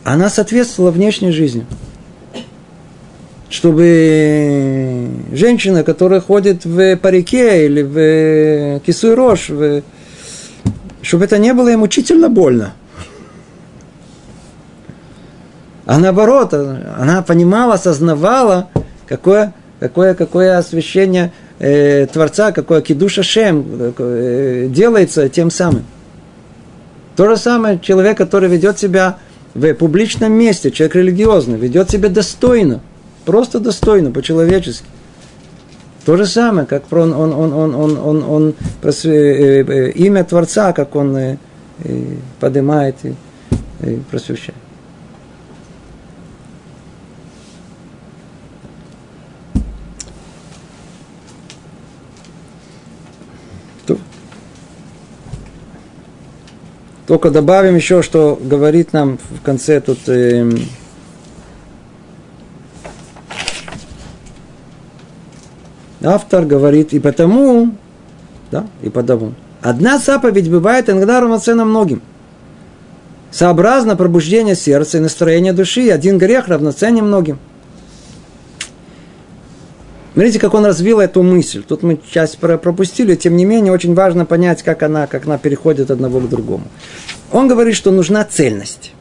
она 0.05 0.31
соответствовала 0.31 0.91
внешней 0.91 1.33
жизни. 1.33 1.67
Чтобы 3.51 5.11
женщина, 5.33 5.85
которая 5.85 6.21
ходит 6.21 6.65
в 6.65 6.97
парике 6.97 7.67
или 7.67 7.83
в 7.83 8.81
кисуй 8.87 9.15
рожь, 9.15 9.51
чтобы 11.03 11.25
это 11.25 11.39
не 11.39 11.53
было 11.53 11.69
им 11.69 11.81
мучительно 11.81 12.31
больно. 12.31 12.73
А 15.91 15.99
наоборот, 15.99 16.55
она 16.55 17.21
понимала, 17.21 17.75
осознавала, 17.75 18.69
какое, 19.09 19.53
какое, 19.81 20.15
какое 20.15 20.57
освящение 20.57 21.33
э, 21.59 22.07
Творца, 22.07 22.53
какое 22.53 22.81
кидуша 22.81 23.25
Шем 23.25 23.67
э, 23.99 24.69
делается 24.71 25.29
тем 25.29 25.51
самым. 25.51 25.85
То 27.17 27.29
же 27.29 27.37
самое 27.37 27.81
человек, 27.81 28.17
который 28.19 28.49
ведет 28.49 28.79
себя 28.79 29.19
в 29.53 29.75
публичном 29.75 30.31
месте, 30.31 30.71
человек 30.71 30.95
религиозный, 30.95 31.59
ведет 31.59 31.91
себя 31.91 32.09
достойно, 32.09 32.83
просто 33.25 33.59
достойно, 33.59 34.13
по-человечески. 34.13 34.87
То 36.07 36.17
же 36.17 36.27
самое, 36.27 36.69
как 36.69 36.85
он, 36.93 37.13
он, 37.13 37.33
он, 37.33 37.53
он, 37.53 37.75
он, 37.75 37.99
он, 37.99 38.23
он 38.29 38.55
прос, 38.81 39.05
э, 39.07 39.65
э, 39.65 39.91
имя 39.91 40.23
Творца, 40.23 40.73
как 40.73 40.95
он 40.95 41.17
э, 41.17 41.37
э, 41.83 42.05
поднимает 42.39 42.95
и 43.03 43.15
э, 43.81 43.97
просвещает. 44.09 44.70
Только 57.11 57.31
добавим 57.33 57.75
еще, 57.75 58.03
что 58.03 58.39
говорит 58.41 58.93
нам 58.93 59.19
в 59.19 59.43
конце 59.43 59.81
тут 59.81 59.99
э, 60.07 60.49
автор 66.05 66.45
говорит, 66.45 66.93
и 66.93 67.01
потому, 67.01 67.75
да, 68.53 68.69
и 68.81 68.91
потому. 68.91 69.35
Одна 69.61 69.99
заповедь 69.99 70.49
бывает 70.49 70.89
иногда 70.89 71.21
равноценна 71.21 71.65
многим. 71.65 72.01
Сообразно 73.33 73.97
пробуждение 73.97 74.55
сердца 74.55 74.99
и 74.99 75.01
настроения 75.01 75.53
души, 75.53 75.91
один 75.91 76.17
грех 76.17 76.47
равноценен 76.47 77.07
многим– 77.07 77.41
Смотрите, 80.21 80.39
как 80.39 80.53
он 80.53 80.67
развил 80.67 81.01
эту 81.01 81.23
мысль. 81.23 81.63
Тут 81.67 81.83
мы 81.83 81.99
часть 82.13 82.37
пропустили, 82.37 83.15
тем 83.15 83.39
не 83.39 83.47
менее, 83.47 83.73
очень 83.73 83.95
важно 83.95 84.27
понять, 84.27 84.63
как 84.63 84.83
она, 84.83 85.07
как 85.07 85.25
она 85.25 85.39
переходит 85.39 85.87
от 85.87 85.93
одного 85.93 86.21
к 86.21 86.29
другому. 86.29 86.65
Он 87.33 87.49
говорит, 87.49 87.75
что 87.75 87.91
нужна 87.91 88.23
цельность. 88.25 88.93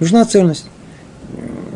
Нужна 0.00 0.24
цельность. 0.24 0.66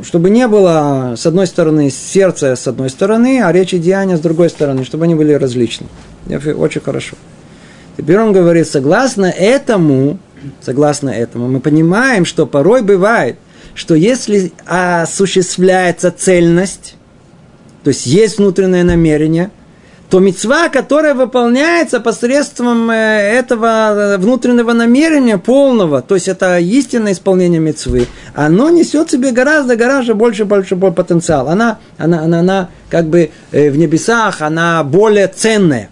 Чтобы 0.02 0.30
не 0.30 0.48
было, 0.48 1.14
с 1.16 1.26
одной 1.26 1.46
стороны, 1.46 1.90
сердца 1.90 2.56
с 2.56 2.66
одной 2.66 2.90
стороны, 2.90 3.40
а 3.40 3.52
речь 3.52 3.72
и 3.72 3.78
деяния 3.78 4.16
с 4.16 4.20
другой 4.20 4.50
стороны, 4.50 4.84
чтобы 4.84 5.04
они 5.04 5.14
были 5.14 5.34
различны. 5.34 5.86
Очень 6.26 6.80
хорошо. 6.80 7.14
Теперь 7.96 8.18
он 8.18 8.32
говорит, 8.32 8.66
согласно 8.66 9.26
этому, 9.26 10.18
согласно 10.60 11.10
этому, 11.10 11.46
мы 11.46 11.60
понимаем, 11.60 12.24
что 12.24 12.46
порой 12.48 12.82
бывает, 12.82 13.36
что 13.76 13.94
если 13.94 14.50
осуществляется 14.66 16.10
цельность, 16.10 16.96
то 17.82 17.88
есть 17.88 18.06
есть 18.06 18.38
внутреннее 18.38 18.84
намерение, 18.84 19.50
то 20.08 20.20
мецва, 20.20 20.68
которая 20.68 21.14
выполняется 21.14 21.98
посредством 21.98 22.90
э, 22.90 22.94
этого 22.94 24.16
внутреннего 24.18 24.74
намерения 24.74 25.38
полного, 25.38 26.02
то 26.02 26.14
есть 26.14 26.28
это 26.28 26.58
истинное 26.58 27.12
исполнение 27.12 27.60
мецвы, 27.60 28.06
оно 28.34 28.68
несет 28.68 29.08
в 29.08 29.12
себе 29.12 29.32
гораздо, 29.32 29.74
гораздо 29.74 30.14
больше, 30.14 30.44
больше, 30.44 30.76
больше 30.76 30.94
потенциал. 30.94 31.48
Она, 31.48 31.78
она, 31.96 32.24
она, 32.24 32.40
она 32.40 32.68
как 32.90 33.06
бы 33.06 33.30
э, 33.52 33.70
в 33.70 33.78
небесах, 33.78 34.42
она 34.42 34.84
более 34.84 35.28
ценная. 35.28 35.88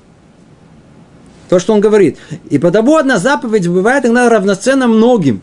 То, 1.49 1.59
что 1.59 1.73
он 1.73 1.81
говорит. 1.81 2.19
И 2.51 2.59
потому 2.59 2.97
одна 2.97 3.17
заповедь 3.17 3.69
бывает 3.69 4.05
иногда 4.05 4.29
равноценна 4.29 4.87
многим. 4.87 5.41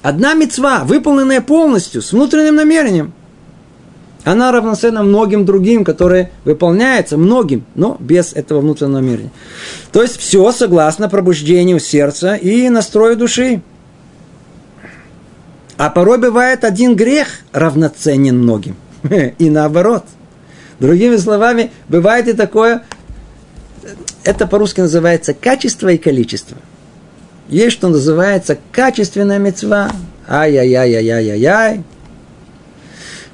Одна 0.00 0.32
мецва, 0.32 0.84
выполненная 0.84 1.42
полностью, 1.42 2.00
с 2.00 2.12
внутренним 2.12 2.54
намерением– 2.54 3.12
она 4.24 4.52
равноценна 4.52 5.02
многим 5.02 5.44
другим, 5.44 5.84
которые 5.84 6.30
выполняются 6.44 7.16
многим, 7.16 7.64
но 7.74 7.96
без 8.00 8.32
этого 8.32 8.60
внутреннего 8.60 9.00
намерения. 9.00 9.30
То 9.92 10.02
есть 10.02 10.18
все 10.18 10.52
согласно 10.52 11.08
пробуждению 11.08 11.80
сердца 11.80 12.34
и 12.34 12.68
настрою 12.68 13.16
души. 13.16 13.62
А 15.78 15.88
порой 15.88 16.18
бывает 16.18 16.64
один 16.64 16.94
грех 16.94 17.28
равноценен 17.52 18.38
многим. 18.38 18.76
И 19.38 19.48
наоборот. 19.48 20.04
Другими 20.78 21.16
словами, 21.16 21.70
бывает 21.88 22.26
и 22.26 22.32
такое, 22.32 22.84
это 24.24 24.46
по-русски 24.46 24.80
называется 24.80 25.34
качество 25.34 25.88
и 25.88 25.98
количество. 25.98 26.56
Есть, 27.48 27.76
что 27.76 27.88
называется 27.88 28.58
качественная 28.72 29.38
мецва. 29.38 29.90
Ай-яй-яй-яй-яй-яй 30.26 31.82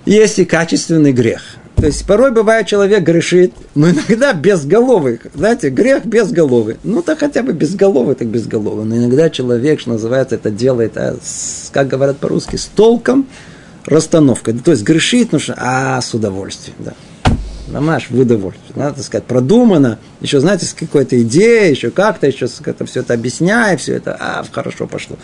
есть 0.07 0.39
и 0.39 0.45
качественный 0.45 1.13
грех. 1.13 1.43
То 1.77 1.85
есть 1.85 2.07
порой 2.07 2.31
бывает 2.31 2.67
человек 2.67 3.03
грешит, 3.03 3.53
но 3.75 3.91
иногда 3.91 4.33
безголовый. 4.33 5.21
Знаете, 5.35 5.69
грех 5.69 6.07
безголовый. 6.07 6.79
Ну, 6.85 7.03
так 7.03 7.19
хотя 7.19 7.43
бы 7.43 7.53
безголовый, 7.53 8.15
так 8.15 8.29
безголовый. 8.29 8.87
Но 8.87 8.97
иногда 8.97 9.29
человек, 9.29 9.81
что 9.81 9.91
называется, 9.91 10.37
это 10.37 10.51
делает, 10.51 10.97
а, 10.97 11.17
с, 11.23 11.69
как 11.73 11.89
говорят 11.89 12.17
по-русски, 12.17 12.57
с 12.57 12.65
толком, 12.65 13.27
расстановкой. 13.85 14.55
То 14.55 14.71
есть 14.71 14.85
грешит, 14.85 15.33
ну 15.33 15.39
что, 15.39 15.55
а, 15.59 16.01
с 16.01 16.15
удовольствием, 16.15 16.77
да. 16.79 16.95
Намаш 17.69 18.11
в 18.11 18.19
удовольствие. 18.19 18.73
Надо 18.77 19.03
сказать, 19.03 19.25
продумано. 19.25 19.99
Еще, 20.21 20.39
знаете, 20.39 20.67
с 20.67 20.73
какой-то 20.73 21.21
идеей, 21.23 21.71
еще 21.71 21.91
как-то, 21.91 22.29
еще 22.29 22.47
это, 22.65 22.87
все 22.87 23.01
это 23.01 23.15
объясняя, 23.15 23.77
все 23.77 23.95
это, 23.95 24.17
а, 24.19 24.45
хорошо 24.51 24.87
пошло. 24.87 25.17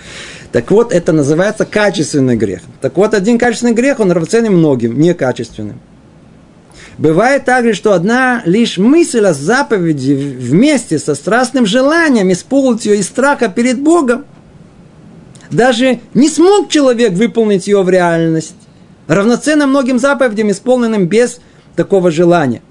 Так 0.51 0.71
вот, 0.73 0.93
это 0.93 1.13
называется 1.13 1.65
качественный 1.65 2.37
грех. 2.37 2.63
Так 2.81 2.97
вот, 2.97 3.15
один 3.15 3.39
качественный 3.39 3.75
грех, 3.75 4.01
он 4.01 4.11
равноценен 4.11 4.53
многим, 4.53 4.99
некачественным. 4.99 5.79
Бывает 6.99 7.45
также, 7.45 7.75
что 7.75 7.93
одна 7.93 8.43
лишь 8.45 8.77
мысль 8.77 9.25
о 9.25 9.33
заповеди 9.33 10.13
вместе 10.13 10.99
со 10.99 11.15
страстным 11.15 11.65
желанием 11.65 12.31
исполнить 12.33 12.85
ее 12.85 12.99
из 12.99 13.07
страха 13.07 13.49
перед 13.49 13.81
Богом, 13.81 14.25
даже 15.51 16.01
не 16.15 16.29
смог 16.29 16.69
человек 16.71 17.13
выполнить 17.13 17.67
ее 17.67 17.83
в 17.83 17.89
реальность, 17.89 18.57
равноценно 19.07 19.67
многим 19.67 19.99
заповедям, 19.99 20.51
исполненным 20.51 21.07
без 21.07 21.41
такого 21.77 22.11
желания. 22.11 22.63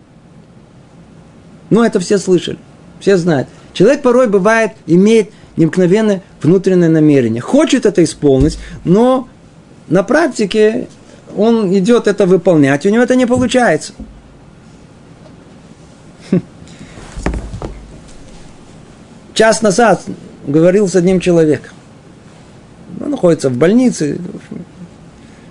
Но 1.70 1.86
это 1.86 2.00
все 2.00 2.18
слышали, 2.18 2.58
все 3.00 3.18
знают. 3.18 3.48
Человек 3.74 4.02
порой 4.02 4.28
бывает, 4.28 4.72
имеет 4.88 5.32
необыкновенное 5.58 6.22
внутреннее 6.42 6.90
намерение. 6.90 7.42
Хочет 7.42 7.86
это 7.86 8.04
исполнить, 8.04 8.58
но 8.84 9.28
на 9.88 10.04
практике 10.04 10.88
он 11.36 11.74
идет 11.78 12.08
это 12.08 12.26
выполнять, 12.26 12.86
у 12.86 12.90
него 12.90 13.04
это 13.04 13.16
не 13.16 13.26
получается. 13.26 13.94
Час 19.34 19.62
назад 19.62 20.04
говорил 20.46 20.88
с 20.88 20.96
одним 20.96 21.20
человеком. 21.20 21.72
Он 23.00 23.12
находится 23.12 23.50
в 23.50 23.58
больнице. 23.58 24.20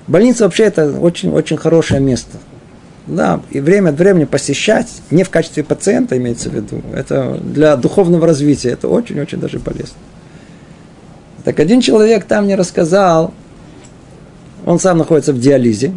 Больница 0.07 0.45
вообще 0.45 0.65
это 0.65 0.93
очень-очень 0.99 1.57
хорошее 1.57 2.01
место. 2.01 2.39
Да, 3.11 3.41
и 3.51 3.59
время 3.59 3.91
от 3.91 3.99
времени 3.99 4.25
посещать, 4.25 4.87
не 5.11 5.25
в 5.25 5.31
качестве 5.31 5.65
пациента 5.65 6.17
имеется 6.17 6.49
в 6.49 6.55
виду, 6.55 6.81
это 6.95 7.41
для 7.43 7.75
духовного 7.77 8.25
развития, 8.25 8.71
это 8.71 8.87
очень-очень 8.87 9.41
даже 9.41 9.59
полезно. 9.59 9.97
Так 11.43 11.59
один 11.59 11.81
человек 11.81 12.25
там 12.25 12.45
мне 12.45 12.55
рассказал, 12.55 13.35
он 14.65 14.79
сам 14.79 14.99
находится 14.99 15.33
в 15.33 15.41
диализе, 15.41 15.93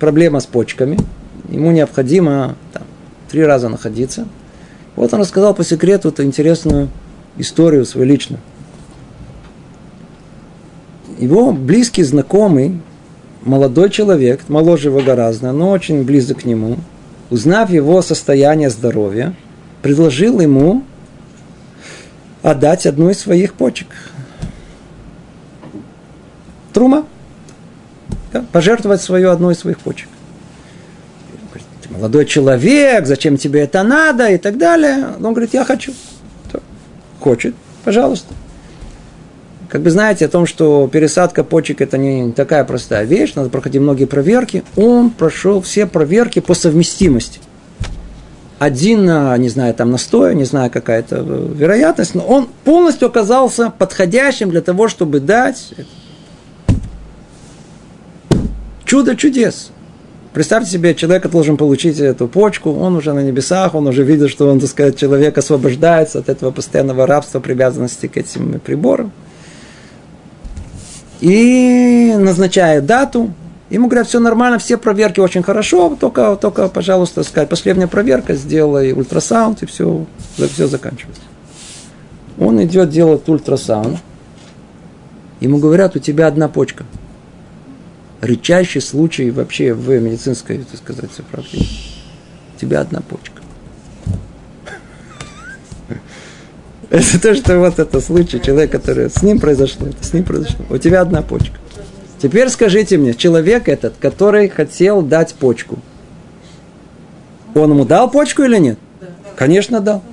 проблема 0.00 0.40
с 0.40 0.46
почками, 0.46 0.98
ему 1.50 1.70
необходимо 1.70 2.56
там, 2.72 2.84
три 3.30 3.44
раза 3.44 3.68
находиться. 3.68 4.26
Вот 4.96 5.12
он 5.12 5.20
рассказал 5.20 5.54
по 5.54 5.64
секрету 5.64 6.08
эту 6.08 6.24
интересную 6.24 6.88
историю 7.36 7.84
свою 7.84 8.06
личную. 8.06 8.40
Его 11.18 11.52
близкий 11.52 12.04
знакомый, 12.04 12.80
молодой 13.44 13.90
человек, 13.90 14.48
моложе 14.48 14.88
его 14.88 15.00
гораздо, 15.00 15.52
но 15.52 15.70
очень 15.70 16.02
близок 16.02 16.40
к 16.40 16.44
нему, 16.44 16.78
узнав 17.30 17.70
его 17.70 18.02
состояние 18.02 18.70
здоровья, 18.70 19.34
предложил 19.82 20.40
ему 20.40 20.82
отдать 22.42 22.86
одну 22.86 23.10
из 23.10 23.18
своих 23.18 23.54
почек. 23.54 23.88
Трума 26.72 27.06
да, 28.32 28.44
пожертвовать 28.52 29.00
свою 29.00 29.30
одну 29.30 29.50
из 29.50 29.58
своих 29.58 29.78
почек. 29.78 30.08
Ты 31.82 31.88
молодой 31.90 32.26
человек, 32.26 33.06
зачем 33.06 33.36
тебе 33.36 33.60
это 33.60 33.82
надо 33.82 34.28
и 34.28 34.38
так 34.38 34.58
далее. 34.58 35.08
Он 35.16 35.32
говорит, 35.32 35.54
я 35.54 35.64
хочу. 35.64 35.92
Хочет, 37.20 37.54
пожалуйста. 37.84 38.34
Как 39.74 39.82
бы 39.82 39.90
знаете 39.90 40.26
о 40.26 40.28
том, 40.28 40.46
что 40.46 40.86
пересадка 40.86 41.42
почек 41.42 41.80
это 41.80 41.98
не 41.98 42.30
такая 42.30 42.62
простая 42.62 43.02
вещь, 43.02 43.32
надо 43.34 43.48
проходить 43.48 43.80
многие 43.80 44.04
проверки. 44.04 44.62
Он 44.76 45.10
прошел 45.10 45.60
все 45.62 45.84
проверки 45.84 46.38
по 46.38 46.54
совместимости. 46.54 47.40
Один, 48.60 49.06
не 49.40 49.48
знаю, 49.48 49.74
там 49.74 49.90
на 49.90 49.98
100, 49.98 50.34
не 50.34 50.44
знаю, 50.44 50.70
какая-то 50.70 51.16
вероятность, 51.16 52.14
но 52.14 52.24
он 52.24 52.48
полностью 52.62 53.08
оказался 53.08 53.68
подходящим 53.68 54.50
для 54.50 54.60
того, 54.60 54.86
чтобы 54.86 55.18
дать 55.18 55.74
Чудо 58.84 59.16
чудес. 59.16 59.72
Представьте 60.32 60.70
себе, 60.70 60.94
человек 60.94 61.28
должен 61.28 61.56
получить 61.56 61.98
эту 61.98 62.28
почку, 62.28 62.70
он 62.70 62.94
уже 62.94 63.12
на 63.12 63.24
небесах, 63.24 63.74
он 63.74 63.88
уже 63.88 64.04
видит, 64.04 64.30
что 64.30 64.48
он, 64.48 64.60
так 64.60 64.70
сказать, 64.70 64.96
человек 64.96 65.36
освобождается 65.36 66.20
от 66.20 66.28
этого 66.28 66.52
постоянного 66.52 67.08
рабства, 67.08 67.40
привязанности 67.40 68.06
к 68.06 68.16
этим 68.16 68.60
приборам. 68.60 69.10
И 71.20 72.14
назначает 72.18 72.86
дату, 72.86 73.32
ему 73.70 73.86
говорят, 73.88 74.08
все 74.08 74.20
нормально, 74.20 74.58
все 74.58 74.76
проверки 74.76 75.20
очень 75.20 75.42
хорошо, 75.42 75.96
только, 75.98 76.36
только 76.36 76.68
пожалуйста, 76.68 77.22
сказать, 77.22 77.48
последняя 77.48 77.86
проверка, 77.86 78.34
сделай 78.34 78.92
ультрасаунд, 78.92 79.62
и 79.62 79.66
все, 79.66 80.06
все 80.36 80.66
заканчивается. 80.66 81.22
Он 82.38 82.62
идет 82.62 82.90
делать 82.90 83.28
ультрасаунд, 83.28 83.98
ему 85.40 85.58
говорят, 85.58 85.96
у 85.96 85.98
тебя 85.98 86.26
одна 86.26 86.48
почка– 86.48 86.84
редчайший 88.24 88.80
случай 88.80 89.30
вообще 89.30 89.74
в 89.74 89.88
медицинской, 90.00 90.58
так 90.58 90.78
сказать, 90.78 91.10
практике. 91.30 91.66
У 92.56 92.60
тебя 92.60 92.80
одна 92.80 93.00
почка. 93.00 93.33
Это 96.94 97.20
то, 97.20 97.34
что 97.34 97.58
вот 97.58 97.80
это 97.80 98.00
случай, 98.00 98.40
человек, 98.40 98.70
который 98.70 99.10
с 99.10 99.20
ним 99.20 99.40
произошло, 99.40 99.88
это 99.88 100.04
с 100.04 100.12
ним 100.12 100.22
произошло. 100.22 100.64
У 100.70 100.78
тебя 100.78 101.00
одна 101.00 101.22
почка. 101.22 101.58
Теперь 102.22 102.48
скажите 102.48 102.98
мне, 102.98 103.14
человек 103.14 103.68
этот, 103.68 103.94
который 103.98 104.48
хотел 104.48 105.02
дать 105.02 105.34
почку, 105.34 105.80
он 107.52 107.72
ему 107.72 107.84
дал 107.84 108.08
почку 108.08 108.44
или 108.44 108.58
нет? 108.58 108.78
Конечно, 109.34 109.80
дал. 109.80 110.04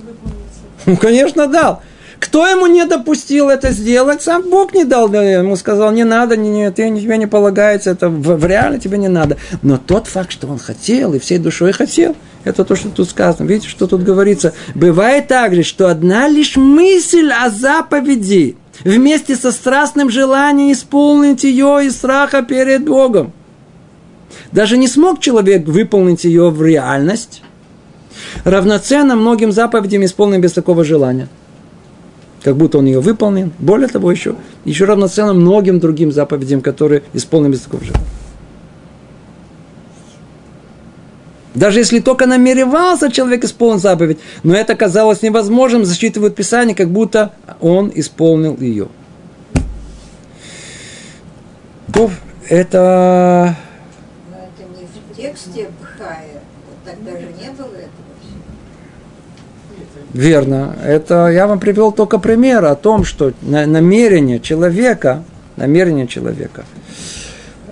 Конечно, 1.00 1.46
дал. 1.46 1.82
Кто 2.18 2.48
ему 2.48 2.66
не 2.66 2.84
допустил 2.84 3.48
это 3.48 3.70
сделать? 3.70 4.20
Сам 4.22 4.50
Бог 4.50 4.74
не 4.74 4.84
дал 4.84 5.12
ему, 5.12 5.54
сказал, 5.54 5.92
не 5.92 6.02
надо, 6.02 6.36
не, 6.36 6.50
не, 6.50 6.70
ты, 6.72 6.90
тебе 7.00 7.16
не 7.16 7.28
полагается, 7.28 7.90
это 7.90 8.08
в, 8.08 8.38
в 8.38 8.44
реально 8.44 8.80
тебе 8.80 8.98
не 8.98 9.08
надо. 9.08 9.36
Но 9.62 9.78
тот 9.78 10.08
факт, 10.08 10.32
что 10.32 10.48
он 10.48 10.58
хотел 10.58 11.14
и 11.14 11.20
всей 11.20 11.38
душой 11.38 11.70
хотел, 11.70 12.16
это 12.44 12.64
то, 12.64 12.76
что 12.76 12.88
тут 12.88 13.08
сказано. 13.08 13.46
Видите, 13.46 13.68
что 13.68 13.86
тут 13.86 14.02
говорится? 14.02 14.52
Бывает 14.74 15.28
также, 15.28 15.62
что 15.62 15.88
одна 15.88 16.28
лишь 16.28 16.56
мысль 16.56 17.30
о 17.30 17.50
заповеди 17.50 18.56
вместе 18.84 19.36
со 19.36 19.52
страстным 19.52 20.10
желанием 20.10 20.72
исполнить 20.72 21.44
ее 21.44 21.86
из 21.86 21.96
страха 21.96 22.42
перед 22.42 22.84
Богом. 22.84 23.32
Даже 24.50 24.76
не 24.76 24.88
смог 24.88 25.20
человек 25.20 25.66
выполнить 25.66 26.24
ее 26.24 26.50
в 26.50 26.62
реальность, 26.62 27.42
равноценно 28.44 29.14
многим 29.14 29.52
заповедям 29.52 30.04
исполненным 30.04 30.40
без 30.40 30.52
такого 30.52 30.84
желания– 30.84 31.28
как 32.42 32.56
будто 32.56 32.78
он 32.78 32.86
ее 32.86 33.00
выполнил. 33.00 33.50
Более 33.58 33.88
того, 33.88 34.10
еще, 34.10 34.34
еще 34.64 34.84
равноценно 34.84 35.32
многим 35.32 35.78
другим 35.78 36.12
заповедям, 36.12 36.60
которые 36.60 37.02
исполнены 37.12 37.52
без 37.52 37.60
такого 37.60 37.84
желания. 37.84 38.06
Даже 41.54 41.80
если 41.80 42.00
только 42.00 42.26
намеревался 42.26 43.10
человек 43.10 43.44
исполнить 43.44 43.82
заповедь, 43.82 44.18
но 44.42 44.54
это 44.54 44.74
казалось 44.74 45.22
невозможным, 45.22 45.84
засчитывают 45.84 46.34
Писание, 46.34 46.74
как 46.74 46.90
будто 46.90 47.32
он 47.60 47.92
исполнил 47.94 48.56
ее. 48.58 48.88
То 51.92 52.10
это... 52.48 53.54
Но 54.30 54.36
это 54.38 54.80
не 54.80 54.86
в 54.86 55.16
тексте 55.16 55.68
Бхая, 55.80 56.40
тогда 56.84 57.10
же 57.12 57.26
не 57.38 57.50
было 57.50 57.66
этого. 57.66 58.02
Верно. 60.12 60.76
Это 60.84 61.28
я 61.28 61.46
вам 61.46 61.58
привел 61.58 61.92
только 61.92 62.18
пример 62.18 62.64
о 62.64 62.74
том, 62.74 63.04
что 63.04 63.32
намерение 63.42 64.40
человека, 64.40 65.22
намерение 65.56 66.06
человека, 66.06 66.64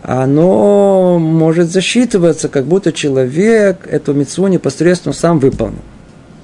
оно 0.02 1.18
может 1.18 1.70
засчитываться, 1.70 2.48
как 2.48 2.64
будто 2.64 2.92
человек 2.92 3.86
эту 3.88 4.14
мецву 4.14 4.48
непосредственно 4.48 5.12
сам 5.12 5.38
выполнил. 5.38 5.82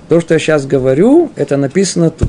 То, 0.09 0.21
что 0.21 0.35
я 0.35 0.41
сейчас 0.41 0.67
говорю, 0.67 1.31
это 1.37 1.57
написано 1.57 2.11
тут. 2.11 2.29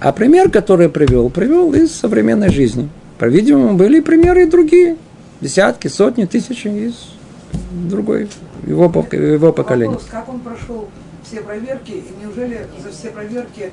А 0.00 0.12
пример, 0.12 0.50
который 0.50 0.84
я 0.84 0.88
привел, 0.88 1.30
привел 1.30 1.72
из 1.72 1.92
современной 1.92 2.50
жизни. 2.50 2.88
По-видимому, 3.18 3.76
были 3.76 4.00
примеры 4.00 4.44
и 4.44 4.46
другие. 4.46 4.96
Десятки, 5.40 5.88
сотни, 5.88 6.24
тысячи 6.24 6.68
из 6.68 6.94
другой 7.88 8.28
его, 8.66 8.84
его 9.12 9.52
поколения. 9.52 9.94
Вопрос, 9.94 10.08
как 10.10 10.28
он 10.28 10.40
прошел 10.40 10.88
все 11.24 11.40
проверки, 11.40 11.90
и 11.92 12.04
неужели 12.22 12.66
за 12.82 12.90
все 12.90 13.10
проверки. 13.10 13.72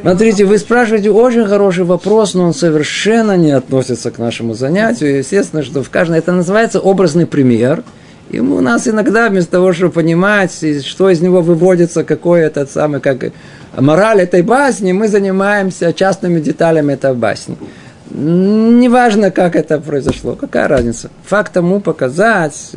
Смотрите, 0.00 0.44
вы 0.44 0.58
спрашиваете 0.58 1.10
очень 1.10 1.46
хороший 1.46 1.84
вопрос, 1.84 2.34
но 2.34 2.44
он 2.44 2.54
совершенно 2.54 3.36
не 3.36 3.52
относится 3.52 4.10
к 4.10 4.18
нашему 4.18 4.54
занятию. 4.54 5.18
Естественно, 5.18 5.62
что 5.62 5.82
в 5.82 5.90
каждом... 5.90 6.16
Это 6.16 6.32
называется 6.32 6.80
образный 6.80 7.26
пример. 7.26 7.84
И 8.30 8.40
у 8.40 8.60
нас 8.60 8.88
иногда, 8.88 9.28
вместо 9.28 9.52
того, 9.52 9.72
чтобы 9.72 9.92
понимать, 9.92 10.52
что 10.86 11.10
из 11.10 11.20
него 11.20 11.42
выводится, 11.42 12.02
какой 12.02 12.40
этот 12.40 12.70
самый, 12.70 13.00
как 13.00 13.32
мораль 13.76 14.22
этой 14.22 14.42
басни, 14.42 14.92
мы 14.92 15.08
занимаемся 15.08 15.92
частными 15.92 16.40
деталями 16.40 16.94
этой 16.94 17.14
басни. 17.14 17.56
Неважно, 18.10 19.30
как 19.30 19.54
это 19.54 19.78
произошло, 19.78 20.34
какая 20.34 20.68
разница. 20.68 21.10
Факт 21.24 21.52
тому 21.52 21.80
показать, 21.80 22.72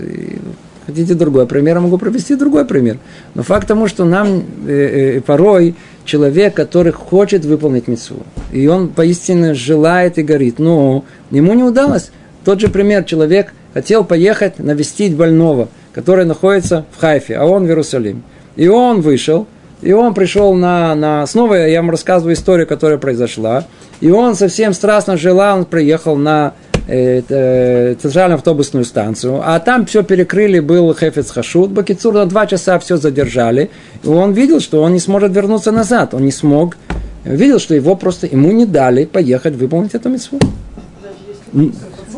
Хотите 0.86 1.16
другой 1.16 1.48
пример, 1.48 1.78
я 1.78 1.82
могу 1.82 1.98
провести 1.98 2.36
другой 2.36 2.66
пример. 2.66 2.98
Но 3.34 3.42
факт 3.42 3.68
тому, 3.68 3.88
что 3.88 4.06
нам 4.06 4.44
э, 4.68 5.18
э, 5.18 5.22
порой 5.22 5.76
человек, 6.06 6.54
который 6.54 6.92
хочет 6.92 7.44
выполнить 7.46 7.88
митцву, 7.88 8.24
и 8.52 8.68
он 8.68 8.90
поистине 8.90 9.54
желает 9.54 10.18
и 10.18 10.24
горит, 10.24 10.60
но 10.60 11.04
ему 11.32 11.54
не 11.54 11.64
удалось. 11.64 12.12
Тот 12.44 12.60
же 12.60 12.70
пример, 12.70 13.04
человек 13.04 13.54
хотел 13.74 14.04
поехать 14.04 14.60
навестить 14.60 15.16
больного, 15.16 15.68
который 15.94 16.26
находится 16.26 16.86
в 16.92 17.02
Хайфе, 17.02 17.36
а 17.36 17.46
он 17.46 17.66
в 17.66 17.68
Иерусалиме. 17.68 18.22
И 18.56 18.68
он 18.68 19.02
вышел, 19.02 19.48
и 19.82 19.92
он 19.92 20.14
пришел 20.14 20.54
на, 20.54 20.96
на... 20.96 21.26
Снова 21.28 21.56
я 21.56 21.82
вам 21.82 21.92
рассказываю 21.92 22.34
историю, 22.34 22.68
которая 22.68 22.98
произошла. 22.98 23.66
И 24.00 24.10
он 24.10 24.36
совсем 24.36 24.74
страстно 24.74 25.18
желал, 25.18 25.60
он 25.60 25.66
приехал 25.66 26.16
на 26.16 26.54
центральную 26.88 28.36
автобусную 28.36 28.86
станцию, 28.86 29.42
а 29.44 29.60
там 29.60 29.86
все 29.86 30.04
перекрыли, 30.04 30.60
был 30.60 30.94
Хефец 30.94 31.32
Хашут, 31.32 31.72
Бакицур 31.72 32.14
на 32.14 32.26
два 32.26 32.46
часа 32.46 32.78
все 32.80 32.98
задержали, 32.98 33.72
и 34.04 34.08
он 34.08 34.34
видел, 34.34 34.60
что 34.60 34.84
он 34.84 34.94
не 34.94 35.00
сможет 35.00 35.36
вернуться 35.36 35.72
назад, 35.72 36.14
он 36.14 36.26
не 36.26 36.32
смог, 36.32 36.78
видел, 37.24 37.60
что 37.60 37.74
его 37.74 37.96
просто, 37.96 38.28
ему 38.28 38.52
не 38.52 38.66
дали 38.66 39.06
поехать 39.06 39.56
выполнить 39.56 39.96
эту 39.96 40.10
митцву. 40.10 40.40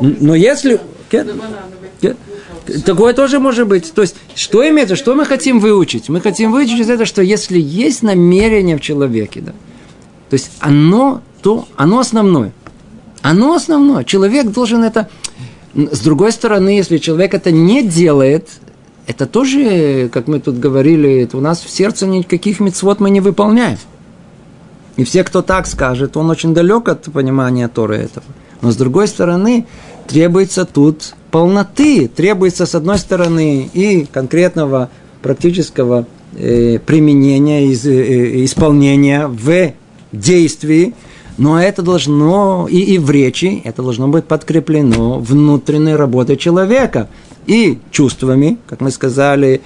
Но 0.01 0.35
если... 0.35 0.79
Такое 2.85 3.13
тоже 3.13 3.39
может 3.39 3.65
быть. 3.65 3.93
То 3.93 4.01
есть, 4.01 4.15
что 4.35 4.67
имеется, 4.67 4.97
что 4.97 5.15
мы 5.15 5.23
хотим 5.23 5.59
выучить? 5.59 6.09
Мы 6.09 6.19
хотим 6.19 6.51
выучить 6.51 6.81
из 6.81 6.89
этого, 6.89 7.05
что 7.05 7.21
если 7.21 7.57
есть 7.57 8.03
намерение 8.03 8.75
в 8.75 8.81
человеке, 8.81 9.39
да, 9.39 9.53
то 10.29 10.33
есть 10.33 10.51
оно, 10.59 11.21
то 11.41 11.65
оно 11.77 11.99
основное. 11.99 12.51
Оно 13.27 13.55
основное. 13.55 14.05
Человек 14.05 14.51
должен 14.51 14.85
это... 14.85 15.09
С 15.75 15.99
другой 15.99 16.31
стороны, 16.31 16.69
если 16.69 16.97
человек 16.97 17.33
это 17.33 17.51
не 17.51 17.83
делает, 17.83 18.47
это 19.05 19.25
тоже, 19.25 20.09
как 20.13 20.27
мы 20.27 20.39
тут 20.39 20.59
говорили, 20.59 21.23
это 21.23 21.37
у 21.37 21.41
нас 21.41 21.59
в 21.61 21.69
сердце 21.69 22.07
никаких 22.07 22.61
мецвод 22.61 23.01
мы 23.01 23.09
не 23.09 23.19
выполняем. 23.19 23.77
И 24.95 25.03
все, 25.03 25.25
кто 25.25 25.41
так 25.41 25.67
скажет, 25.67 26.15
он 26.15 26.29
очень 26.29 26.53
далек 26.53 26.87
от 26.87 27.03
понимания 27.11 27.67
Торы 27.67 27.97
этого. 27.97 28.25
Но 28.61 28.71
с 28.71 28.77
другой 28.77 29.09
стороны, 29.09 29.67
требуется 30.07 30.63
тут 30.63 31.13
полноты, 31.29 32.07
требуется 32.07 32.65
с 32.65 32.75
одной 32.75 32.97
стороны 32.97 33.69
и 33.73 34.05
конкретного 34.05 34.89
практического 35.21 36.07
э, 36.33 36.79
применения, 36.79 37.67
из, 37.67 37.85
э, 37.85 38.45
исполнения 38.45 39.27
в 39.27 39.73
действии, 40.13 40.95
но 41.37 41.61
это 41.61 41.81
должно 41.81 42.67
и, 42.69 42.79
и 42.79 42.97
в 42.97 43.09
речи, 43.11 43.61
это 43.63 43.83
должно 43.83 44.07
быть 44.07 44.25
подкреплено 44.25 45.19
внутренней 45.19 45.95
работой 45.95 46.37
человека 46.37 47.09
и 47.45 47.79
чувствами, 47.91 48.57
как 48.67 48.81
мы 48.81 48.91
сказали, 48.91 49.61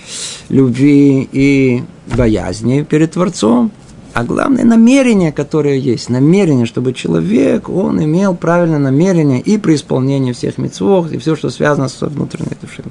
любви 0.50 1.28
и 1.32 1.84
боязни 2.16 2.84
перед 2.84 3.12
Творцом, 3.12 3.72
а 4.14 4.24
главное 4.24 4.66
намерение, 4.66 5.32
которое 5.32 5.78
есть, 5.78 6.10
намерение, 6.10 6.66
чтобы 6.66 6.94
человек, 6.94 7.70
он 7.70 8.04
имел 8.04 8.36
правильное 8.36 8.80
намерение 8.80 9.40
и 9.40 9.58
при 9.58 9.76
исполнении 9.76 10.34
всех 10.34 10.58
мецвов, 10.58 11.12
и 11.12 11.18
все, 11.18 11.36
что 11.36 11.50
связано 11.50 11.88
с 11.88 12.02
внутренней 12.02 12.58
душой 12.62 12.86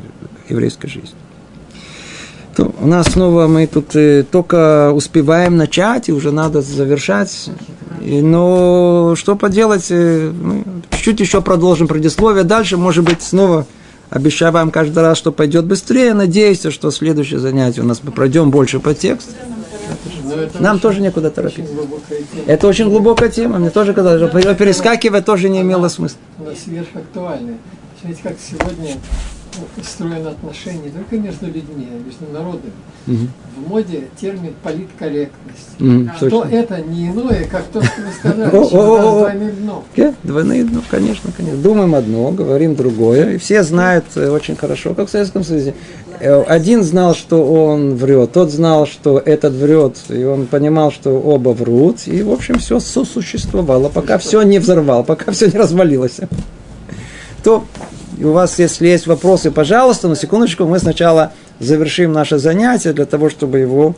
еврейской 0.48 0.88
жизни. 0.88 1.16
То 2.60 2.74
у 2.78 2.86
нас 2.86 3.06
снова 3.06 3.46
мы 3.46 3.66
тут 3.66 3.96
э, 3.96 4.22
только 4.22 4.92
успеваем 4.92 5.56
начать, 5.56 6.10
и 6.10 6.12
уже 6.12 6.30
надо 6.30 6.60
завершать. 6.60 7.48
И, 8.02 8.20
но 8.20 9.14
что 9.16 9.34
поделать, 9.34 9.86
э, 9.88 10.30
мы 10.30 10.64
чуть-чуть 10.90 11.20
еще 11.20 11.40
продолжим 11.40 11.88
предисловие. 11.88 12.44
Дальше, 12.44 12.76
может 12.76 13.02
быть, 13.02 13.22
снова 13.22 13.66
обещаю 14.10 14.52
вам 14.52 14.70
каждый 14.70 15.02
раз, 15.02 15.16
что 15.16 15.32
пойдет 15.32 15.64
быстрее. 15.64 16.12
Надеюсь, 16.12 16.66
что 16.68 16.90
следующее 16.90 17.40
занятие 17.40 17.80
у 17.80 17.84
нас 17.84 18.02
мы 18.02 18.12
пройдем 18.12 18.50
больше 18.50 18.78
по 18.78 18.92
тексту. 18.92 19.32
Нам 20.58 20.80
тоже 20.80 21.00
некуда 21.00 21.30
торопиться. 21.30 21.72
Это 22.46 22.66
очень 22.66 22.90
глубокая 22.90 23.30
тема. 23.30 23.58
Мне 23.58 23.70
тоже 23.70 23.94
когда 23.94 24.18
перескакивать 24.54 25.24
тоже 25.24 25.48
не 25.48 25.62
имело 25.62 25.88
смысла. 25.88 26.18
Она 26.38 26.50
сверхактуальная. 26.62 27.56
Смотрите, 28.02 28.22
как 28.22 28.36
сегодня 28.38 28.96
устроено 29.76 30.30
отношение 30.30 30.84
не 30.84 30.90
только 30.90 31.16
между 31.18 31.46
людьми, 31.46 31.88
а 31.90 31.98
между 32.04 32.32
народами. 32.32 32.72
Угу. 33.06 33.28
В 33.56 33.68
моде 33.68 34.04
термин 34.20 34.54
политкорректность. 34.62 35.80
Угу, 35.80 36.16
что 36.16 36.30
точно. 36.30 36.54
это 36.54 36.80
не 36.82 37.08
иное, 37.08 37.44
как 37.50 37.64
то, 37.64 37.82
что 37.82 38.02
вы 38.02 38.12
сказали, 38.12 38.50
двойные 38.50 39.52
дно. 39.52 39.84
Двойные 40.22 40.64
дно, 40.64 40.82
конечно, 40.90 41.30
конечно. 41.36 41.60
Думаем 41.60 41.94
одно, 41.94 42.30
говорим 42.30 42.74
другое. 42.74 43.34
И 43.34 43.38
все 43.38 43.62
знают 43.62 44.04
э, 44.16 44.30
очень 44.30 44.56
хорошо, 44.56 44.94
как 44.94 45.08
в 45.08 45.10
Советском 45.10 45.44
Союзе. 45.44 45.74
Э, 46.20 46.42
один 46.42 46.82
знал, 46.82 47.14
что 47.14 47.42
он 47.44 47.94
врет, 47.94 48.32
тот 48.32 48.50
знал, 48.50 48.86
что 48.86 49.18
этот 49.18 49.54
врет, 49.54 49.96
и 50.10 50.22
он 50.24 50.46
понимал, 50.46 50.92
что 50.92 51.10
оба 51.10 51.50
врут. 51.50 52.06
И, 52.06 52.22
в 52.22 52.30
общем, 52.30 52.58
все 52.58 52.78
сосуществовало, 52.78 53.88
пока 53.88 54.18
все 54.18 54.42
не 54.42 54.58
взорвал, 54.58 55.02
пока 55.02 55.32
все 55.32 55.46
не 55.46 55.58
развалилось. 55.58 56.18
То 57.42 57.64
и 58.20 58.24
у 58.24 58.32
вас, 58.32 58.58
если 58.58 58.86
есть 58.86 59.06
вопросы, 59.06 59.50
пожалуйста, 59.50 60.06
на 60.06 60.14
секундочку, 60.14 60.66
мы 60.66 60.78
сначала 60.78 61.32
завершим 61.58 62.12
наше 62.12 62.36
занятие 62.36 62.92
для 62.92 63.06
того, 63.06 63.30
чтобы 63.30 63.60
его 63.60 63.96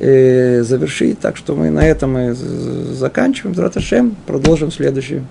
э, 0.00 0.64
завершить. 0.64 1.20
Так 1.20 1.36
что 1.36 1.54
мы 1.54 1.70
на 1.70 1.86
этом 1.86 2.14
мы 2.14 2.34
заканчиваем. 2.34 3.54
Драташем, 3.54 4.16
продолжим 4.26 4.72
следующую 4.72 5.24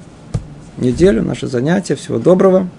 неделю 0.78 1.22
наше 1.22 1.48
занятие. 1.48 1.96
Всего 1.96 2.18
доброго. 2.18 2.70